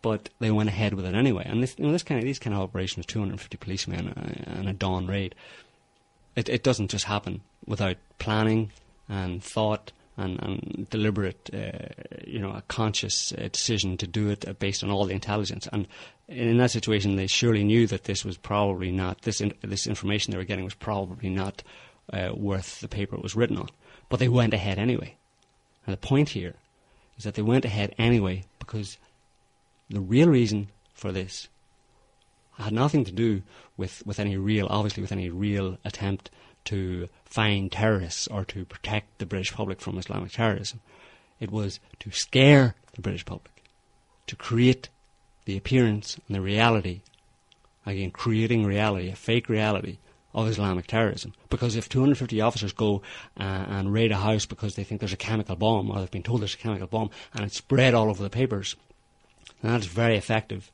But 0.01 0.30
they 0.39 0.51
went 0.51 0.69
ahead 0.69 0.93
with 0.93 1.06
it 1.06 1.15
anyway, 1.15 1.43
and 1.45 1.63
this 1.63 1.75
you 1.78 1.86
know 1.86 1.91
this 1.91 2.04
kind 2.04 2.19
of 2.19 2.25
these 2.25 2.39
kind 2.39 2.54
of 2.56 2.62
operations, 2.62 3.06
250 3.08 3.58
policemen 3.58 4.10
and 4.45 4.69
a 4.69 4.73
dawn 4.73 5.08
raid. 5.08 5.34
It 6.36 6.49
it 6.49 6.63
doesn't 6.63 6.91
just 6.91 7.06
happen 7.06 7.41
without 7.65 7.97
planning 8.19 8.71
and 9.10 9.43
thought 9.43 9.91
and, 10.17 10.41
and 10.41 10.88
deliberate, 10.89 11.49
uh, 11.54 12.04
you 12.25 12.39
know, 12.39 12.51
a 12.51 12.63
conscious 12.67 13.34
uh, 13.34 13.49
decision 13.51 13.97
to 13.97 14.08
do 14.08 14.30
it 14.30 14.47
uh, 14.47 14.54
based 14.54 14.84
on 14.84 14.89
all 14.89 15.06
the 15.06 15.13
intelligence. 15.13 15.67
And 15.71 15.88
in 16.28 16.58
that 16.58 16.71
situation, 16.71 17.15
they 17.15 17.28
surely 17.28 17.63
knew 17.63 17.88
that 17.88 18.06
this 18.06 18.23
was 18.23 18.38
probably 18.38 18.91
not 18.91 19.21
this 19.23 19.41
in, 19.41 19.54
this 19.62 19.88
information 19.88 20.32
they 20.32 20.38
were 20.38 20.43
getting 20.43 20.63
was 20.63 20.73
probably 20.73 21.30
not 21.30 21.63
uh, 22.13 22.32
worth 22.34 22.80
the 22.80 22.88
paper 22.88 23.15
it 23.15 23.23
was 23.23 23.36
written 23.36 23.58
on. 23.58 23.69
But 24.10 24.19
they 24.19 24.30
went 24.30 24.54
ahead 24.54 24.78
anyway. 24.78 25.15
And 25.86 25.93
the 25.93 25.97
point 25.97 26.30
here 26.30 26.56
is 27.17 27.23
that 27.25 27.36
they 27.36 27.41
went 27.41 27.65
ahead 27.65 27.93
anyway 27.97 28.43
because 28.60 28.97
the 29.89 30.01
real 30.01 30.30
reason 30.30 30.69
for 30.93 31.12
this 31.12 31.47
had 32.58 32.73
nothing 32.73 33.04
to 33.04 33.12
do 33.12 33.41
with, 33.75 34.06
with 34.06 34.19
any 34.19 34.38
real, 34.38 34.67
obviously, 34.69 35.01
with 35.01 35.12
any 35.12 35.30
real 35.30 35.78
attempt 35.84 36.32
to 36.65 37.08
find 37.25 37.71
terrorists 37.71 38.28
or 38.28 38.45
to 38.45 38.65
protect 38.65 39.19
the 39.19 39.25
British 39.25 39.54
public 39.54 39.82
from 39.82 39.97
Islamic 39.97 40.32
terrorism. 40.32 40.82
It 41.39 41.51
was 41.51 41.80
to 41.99 42.12
scare 42.12 42.75
the 42.93 43.01
British 43.01 43.25
public, 43.25 43.63
to 44.28 44.36
create 44.36 44.89
the 45.45 45.58
appearance 45.58 46.19
and 46.28 46.36
the 46.36 46.41
reality, 46.41 47.01
again, 47.86 48.12
creating 48.12 48.65
reality, 48.65 49.10
a 49.10 49.15
fake 49.15 49.49
reality 49.49 49.97
of 50.34 50.47
Islamic 50.47 50.88
terrorism. 50.88 51.34
Because 51.49 51.75
if 51.75 51.88
250 51.88 52.41
officers 52.41 52.73
go 52.73 53.01
uh, 53.39 53.43
and 53.43 53.93
raid 53.93 54.12
a 54.12 54.17
house 54.17 54.45
because 54.45 54.75
they 54.75 54.84
think 54.84 54.99
there's 54.99 55.13
a 55.13 55.17
chemical 55.17 55.56
bomb, 55.56 55.89
or 55.89 55.99
they've 55.99 56.12
been 56.12 56.23
told 56.23 56.41
there's 56.41 56.56
a 56.56 56.58
chemical 56.58 56.88
bomb, 56.88 57.10
and 57.34 57.45
it's 57.45 57.58
spread 57.58 57.93
all 57.93 58.10
over 58.10 58.21
the 58.21 58.30
papers, 58.30 58.75
then 59.62 59.71
that 59.71 59.82
is 59.82 59.88
very 59.88 60.17
effective 60.17 60.71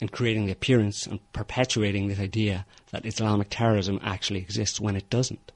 in 0.00 0.08
creating 0.08 0.46
the 0.46 0.52
appearance 0.52 1.06
and 1.06 1.20
perpetuating 1.32 2.08
this 2.08 2.20
idea 2.20 2.66
that 2.90 3.06
Islamic 3.06 3.48
terrorism 3.50 3.98
actually 4.02 4.40
exists 4.40 4.80
when 4.80 4.96
it 4.96 5.10
doesn't. 5.10 5.52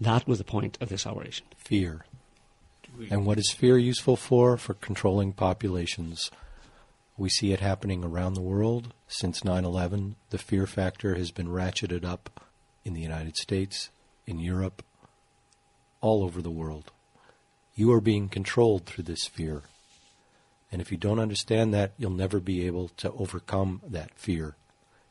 That 0.00 0.26
was 0.26 0.38
the 0.38 0.44
point 0.44 0.76
of 0.80 0.88
this 0.88 1.06
operation. 1.06 1.46
Fear. 1.56 2.04
And 3.10 3.26
what 3.26 3.38
is 3.38 3.50
fear 3.50 3.78
useful 3.78 4.16
for? 4.16 4.56
For 4.56 4.74
controlling 4.74 5.32
populations. 5.32 6.30
We 7.16 7.28
see 7.28 7.52
it 7.52 7.60
happening 7.60 8.04
around 8.04 8.34
the 8.34 8.40
world. 8.40 8.92
Since 9.06 9.44
9 9.44 9.64
11, 9.64 10.16
the 10.30 10.38
fear 10.38 10.66
factor 10.66 11.14
has 11.14 11.30
been 11.30 11.48
ratcheted 11.48 12.04
up 12.04 12.42
in 12.84 12.94
the 12.94 13.00
United 13.00 13.36
States, 13.36 13.90
in 14.26 14.38
Europe, 14.38 14.84
all 16.00 16.22
over 16.22 16.42
the 16.42 16.50
world. 16.50 16.92
You 17.74 17.92
are 17.92 18.00
being 18.00 18.28
controlled 18.28 18.86
through 18.86 19.04
this 19.04 19.26
fear. 19.26 19.62
And 20.74 20.80
if 20.80 20.90
you 20.90 20.98
don't 20.98 21.20
understand 21.20 21.72
that, 21.72 21.92
you'll 21.98 22.10
never 22.10 22.40
be 22.40 22.66
able 22.66 22.88
to 22.96 23.12
overcome 23.12 23.80
that 23.86 24.10
fear. 24.16 24.56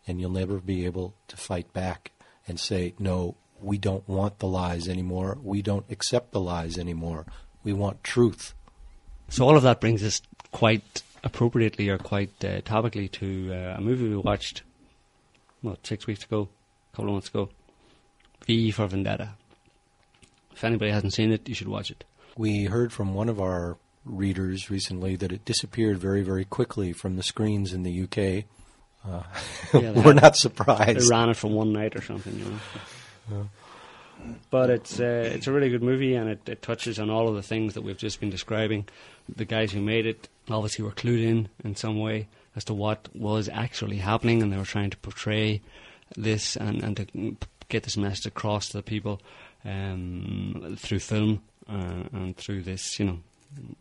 And 0.06 0.19
you'll 0.19 0.30
never 0.30 0.58
be 0.58 0.86
able 0.86 1.13
to 1.30 1.38
fight 1.38 1.71
back 1.71 2.12
and 2.45 2.60
say, 2.60 2.95
no, 2.99 3.36
we 3.62 3.78
don't 3.78 4.06
want 4.06 4.39
the 4.39 4.45
lies 4.45 4.89
anymore. 4.89 5.38
We 5.41 5.62
don't 5.62 5.86
accept 5.89 6.34
the 6.34 6.41
lies 6.41 6.78
anymore. 6.78 7.26
We 7.63 7.71
want 7.71 8.04
truth. 8.04 8.54
So 9.30 9.47
all 9.47 9.56
of 9.56 9.63
that 9.63 9.80
brings 9.80 10.04
us 10.04 10.21
quite 10.52 11.02
appropriately 11.23 11.88
or 11.88 11.97
quite 11.97 12.43
uh, 12.43 12.60
topically 12.60 13.10
to 13.13 13.54
uh, 13.54 13.78
a 13.78 13.80
movie 13.80 14.10
we 14.10 14.17
watched, 14.17 14.63
what, 15.62 15.88
six 15.88 16.06
weeks 16.06 16.26
ago, 16.26 16.49
a 16.91 16.95
couple 16.97 17.08
of 17.08 17.13
months 17.13 17.30
ago, 17.30 17.47
V 18.45 18.71
for 18.71 18.88
Vendetta. 18.88 19.30
If 20.52 20.65
anybody 20.65 20.91
hasn't 20.91 21.13
seen 21.13 21.32
it, 21.32 21.47
you 21.47 21.56
should 21.56 21.69
watch 21.69 21.89
it. 21.89 22.04
We 22.36 22.65
heard 22.65 22.91
from 22.91 23.13
one 23.13 23.30
of 23.30 23.39
our 23.39 23.78
readers 24.06 24.70
recently 24.70 25.16
that 25.16 25.32
it 25.32 25.46
disappeared 25.46 25.98
very, 25.98 26.22
very 26.24 26.46
quickly 26.46 26.92
from 26.94 27.16
the 27.16 27.24
screens 27.24 27.74
in 27.74 27.84
the 27.84 28.04
UK. 28.04 28.46
Uh, 29.08 29.24
Yeah, 29.74 29.92
we're 30.06 30.13
not 30.13 30.34
They 30.34 30.38
surprised. 30.39 31.10
ran 31.10 31.30
it 31.30 31.38
for 31.38 31.48
one 31.50 31.74
night 31.74 31.96
or 31.96 32.02
something, 32.02 32.38
you 32.38 32.60
know. 33.36 33.50
But 34.50 34.70
it's 34.70 35.00
uh, 35.00 35.32
it's 35.34 35.48
a 35.48 35.52
really 35.52 35.70
good 35.70 35.84
movie, 35.84 36.16
and 36.16 36.30
it, 36.30 36.48
it 36.48 36.62
touches 36.62 37.00
on 37.00 37.10
all 37.10 37.28
of 37.28 37.36
the 37.36 37.42
things 37.42 37.74
that 37.74 37.82
we've 37.82 37.98
just 37.98 38.20
been 38.22 38.30
describing. 38.30 38.88
The 39.36 39.44
guys 39.46 39.72
who 39.74 39.82
made 39.82 40.06
it 40.06 40.30
obviously 40.50 40.86
were 40.86 40.92
clued 40.92 41.22
in 41.24 41.50
in 41.63 41.76
some 41.76 42.00
way 42.00 42.28
as 42.56 42.63
to 42.66 42.74
what 42.74 43.10
was 43.13 43.50
actually 43.50 43.98
happening, 43.98 44.42
and 44.42 44.52
they 44.54 44.58
were 44.58 44.63
trying 44.66 44.92
to 44.92 44.98
portray 44.98 45.62
this 46.16 46.56
and, 46.56 46.84
and 46.84 46.98
to 46.98 47.36
get 47.70 47.84
this 47.84 47.98
message 47.98 48.28
across 48.28 48.68
to 48.70 48.78
the 48.78 48.84
people 48.84 49.20
um, 49.66 50.76
through 50.80 51.00
film 51.00 51.42
uh, 51.68 52.04
and 52.13 52.38
through 52.38 52.62
this, 52.62 53.00
you 53.00 53.06
know, 53.06 53.20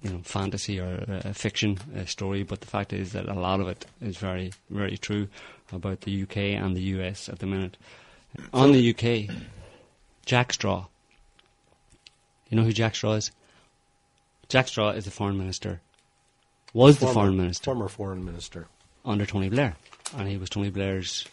you 0.03 0.11
know, 0.11 0.21
fantasy 0.23 0.81
or 0.81 1.05
uh, 1.09 1.33
fiction 1.33 1.79
uh, 1.97 2.05
story. 2.05 2.43
But 2.43 2.61
the 2.61 2.67
fact 2.67 2.93
is 2.93 3.13
that 3.13 3.29
a 3.29 3.35
lot 3.35 3.61
of 3.61 3.69
it 3.69 3.87
is 4.01 4.17
very, 4.17 4.53
very 4.71 4.97
true 4.99 5.29
about 5.73 6.03
the 6.03 6.23
UK 6.23 6.37
and 6.37 6.77
the 6.77 6.83
US 6.83 7.29
at 7.29 7.39
the 7.39 7.47
minute. 7.47 7.77
On 8.53 8.73
the 8.73 8.95
UK, 8.95 9.35
Jack 10.25 10.53
Straw. 10.53 10.87
You 12.49 12.57
know 12.57 12.65
who 12.65 12.73
Jack 12.73 12.95
Straw 12.95 13.13
is? 13.15 13.31
Jack 14.49 14.69
Straw 14.69 14.91
is 14.91 15.05
the 15.05 15.11
foreign 15.11 15.39
minister. 15.39 15.81
Was 16.75 16.99
the 16.99 17.07
foreign 17.07 17.37
minister 17.37 17.65
Former 17.65 17.89
foreign 17.89 18.25
minister. 18.25 18.67
under 19.05 19.27
Tony 19.27 19.49
Blair, 19.51 19.77
and 20.17 20.29
he 20.29 20.39
was 20.39 20.49
Tony 20.49 20.71
Blair's 20.71 21.27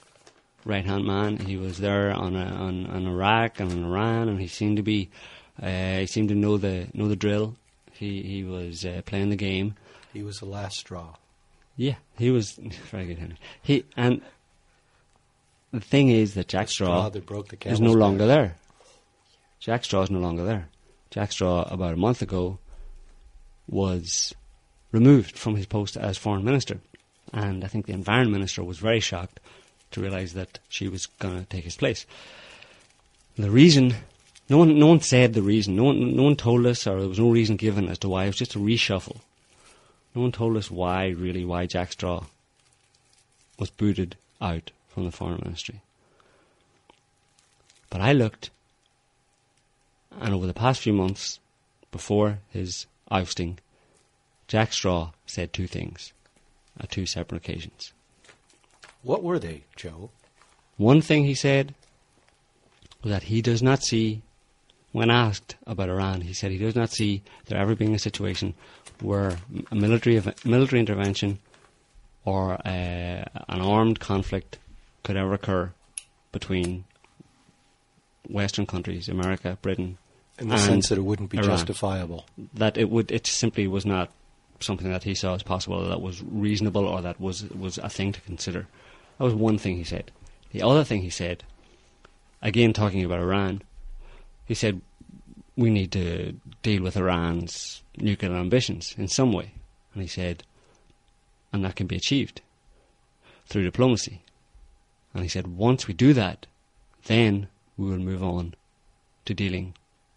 right 0.65 0.85
hand 0.85 1.05
man. 1.05 1.37
He 1.37 1.57
was 1.57 1.77
there 1.77 2.11
on 2.11 2.35
a, 2.35 2.45
on, 2.45 2.85
on 2.87 3.07
Iraq 3.07 3.59
and 3.59 3.71
on 3.71 3.85
Iran, 3.85 4.29
and 4.29 4.39
he 4.39 4.47
seemed 4.47 4.77
to 4.77 4.83
be 4.83 5.09
uh, 5.61 5.99
he 5.99 6.05
seemed 6.07 6.29
to 6.29 6.35
know 6.35 6.57
the 6.57 6.87
know 6.93 7.07
the 7.07 7.15
drill. 7.15 7.55
He 7.99 8.21
he 8.21 8.43
was 8.45 8.85
uh, 8.85 9.01
playing 9.05 9.29
the 9.29 9.35
game. 9.35 9.75
He 10.13 10.23
was 10.23 10.39
the 10.39 10.45
last 10.45 10.77
straw. 10.77 11.15
Yeah, 11.75 11.95
he 12.17 12.31
was 12.31 12.53
very 12.91 13.07
good. 13.07 13.17
Henry. 13.17 13.35
He 13.61 13.83
and 13.97 14.21
the 15.73 15.81
thing 15.81 16.07
is 16.07 16.33
that 16.35 16.47
Jack 16.47 16.69
Straw 16.69 16.85
Straw 16.85 17.09
that 17.09 17.25
broke 17.25 17.49
the 17.49 17.69
is 17.69 17.81
no 17.81 17.91
longer 17.91 18.25
there. 18.25 18.55
Jack 19.59 19.83
Straw 19.83 20.03
is 20.03 20.09
no 20.09 20.19
longer 20.19 20.45
there. 20.45 20.69
Jack 21.11 21.33
Straw, 21.33 21.63
about 21.69 21.93
a 21.93 21.97
month 21.97 22.21
ago, 22.21 22.57
was 23.67 24.33
removed 24.93 25.37
from 25.37 25.57
his 25.57 25.65
post 25.65 25.97
as 25.97 26.17
foreign 26.17 26.45
minister, 26.45 26.79
and 27.33 27.65
I 27.65 27.67
think 27.67 27.85
the 27.85 27.91
environment 27.91 28.31
minister 28.31 28.63
was 28.63 28.79
very 28.79 29.01
shocked 29.01 29.41
to 29.91 29.99
realise 29.99 30.31
that 30.33 30.59
she 30.69 30.87
was 30.87 31.05
going 31.05 31.37
to 31.37 31.45
take 31.45 31.65
his 31.65 31.75
place. 31.75 32.05
The 33.35 33.51
reason, 33.51 33.93
no 34.49 34.57
one, 34.57 34.79
no 34.79 34.87
one 34.87 35.01
said 35.01 35.33
the 35.33 35.41
reason. 35.41 35.75
No 35.75 35.85
one, 35.85 36.15
no 36.15 36.23
one 36.23 36.35
told 36.35 36.65
us, 36.65 36.87
or 36.87 36.99
there 36.99 37.07
was 37.07 37.19
no 37.19 37.29
reason 37.29 37.55
given 37.55 37.87
as 37.87 37.99
to 37.99 38.09
why. 38.09 38.23
It 38.23 38.27
was 38.27 38.37
just 38.37 38.55
a 38.55 38.59
reshuffle. 38.59 39.17
No 40.15 40.23
one 40.23 40.31
told 40.31 40.57
us 40.57 40.71
why, 40.71 41.09
really, 41.09 41.45
why 41.45 41.67
Jack 41.67 41.91
Straw 41.91 42.25
was 43.59 43.69
booted 43.69 44.15
out 44.41 44.71
from 44.87 45.05
the 45.05 45.11
foreign 45.11 45.41
ministry. 45.43 45.81
But 47.89 48.01
I 48.01 48.13
looked, 48.13 48.49
and 50.19 50.33
over 50.33 50.47
the 50.47 50.53
past 50.53 50.81
few 50.81 50.93
months, 50.93 51.39
before 51.91 52.39
his 52.51 52.85
ousting, 53.11 53.59
Jack 54.47 54.73
Straw 54.73 55.11
said 55.25 55.53
two 55.53 55.67
things 55.67 56.11
at 56.79 56.89
two 56.89 57.05
separate 57.05 57.37
occasions. 57.37 57.93
What 59.03 59.23
were 59.23 59.39
they, 59.39 59.63
Joe? 59.75 60.09
One 60.77 61.01
thing 61.01 61.23
he 61.23 61.35
said 61.35 61.75
was 63.03 63.11
that 63.11 63.23
he 63.23 63.41
does 63.41 63.61
not 63.61 63.83
see, 63.83 64.21
when 64.91 65.09
asked 65.09 65.55
about 65.67 65.89
Iran, 65.89 66.21
he 66.21 66.33
said 66.33 66.51
he 66.51 66.57
does 66.57 66.75
not 66.75 66.89
see 66.91 67.21
there 67.45 67.59
ever 67.59 67.75
being 67.75 67.93
a 67.93 67.99
situation 67.99 68.53
where 69.01 69.37
a 69.71 69.75
military 69.75 70.21
military 70.43 70.79
intervention 70.79 71.39
or 72.25 72.53
uh, 72.65 73.23
an 73.47 73.61
armed 73.61 73.99
conflict 73.99 74.57
could 75.03 75.15
ever 75.15 75.33
occur 75.33 75.71
between 76.31 76.85
Western 78.27 78.65
countries, 78.65 79.07
America, 79.07 79.57
Britain, 79.61 79.97
In 80.37 80.49
the 80.49 80.57
sense 80.57 80.89
that 80.89 80.97
it 80.97 81.01
wouldn't 81.03 81.29
be 81.29 81.37
Iran 81.37 81.49
justifiable. 81.49 82.25
that 82.53 82.77
it 82.77 82.89
would 82.89 83.11
it 83.11 83.25
simply 83.27 83.67
was 83.67 83.85
not 83.85 84.11
something 84.59 84.91
that 84.91 85.03
he 85.03 85.15
saw 85.15 85.35
as 85.35 85.43
possible, 85.43 85.87
that 85.87 86.01
was 86.01 86.21
reasonable, 86.21 86.85
or 86.85 87.01
that 87.01 87.19
was 87.19 87.43
was 87.51 87.77
a 87.77 87.89
thing 87.89 88.11
to 88.11 88.21
consider. 88.21 88.67
That 89.17 89.23
was 89.23 89.33
one 89.33 89.57
thing 89.57 89.77
he 89.77 89.83
said. 89.83 90.11
The 90.51 90.61
other 90.63 90.83
thing 90.83 91.01
he 91.01 91.09
said, 91.09 91.43
again 92.41 92.73
talking 92.73 93.03
about 93.03 93.19
Iran, 93.19 93.61
he 94.49 94.55
said 94.55 94.81
we 95.55 95.69
need 95.69 95.91
to 95.93 96.33
deal 96.63 96.81
with 96.83 96.97
Iran's 96.97 97.81
nuclear 97.97 98.33
ambitions 98.33 98.95
in 98.97 99.07
some 99.07 99.31
way, 99.31 99.51
and 99.93 100.01
he 100.01 100.07
said, 100.09 100.43
and 101.53 101.63
that 101.63 101.75
can 101.77 101.87
be 101.87 101.95
achieved 101.95 102.41
through 103.45 103.63
diplomacy. 103.63 104.21
And 105.13 105.23
he 105.23 105.29
said 105.29 105.47
once 105.47 105.87
we 105.87 105.93
do 105.93 106.13
that, 106.13 106.45
then 107.05 107.47
we 107.77 107.89
will 107.89 107.97
move 107.99 108.23
on 108.23 108.55
to 109.25 109.33
dealing 109.33 109.75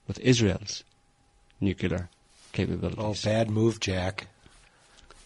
with 0.08 0.18
Israel's 0.20 0.82
nuclear 1.60 2.08
capabilities. 2.52 2.98
Oh, 2.98 3.14
bad 3.24 3.50
move, 3.50 3.80
Jack. 3.80 4.28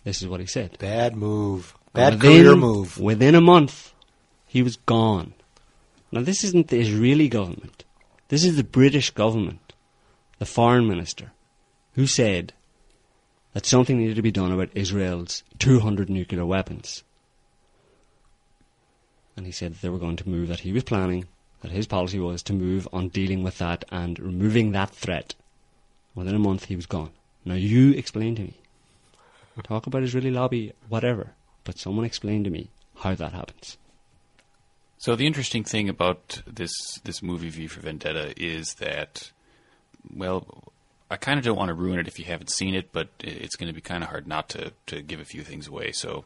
This 0.05 0.21
is 0.23 0.29
what 0.29 0.41
he 0.41 0.47
said. 0.47 0.79
Bad 0.79 1.17
move. 1.17 1.75
Bad 1.93 2.15
Within- 2.15 2.43
career 2.45 2.57
move. 2.57 2.99
Within 2.99 3.35
a 3.35 3.41
month, 3.41 3.93
he 4.47 4.63
was 4.63 4.77
gone. 4.77 5.33
Now, 6.13 6.23
this 6.23 6.45
isn't 6.45 6.69
the 6.69 6.81
Israeli 6.81 7.29
government. 7.29 7.85
This 8.29 8.45
is 8.45 8.57
the 8.57 8.65
British 8.65 9.11
government, 9.11 9.73
the 10.39 10.47
foreign 10.47 10.89
minister, 10.89 11.33
who 11.95 12.07
said 12.07 12.53
that 13.53 13.67
something 13.67 13.99
needed 13.99 14.17
to 14.17 14.23
be 14.23 14.33
done 14.33 14.53
about 14.53 14.71
Israel's 14.75 15.45
200 15.59 16.11
nuclear 16.11 16.45
weapons. 16.45 17.05
And 19.37 19.47
he 19.47 19.53
said 19.53 19.75
that 19.75 19.81
they 19.81 19.89
were 19.89 19.99
going 19.99 20.17
to 20.17 20.29
move, 20.29 20.49
that 20.49 20.61
he 20.61 20.73
was 20.73 20.85
planning, 20.85 21.27
that 21.61 21.71
his 21.71 21.87
policy 21.87 22.19
was 22.19 22.43
to 22.45 22.53
move 22.53 22.89
on 22.93 23.09
dealing 23.09 23.43
with 23.43 23.59
that 23.59 23.85
and 23.91 24.19
removing 24.19 24.73
that 24.73 24.91
threat. 24.91 25.35
Within 26.15 26.35
a 26.35 26.39
month, 26.41 26.65
he 26.65 26.77
was 26.77 26.87
gone. 26.87 27.11
Now, 27.45 27.55
you 27.55 27.93
explain 27.93 28.35
to 28.37 28.43
me. 28.43 28.55
Talk 29.63 29.87
about 29.87 30.03
Israeli 30.03 30.31
lobby, 30.31 30.73
whatever. 30.89 31.35
But 31.65 31.79
someone 31.79 32.05
explain 32.05 32.45
to 32.45 32.51
me 32.51 32.71
how 32.97 33.15
that 33.15 33.33
happens. 33.33 33.79
So 34.99 35.15
the 35.15 35.27
interesting 35.27 35.63
thing 35.63 35.89
about 35.89 36.43
this 36.47 36.73
this 37.05 37.23
movie 37.23 37.51
V 37.51 37.67
for 37.67 37.81
Vendetta 37.81 38.33
is 38.37 38.75
that, 38.75 39.31
well, 40.15 40.73
I 41.11 41.17
kind 41.17 41.39
of 41.39 41.45
don't 41.45 41.57
want 41.57 41.69
to 41.69 41.75
ruin 41.75 41.99
it 41.99 42.09
if 42.09 42.19
you 42.19 42.25
haven't 42.25 42.51
seen 42.51 42.75
it, 42.75 42.93
but 42.93 43.09
it's 43.21 43.57
going 43.57 43.69
to 43.69 43.75
be 43.75 43.81
kind 43.81 44.03
of 44.03 44.09
hard 44.09 44.27
not 44.27 44.49
to 44.51 44.73
to 44.87 45.03
give 45.03 45.21
a 45.21 45.25
few 45.25 45.43
things 45.43 45.69
away. 45.69 45.93
So 45.93 46.25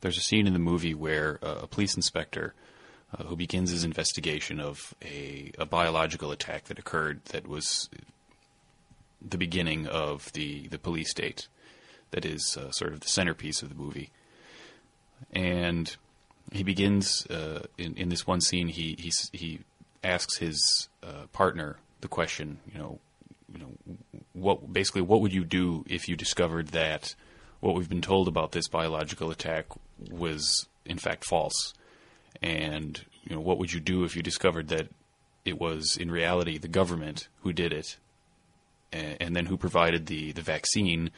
there's 0.00 0.18
a 0.18 0.22
scene 0.22 0.46
in 0.46 0.52
the 0.52 0.58
movie 0.58 0.94
where 0.94 1.38
uh, 1.42 1.60
a 1.62 1.66
police 1.66 1.96
inspector 1.96 2.54
uh, 3.16 3.24
who 3.24 3.36
begins 3.36 3.70
his 3.70 3.84
investigation 3.84 4.60
of 4.60 4.94
a, 5.02 5.50
a 5.58 5.64
biological 5.64 6.30
attack 6.30 6.64
that 6.64 6.78
occurred 6.78 7.24
that 7.26 7.46
was 7.46 7.88
the 9.26 9.38
beginning 9.38 9.86
of 9.86 10.30
the 10.34 10.68
the 10.68 10.78
police 10.78 11.10
state 11.10 11.48
that 12.10 12.26
is 12.26 12.58
uh, 12.60 12.70
sort 12.70 12.92
of 12.92 13.00
the 13.00 13.08
centerpiece 13.08 13.62
of 13.62 13.70
the 13.70 13.74
movie 13.74 14.10
and 15.32 15.96
he 16.54 16.62
begins 16.62 17.26
uh, 17.26 17.64
in 17.76 17.94
in 17.96 18.08
this 18.08 18.26
one 18.26 18.40
scene. 18.40 18.68
He 18.68 18.96
he 18.98 19.12
he 19.32 19.60
asks 20.02 20.38
his 20.38 20.88
uh, 21.02 21.26
partner 21.32 21.76
the 22.00 22.08
question. 22.08 22.58
You 22.72 22.78
know, 22.78 22.98
you 23.52 23.58
know, 23.58 23.96
what 24.32 24.72
basically 24.72 25.02
what 25.02 25.20
would 25.20 25.34
you 25.34 25.44
do 25.44 25.84
if 25.88 26.08
you 26.08 26.16
discovered 26.16 26.68
that 26.68 27.14
what 27.58 27.74
we've 27.74 27.88
been 27.88 28.00
told 28.00 28.28
about 28.28 28.52
this 28.52 28.68
biological 28.68 29.30
attack 29.30 29.66
was 30.10 30.68
in 30.86 30.98
fact 30.98 31.24
false, 31.24 31.74
and 32.40 33.04
you 33.24 33.34
know 33.34 33.40
what 33.40 33.58
would 33.58 33.72
you 33.72 33.80
do 33.80 34.04
if 34.04 34.14
you 34.14 34.22
discovered 34.22 34.68
that 34.68 34.86
it 35.44 35.60
was 35.60 35.96
in 35.96 36.10
reality 36.10 36.56
the 36.56 36.68
government 36.68 37.26
who 37.42 37.52
did 37.52 37.72
it, 37.72 37.96
and, 38.92 39.16
and 39.20 39.36
then 39.36 39.46
who 39.46 39.56
provided 39.56 40.06
the 40.06 40.30
the 40.30 40.42
vaccine 40.42 41.10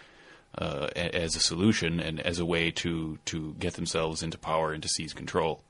uh, 0.58 0.88
as 0.96 1.36
a 1.36 1.40
solution 1.40 2.00
and 2.00 2.20
as 2.20 2.38
a 2.38 2.46
way 2.46 2.70
to 2.70 3.18
to 3.26 3.54
get 3.58 3.74
themselves 3.74 4.22
into 4.22 4.38
power 4.38 4.72
and 4.72 4.82
to 4.82 4.88
seize 4.88 5.12
control. 5.12 5.62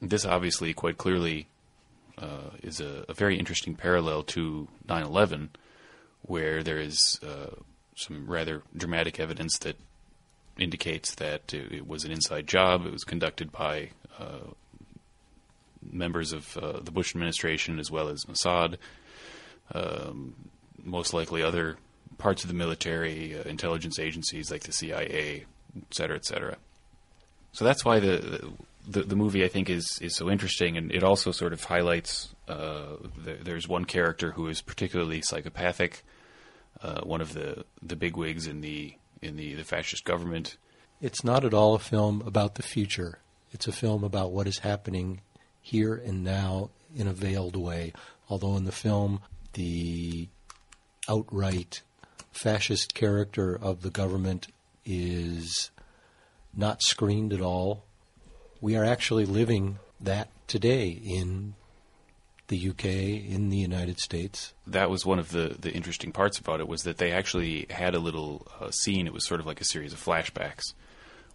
This 0.00 0.24
obviously 0.24 0.72
quite 0.72 0.96
clearly 0.96 1.48
uh, 2.16 2.50
is 2.62 2.80
a, 2.80 3.04
a, 3.08 3.14
very 3.14 3.38
interesting 3.38 3.74
parallel 3.74 4.22
to 4.24 4.68
9/11, 4.86 5.48
where 6.22 6.62
there 6.62 6.78
is 6.78 7.18
uh, 7.22 7.54
some 7.96 8.26
rather 8.26 8.62
dramatic 8.76 9.20
evidence 9.20 9.58
that 9.58 9.76
indicates 10.58 11.14
that 11.16 11.52
it 11.52 11.86
was 11.86 12.04
an 12.04 12.10
inside 12.10 12.46
job. 12.46 12.86
It 12.86 12.92
was 12.92 13.04
conducted 13.04 13.52
by 13.52 13.90
uh, 14.18 14.52
members 15.82 16.32
of 16.32 16.56
uh, 16.56 16.80
the 16.80 16.90
Bush 16.90 17.14
administration 17.14 17.78
as 17.78 17.90
well 17.90 18.08
as 18.08 18.24
Mossad, 18.24 18.76
um, 19.72 20.34
most 20.82 21.12
likely 21.12 21.42
other 21.42 21.76
parts 22.18 22.42
of 22.42 22.48
the 22.48 22.54
military, 22.54 23.38
uh, 23.38 23.42
intelligence 23.44 23.98
agencies 23.98 24.50
like 24.50 24.64
the 24.64 24.72
CIA, 24.72 25.46
et 25.76 25.94
cetera, 25.94 26.16
et 26.16 26.24
cetera. 26.24 26.56
So 27.52 27.64
that's 27.64 27.84
why 27.84 28.00
the, 28.00 28.52
the 28.86 29.02
the, 29.02 29.16
movie 29.16 29.44
I 29.44 29.48
think 29.48 29.70
is 29.70 29.98
is 30.00 30.14
so 30.14 30.30
interesting, 30.30 30.76
and 30.76 30.92
it 30.92 31.02
also 31.02 31.32
sort 31.32 31.52
of 31.52 31.64
highlights. 31.64 32.34
Uh, 32.46 32.96
the, 33.24 33.38
there's 33.42 33.68
one 33.68 33.84
character 33.84 34.32
who 34.32 34.48
is 34.48 34.60
particularly 34.60 35.22
psychopathic, 35.22 36.04
uh, 36.82 37.00
one 37.02 37.20
of 37.20 37.34
the 37.34 37.64
the 37.82 37.96
bigwigs 37.96 38.46
in 38.46 38.60
the 38.60 38.94
in 39.22 39.36
the, 39.36 39.54
the 39.54 39.64
fascist 39.64 40.04
government. 40.04 40.56
It's 41.00 41.24
not 41.24 41.44
at 41.44 41.54
all 41.54 41.74
a 41.74 41.78
film 41.78 42.22
about 42.26 42.56
the 42.56 42.62
future. 42.62 43.20
It's 43.52 43.66
a 43.66 43.72
film 43.72 44.04
about 44.04 44.32
what 44.32 44.46
is 44.46 44.58
happening 44.58 45.20
here 45.60 45.94
and 45.94 46.24
now 46.24 46.70
in 46.94 47.06
a 47.06 47.12
veiled 47.12 47.56
way. 47.56 47.92
Although 48.28 48.56
in 48.56 48.64
the 48.64 48.72
film, 48.72 49.20
the 49.54 50.28
outright 51.08 51.82
fascist 52.30 52.94
character 52.94 53.58
of 53.60 53.82
the 53.82 53.90
government 53.90 54.48
is 54.84 55.70
not 56.54 56.82
screened 56.82 57.32
at 57.32 57.40
all. 57.40 57.84
We 58.60 58.76
are 58.76 58.84
actually 58.84 59.26
living 59.26 59.78
that 60.00 60.28
today 60.46 60.88
in 60.88 61.54
the 62.48 62.70
UK, 62.70 62.84
in 62.84 63.50
the 63.50 63.58
United 63.58 63.98
States. 64.00 64.54
That 64.66 64.90
was 64.90 65.04
one 65.04 65.18
of 65.18 65.30
the, 65.30 65.56
the 65.58 65.70
interesting 65.72 66.12
parts 66.12 66.38
about 66.38 66.60
it 66.60 66.68
was 66.68 66.82
that 66.82 66.96
they 66.96 67.12
actually 67.12 67.66
had 67.70 67.94
a 67.94 67.98
little 67.98 68.46
uh, 68.60 68.70
scene. 68.70 69.06
It 69.06 69.12
was 69.12 69.26
sort 69.26 69.40
of 69.40 69.46
like 69.46 69.60
a 69.60 69.64
series 69.64 69.92
of 69.92 70.02
flashbacks 70.02 70.72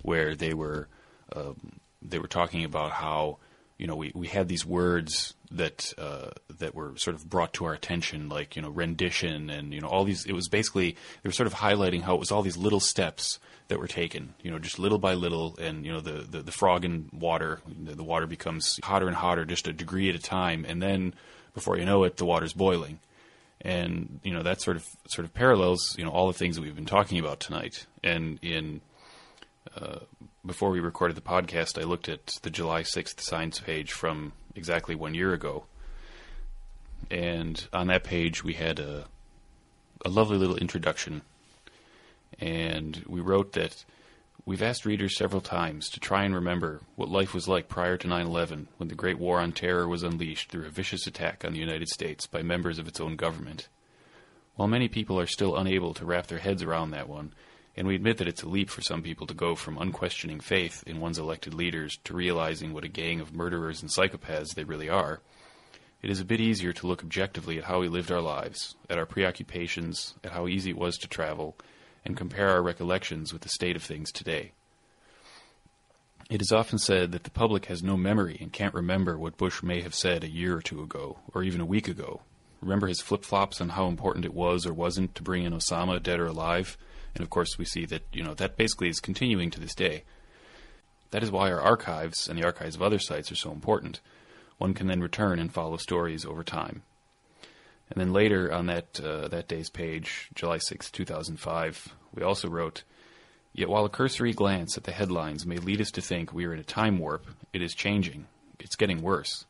where 0.02 0.36
they 0.36 0.54
were 0.54 0.88
um, 1.36 1.80
they 2.02 2.20
were 2.20 2.28
talking 2.28 2.66
about 2.66 2.92
how 2.92 3.38
you 3.84 3.88
know, 3.88 3.98
we, 3.98 4.14
we 4.16 4.28
had 4.28 4.48
these 4.48 4.66
words 4.66 5.34
that 5.52 5.94
uh, 5.98 6.30
that 6.60 6.74
were 6.74 6.96
sort 6.96 7.18
of 7.18 7.30
brought 7.30 7.52
to 7.56 7.66
our 7.66 7.74
attention, 7.74 8.30
like 8.30 8.56
you 8.56 8.62
know, 8.62 8.70
rendition, 8.70 9.50
and 9.50 9.74
you 9.74 9.82
know, 9.82 9.90
all 9.90 10.06
these. 10.06 10.26
It 10.26 10.32
was 10.32 10.48
basically 10.48 10.92
they 10.92 11.28
were 11.28 11.34
sort 11.34 11.48
of 11.48 11.56
highlighting 11.56 12.02
how 12.02 12.16
it 12.16 12.20
was 12.22 12.32
all 12.32 12.44
these 12.44 12.56
little 12.56 12.80
steps 12.80 13.40
that 13.68 13.80
were 13.80 13.88
taken, 13.90 14.36
you 14.42 14.50
know, 14.50 14.58
just 14.58 14.80
little 14.80 15.00
by 15.00 15.16
little, 15.16 15.58
and 15.58 15.86
you 15.86 15.92
know, 15.92 16.00
the 16.00 16.22
the, 16.22 16.42
the 16.42 16.52
frog 16.54 16.86
in 16.86 17.10
water, 17.12 17.60
the 17.68 18.06
water 18.06 18.26
becomes 18.26 18.80
hotter 18.86 19.08
and 19.08 19.18
hotter, 19.18 19.44
just 19.44 19.68
a 19.68 19.74
degree 19.74 20.08
at 20.08 20.16
a 20.16 20.20
time, 20.20 20.64
and 20.66 20.82
then 20.82 21.14
before 21.54 21.78
you 21.78 21.84
know 21.84 22.06
it, 22.06 22.16
the 22.16 22.24
water's 22.24 22.54
boiling, 22.54 23.00
and 23.60 24.22
you 24.24 24.34
know, 24.34 24.44
that 24.44 24.62
sort 24.62 24.78
of 24.78 24.88
sort 25.10 25.26
of 25.26 25.34
parallels, 25.34 25.94
you 25.98 26.06
know, 26.06 26.12
all 26.12 26.28
the 26.28 26.40
things 26.40 26.56
that 26.56 26.62
we've 26.62 26.74
been 26.74 26.86
talking 26.86 27.20
about 27.20 27.42
tonight, 27.42 27.86
and 28.02 28.40
in 28.42 28.80
uh, 29.76 30.00
before 30.46 30.72
we 30.72 30.80
recorded 30.80 31.16
the 31.16 31.22
podcast, 31.22 31.82
I 31.82 31.86
looked 31.86 32.10
at 32.10 32.40
the 32.42 32.50
July 32.50 32.82
6th 32.82 33.22
Signs 33.22 33.60
page 33.60 33.94
from 33.94 34.34
exactly 34.56 34.96
one 34.96 35.14
year 35.14 35.34
ago. 35.34 35.66
And 37.10 37.66
on 37.72 37.88
that 37.88 38.04
page, 38.04 38.44
we 38.44 38.54
had 38.54 38.80
a, 38.80 39.06
a 40.06 40.10
lovely 40.10 40.38
little 40.38 40.58
introduction. 40.58 41.22
And 42.40 43.04
we 43.08 43.22
wrote 43.22 43.54
that 43.54 43.86
we've 44.46 44.62
asked 44.62 44.86
readers 44.86 45.18
several 45.18 45.42
times 45.42 45.90
to 45.90 46.00
try 46.00 46.24
and 46.24 46.36
remember 46.36 46.82
what 46.96 47.10
life 47.10 47.34
was 47.34 47.48
like 47.48 47.70
prior 47.70 47.96
to 47.98 48.08
9 48.08 48.26
11 48.26 48.68
when 48.78 48.90
the 48.90 48.96
Great 48.96 49.20
War 49.20 49.40
on 49.40 49.54
Terror 49.54 49.88
was 49.88 50.04
unleashed 50.04 50.52
through 50.52 50.66
a 50.66 50.70
vicious 50.70 51.08
attack 51.08 51.46
on 51.46 51.54
the 51.54 51.60
United 51.60 51.88
States 51.88 52.28
by 52.28 52.42
members 52.42 52.80
of 52.80 52.88
its 52.88 53.00
own 53.00 53.16
government. 53.16 53.70
While 54.56 54.68
many 54.68 54.90
people 54.90 55.20
are 55.20 55.28
still 55.28 55.56
unable 55.56 55.94
to 55.94 56.06
wrap 56.06 56.28
their 56.28 56.40
heads 56.40 56.64
around 56.64 56.92
that 56.92 57.08
one, 57.08 57.34
and 57.76 57.88
we 57.88 57.96
admit 57.96 58.18
that 58.18 58.28
it's 58.28 58.44
a 58.44 58.50
leap 58.50 58.70
for 58.70 58.82
some 58.82 59.02
people 59.02 59.26
to 59.28 59.34
go 59.34 59.56
from 59.56 59.78
unquestioning 59.78 60.40
faith 60.40 60.84
in 60.86 61.00
one's 61.00 61.18
elected 61.18 61.54
leaders 61.54 61.98
to 62.04 62.14
realizing 62.14 62.74
what 62.74 62.84
a 62.84 62.90
gang 62.90 63.20
of 63.20 63.34
murderers 63.34 63.82
and 63.82 63.90
psychopaths 63.90 64.54
they 64.54 64.64
really 64.64 64.90
are. 64.90 65.22
It 66.02 66.10
is 66.10 66.20
a 66.20 66.26
bit 66.26 66.42
easier 66.42 66.74
to 66.74 66.88
look 66.88 67.02
objectively 67.02 67.58
at 67.58 67.64
how 67.64 67.80
we 67.80 67.88
lived 67.88 68.12
our 68.12 68.22
lives, 68.22 68.76
at 68.90 68.98
our 68.98 69.06
preoccupations, 69.06 70.16
at 70.24 70.34
how 70.34 70.48
easy 70.48 70.70
it 70.70 70.78
was 70.78 70.98
to 70.98 71.08
travel, 71.08 71.56
and 72.06 72.18
compare 72.18 72.50
our 72.50 72.62
recollections 72.62 73.32
with 73.32 73.42
the 73.42 73.50
state 73.50 73.76
of 73.76 73.84
things 73.84 74.12
today. 74.12 74.52
It 76.30 76.42
is 76.42 76.52
often 76.52 76.78
said 76.78 77.12
that 77.12 77.24
the 77.24 77.30
public 77.30 77.66
has 77.66 77.82
no 77.82 77.96
memory 77.96 78.38
and 78.42 78.52
can't 78.52 78.74
remember 78.74 79.18
what 79.18 79.38
Bush 79.38 79.64
may 79.64 79.82
have 79.82 79.96
said 79.96 80.24
a 80.24 80.30
year 80.30 80.58
or 80.58 80.62
two 80.62 80.82
ago, 80.82 81.20
or 81.34 81.44
even 81.44 81.62
a 81.62 81.66
week 81.66 81.88
ago. 81.88 82.22
Remember 82.64 82.88
his 82.88 83.02
flip 83.02 83.26
flops 83.26 83.60
on 83.60 83.70
how 83.70 83.88
important 83.88 84.26
it 84.26 84.34
was 84.34 84.66
or 84.66 84.74
wasn't 84.74 85.16
to 85.16 85.24
bring 85.24 85.44
in 85.44 85.54
Osama, 85.54 86.02
dead 86.02 86.20
or 86.20 86.28
alive? 86.28 86.78
And 87.14 87.22
of 87.22 87.30
course, 87.30 87.58
we 87.58 87.66
see 87.66 87.86
that 87.86 88.04
you 88.14 88.24
know 88.24 88.34
that 88.36 88.58
basically 88.58 88.90
is 88.90 89.00
continuing 89.00 89.52
to 89.52 89.60
this 89.60 89.76
day. 89.76 90.04
That 91.12 91.24
is 91.24 91.32
why 91.32 91.52
our 91.52 91.62
archives 91.62 92.28
and 92.28 92.40
the 92.40 92.46
archives 92.46 92.76
of 92.76 92.82
other 92.82 93.00
sites 93.00 93.32
are 93.32 93.36
so 93.36 93.52
important. 93.52 94.00
One 94.58 94.74
can 94.74 94.88
then 94.88 95.02
return 95.02 95.40
and 95.40 95.54
follow 95.54 95.78
stories 95.78 96.26
over 96.26 96.44
time. 96.44 96.84
And 97.92 98.00
then 98.00 98.14
later 98.14 98.52
on 98.52 98.66
that 98.68 99.00
uh, 99.00 99.28
that 99.28 99.48
day's 99.48 99.70
page, 99.70 100.30
July 100.34 100.58
6, 100.58 100.90
2005, 100.90 101.96
we 102.16 102.24
also 102.24 102.50
wrote, 102.50 102.84
Yet 103.54 103.70
while 103.70 103.86
a 103.86 103.90
cursory 103.90 104.34
glance 104.34 104.78
at 104.78 104.86
the 104.86 104.92
headlines 104.92 105.46
may 105.46 105.58
lead 105.58 105.82
us 105.82 105.92
to 105.92 106.02
think 106.02 106.34
we 106.34 106.46
are 106.46 106.54
in 106.54 106.60
a 106.60 106.64
time 106.64 106.98
warp, 106.98 107.28
it 107.52 107.62
is 107.62 107.76
changing. 107.76 108.26
It's 108.60 108.76
getting 108.76 109.02
worse. 109.02 109.46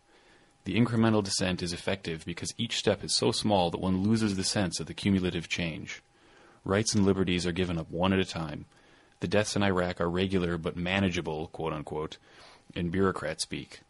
The 0.65 0.79
incremental 0.79 1.23
descent 1.23 1.61
is 1.61 1.73
effective 1.73 2.23
because 2.25 2.53
each 2.57 2.77
step 2.77 3.03
is 3.03 3.13
so 3.13 3.31
small 3.31 3.69
that 3.71 3.81
one 3.81 4.03
loses 4.03 4.35
the 4.35 4.43
sense 4.43 4.79
of 4.79 4.87
the 4.87 4.93
cumulative 4.93 5.49
change. 5.49 6.01
Rights 6.63 6.95
and 6.95 7.05
liberties 7.05 7.45
are 7.45 7.51
given 7.51 7.77
up 7.77 7.91
one 7.91 8.13
at 8.13 8.19
a 8.19 8.25
time. 8.25 8.65
The 9.19 9.27
deaths 9.27 9.55
in 9.55 9.63
Iraq 9.63 9.99
are 9.99 10.09
regular 10.09 10.57
but 10.57 10.77
manageable, 10.77 11.47
quote 11.47 11.73
unquote, 11.73 12.17
in 12.75 12.89
bureaucrat 12.89 13.41
speak. 13.41 13.81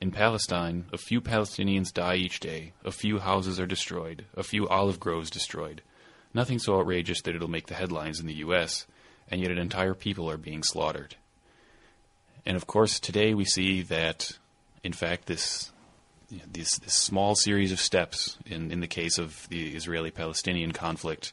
In 0.00 0.10
Palestine, 0.10 0.86
a 0.92 0.98
few 0.98 1.20
Palestinians 1.20 1.92
die 1.92 2.16
each 2.16 2.40
day, 2.40 2.72
a 2.84 2.92
few 2.92 3.18
houses 3.18 3.58
are 3.58 3.66
destroyed, 3.66 4.24
a 4.36 4.42
few 4.42 4.68
olive 4.68 5.00
groves 5.00 5.30
destroyed. 5.30 5.82
Nothing 6.34 6.58
so 6.58 6.78
outrageous 6.78 7.22
that 7.22 7.34
it'll 7.34 7.48
make 7.48 7.66
the 7.66 7.74
headlines 7.74 8.20
in 8.20 8.26
the 8.26 8.34
U.S., 8.34 8.86
and 9.30 9.40
yet 9.40 9.50
an 9.50 9.58
entire 9.58 9.94
people 9.94 10.30
are 10.30 10.36
being 10.36 10.62
slaughtered. 10.62 11.16
And 12.46 12.56
of 12.56 12.66
course, 12.66 13.00
today 13.00 13.34
we 13.34 13.44
see 13.44 13.82
that, 13.82 14.38
in 14.82 14.92
fact, 14.92 15.26
this 15.26 15.72
you 16.30 16.38
know, 16.38 16.44
this, 16.50 16.78
this 16.78 16.94
small 16.94 17.34
series 17.34 17.72
of 17.72 17.80
steps 17.80 18.38
in, 18.44 18.70
in 18.70 18.80
the 18.80 18.86
case 18.86 19.18
of 19.18 19.48
the 19.48 19.74
Israeli 19.74 20.10
Palestinian 20.10 20.72
conflict 20.72 21.32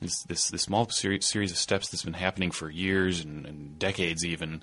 this 0.00 0.22
this, 0.24 0.48
this 0.48 0.62
small 0.62 0.88
series 0.88 1.50
of 1.50 1.58
steps 1.58 1.88
that's 1.88 2.04
been 2.04 2.14
happening 2.14 2.50
for 2.50 2.70
years 2.70 3.24
and, 3.24 3.46
and 3.46 3.78
decades 3.78 4.24
even 4.24 4.62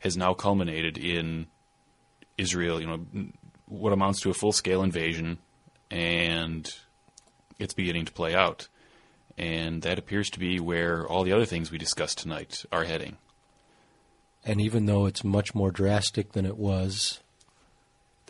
has 0.00 0.16
now 0.16 0.34
culminated 0.34 0.98
in 0.98 1.46
Israel, 2.38 2.80
you 2.80 2.86
know, 2.86 3.28
what 3.66 3.92
amounts 3.92 4.20
to 4.20 4.30
a 4.30 4.34
full 4.34 4.52
scale 4.52 4.82
invasion, 4.82 5.38
and 5.90 6.74
it's 7.58 7.74
beginning 7.74 8.06
to 8.06 8.12
play 8.12 8.34
out. 8.34 8.68
And 9.36 9.82
that 9.82 9.98
appears 9.98 10.28
to 10.30 10.38
be 10.38 10.58
where 10.58 11.06
all 11.06 11.22
the 11.22 11.32
other 11.32 11.44
things 11.44 11.70
we 11.70 11.78
discussed 11.78 12.18
tonight 12.18 12.64
are 12.72 12.84
heading. 12.84 13.16
And 14.44 14.60
even 14.60 14.86
though 14.86 15.06
it's 15.06 15.22
much 15.22 15.54
more 15.54 15.70
drastic 15.70 16.32
than 16.32 16.46
it 16.46 16.56
was, 16.56 17.20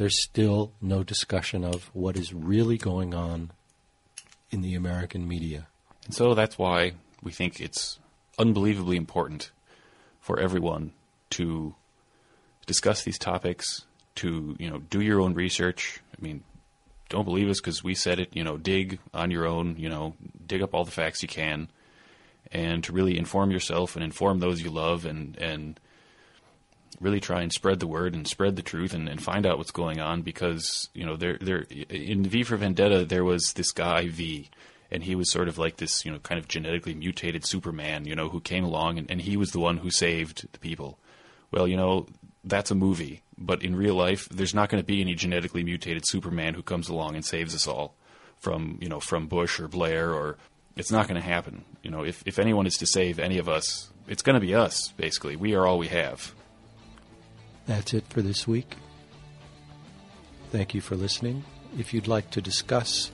there's 0.01 0.23
still 0.23 0.73
no 0.81 1.03
discussion 1.03 1.63
of 1.63 1.91
what 1.93 2.17
is 2.17 2.33
really 2.33 2.79
going 2.79 3.13
on 3.13 3.51
in 4.51 4.63
the 4.63 4.75
American 4.75 5.29
media. 5.29 5.67
And 6.07 6.15
so 6.15 6.33
that's 6.33 6.57
why 6.57 6.93
we 7.23 7.33
think 7.33 7.61
it's 7.61 7.99
unbelievably 8.39 8.97
important 8.97 9.51
for 10.19 10.41
everyone 10.41 10.93
to 11.29 11.75
discuss 12.65 13.05
these 13.05 13.19
topics, 13.19 13.85
to, 14.15 14.57
you 14.59 14.71
know, 14.71 14.79
do 14.79 15.03
your 15.03 15.21
own 15.21 15.35
research. 15.35 16.01
I 16.19 16.25
mean, 16.25 16.45
don't 17.11 17.27
believe 17.27 17.51
us 17.51 17.61
because 17.61 17.85
we 17.85 17.95
said 17.95 18.19
it, 18.19 18.31
you 18.33 18.43
know, 18.43 18.57
dig 18.57 19.01
on 19.13 19.31
your 19.31 19.47
own, 19.47 19.77
you 19.77 19.91
know, 19.91 20.15
dig 20.47 20.63
up 20.63 20.73
all 20.73 20.87
the 20.87 20.91
facts 20.91 21.21
you 21.21 21.29
can 21.29 21.69
and 22.51 22.83
to 22.85 22.93
really 22.95 23.19
inform 23.19 23.51
yourself 23.51 23.97
and 23.97 24.03
inform 24.03 24.39
those 24.39 24.63
you 24.63 24.71
love 24.71 25.05
and, 25.05 25.37
and 25.37 25.79
really 26.99 27.21
try 27.21 27.43
and 27.43 27.53
spread 27.53 27.81
the 27.81 27.87
word 27.87 28.15
and 28.15 28.27
spread 28.27 28.57
the 28.57 28.63
truth 28.63 28.95
and, 28.95 29.09
and 29.09 29.23
find 29.23 29.47
out 29.47 29.59
what's 29.59 29.71
going 29.71 30.01
on 30.01 30.23
because 30.23 30.89
you 30.95 31.05
know 31.05 31.17
there 31.17 31.39
there 31.41 31.67
in 31.89 32.25
V 32.25 32.43
for 32.43 32.57
Vendetta 32.57 33.05
there 33.05 33.25
was 33.25 33.53
this 33.55 33.71
guy 33.71 34.09
V 34.09 34.51
and 34.91 35.05
he 35.05 35.15
was 35.15 35.31
sort 35.31 35.49
of 35.49 35.59
like 35.59 35.77
this 35.77 36.05
you 36.05 36.13
know 36.13 36.19
kind 36.19 36.39
of 36.39 36.49
genetically 36.49 36.95
mutated 36.95 37.47
Superman 37.47 38.05
you 38.05 38.15
know 38.15 38.29
who 38.29 38.41
came 38.41 38.65
along 38.65 38.99
and, 38.99 39.11
and 39.11 39.21
he 39.21 39.37
was 39.37 39.53
the 39.53 39.61
one 39.61 39.79
who 39.79 39.91
saved 39.91 40.47
the 40.53 40.59
people. 40.59 40.99
Well, 41.53 41.67
you 41.67 41.77
know 41.77 42.07
that's 42.45 42.71
a 42.71 42.75
movie, 42.75 43.23
but 43.37 43.63
in 43.63 43.77
real 43.77 43.95
life 43.95 44.29
there's 44.29 44.55
not 44.55 44.69
going 44.69 44.83
to 44.83 44.87
be 44.87 45.01
any 45.01 45.15
genetically 45.15 45.63
mutated 45.63 46.07
Superman 46.07 46.55
who 46.55 46.63
comes 46.63 46.89
along 46.89 47.15
and 47.15 47.25
saves 47.25 47.55
us 47.55 47.67
all 47.67 47.95
from 48.39 48.79
you 48.81 48.89
know 48.89 49.01
from 49.01 49.27
Bush 49.27 49.61
or 49.61 49.69
Blair 49.69 50.13
or 50.13 50.37
it's 50.77 50.91
not 50.91 51.09
going 51.09 51.21
to 51.21 51.27
happen. 51.27 51.65
You 51.83 51.91
know 51.91 52.05
if 52.05 52.23
if 52.27 52.39
anyone 52.39 52.67
is 52.67 52.77
to 52.79 52.87
save 52.87 53.19
any 53.19 53.39
of 53.39 53.49
us, 53.49 53.91
it's 54.09 54.23
going 54.23 54.35
to 54.35 54.47
be 54.47 54.55
us 54.55 54.89
basically. 54.97 55.37
We 55.37 55.55
are 55.55 55.67
all 55.67 55.79
we 55.79 55.89
have. 55.89 56.35
That's 57.67 57.93
it 57.95 58.05
for 58.09 58.23
this 58.23 58.49
week. 58.49 58.77
Thank 60.51 60.75
you 60.75 60.81
for 60.81 60.97
listening. 60.97 61.45
If 61.79 61.95
you'd 61.95 62.09
like 62.09 62.31
to 62.31 62.41
discuss 62.41 63.13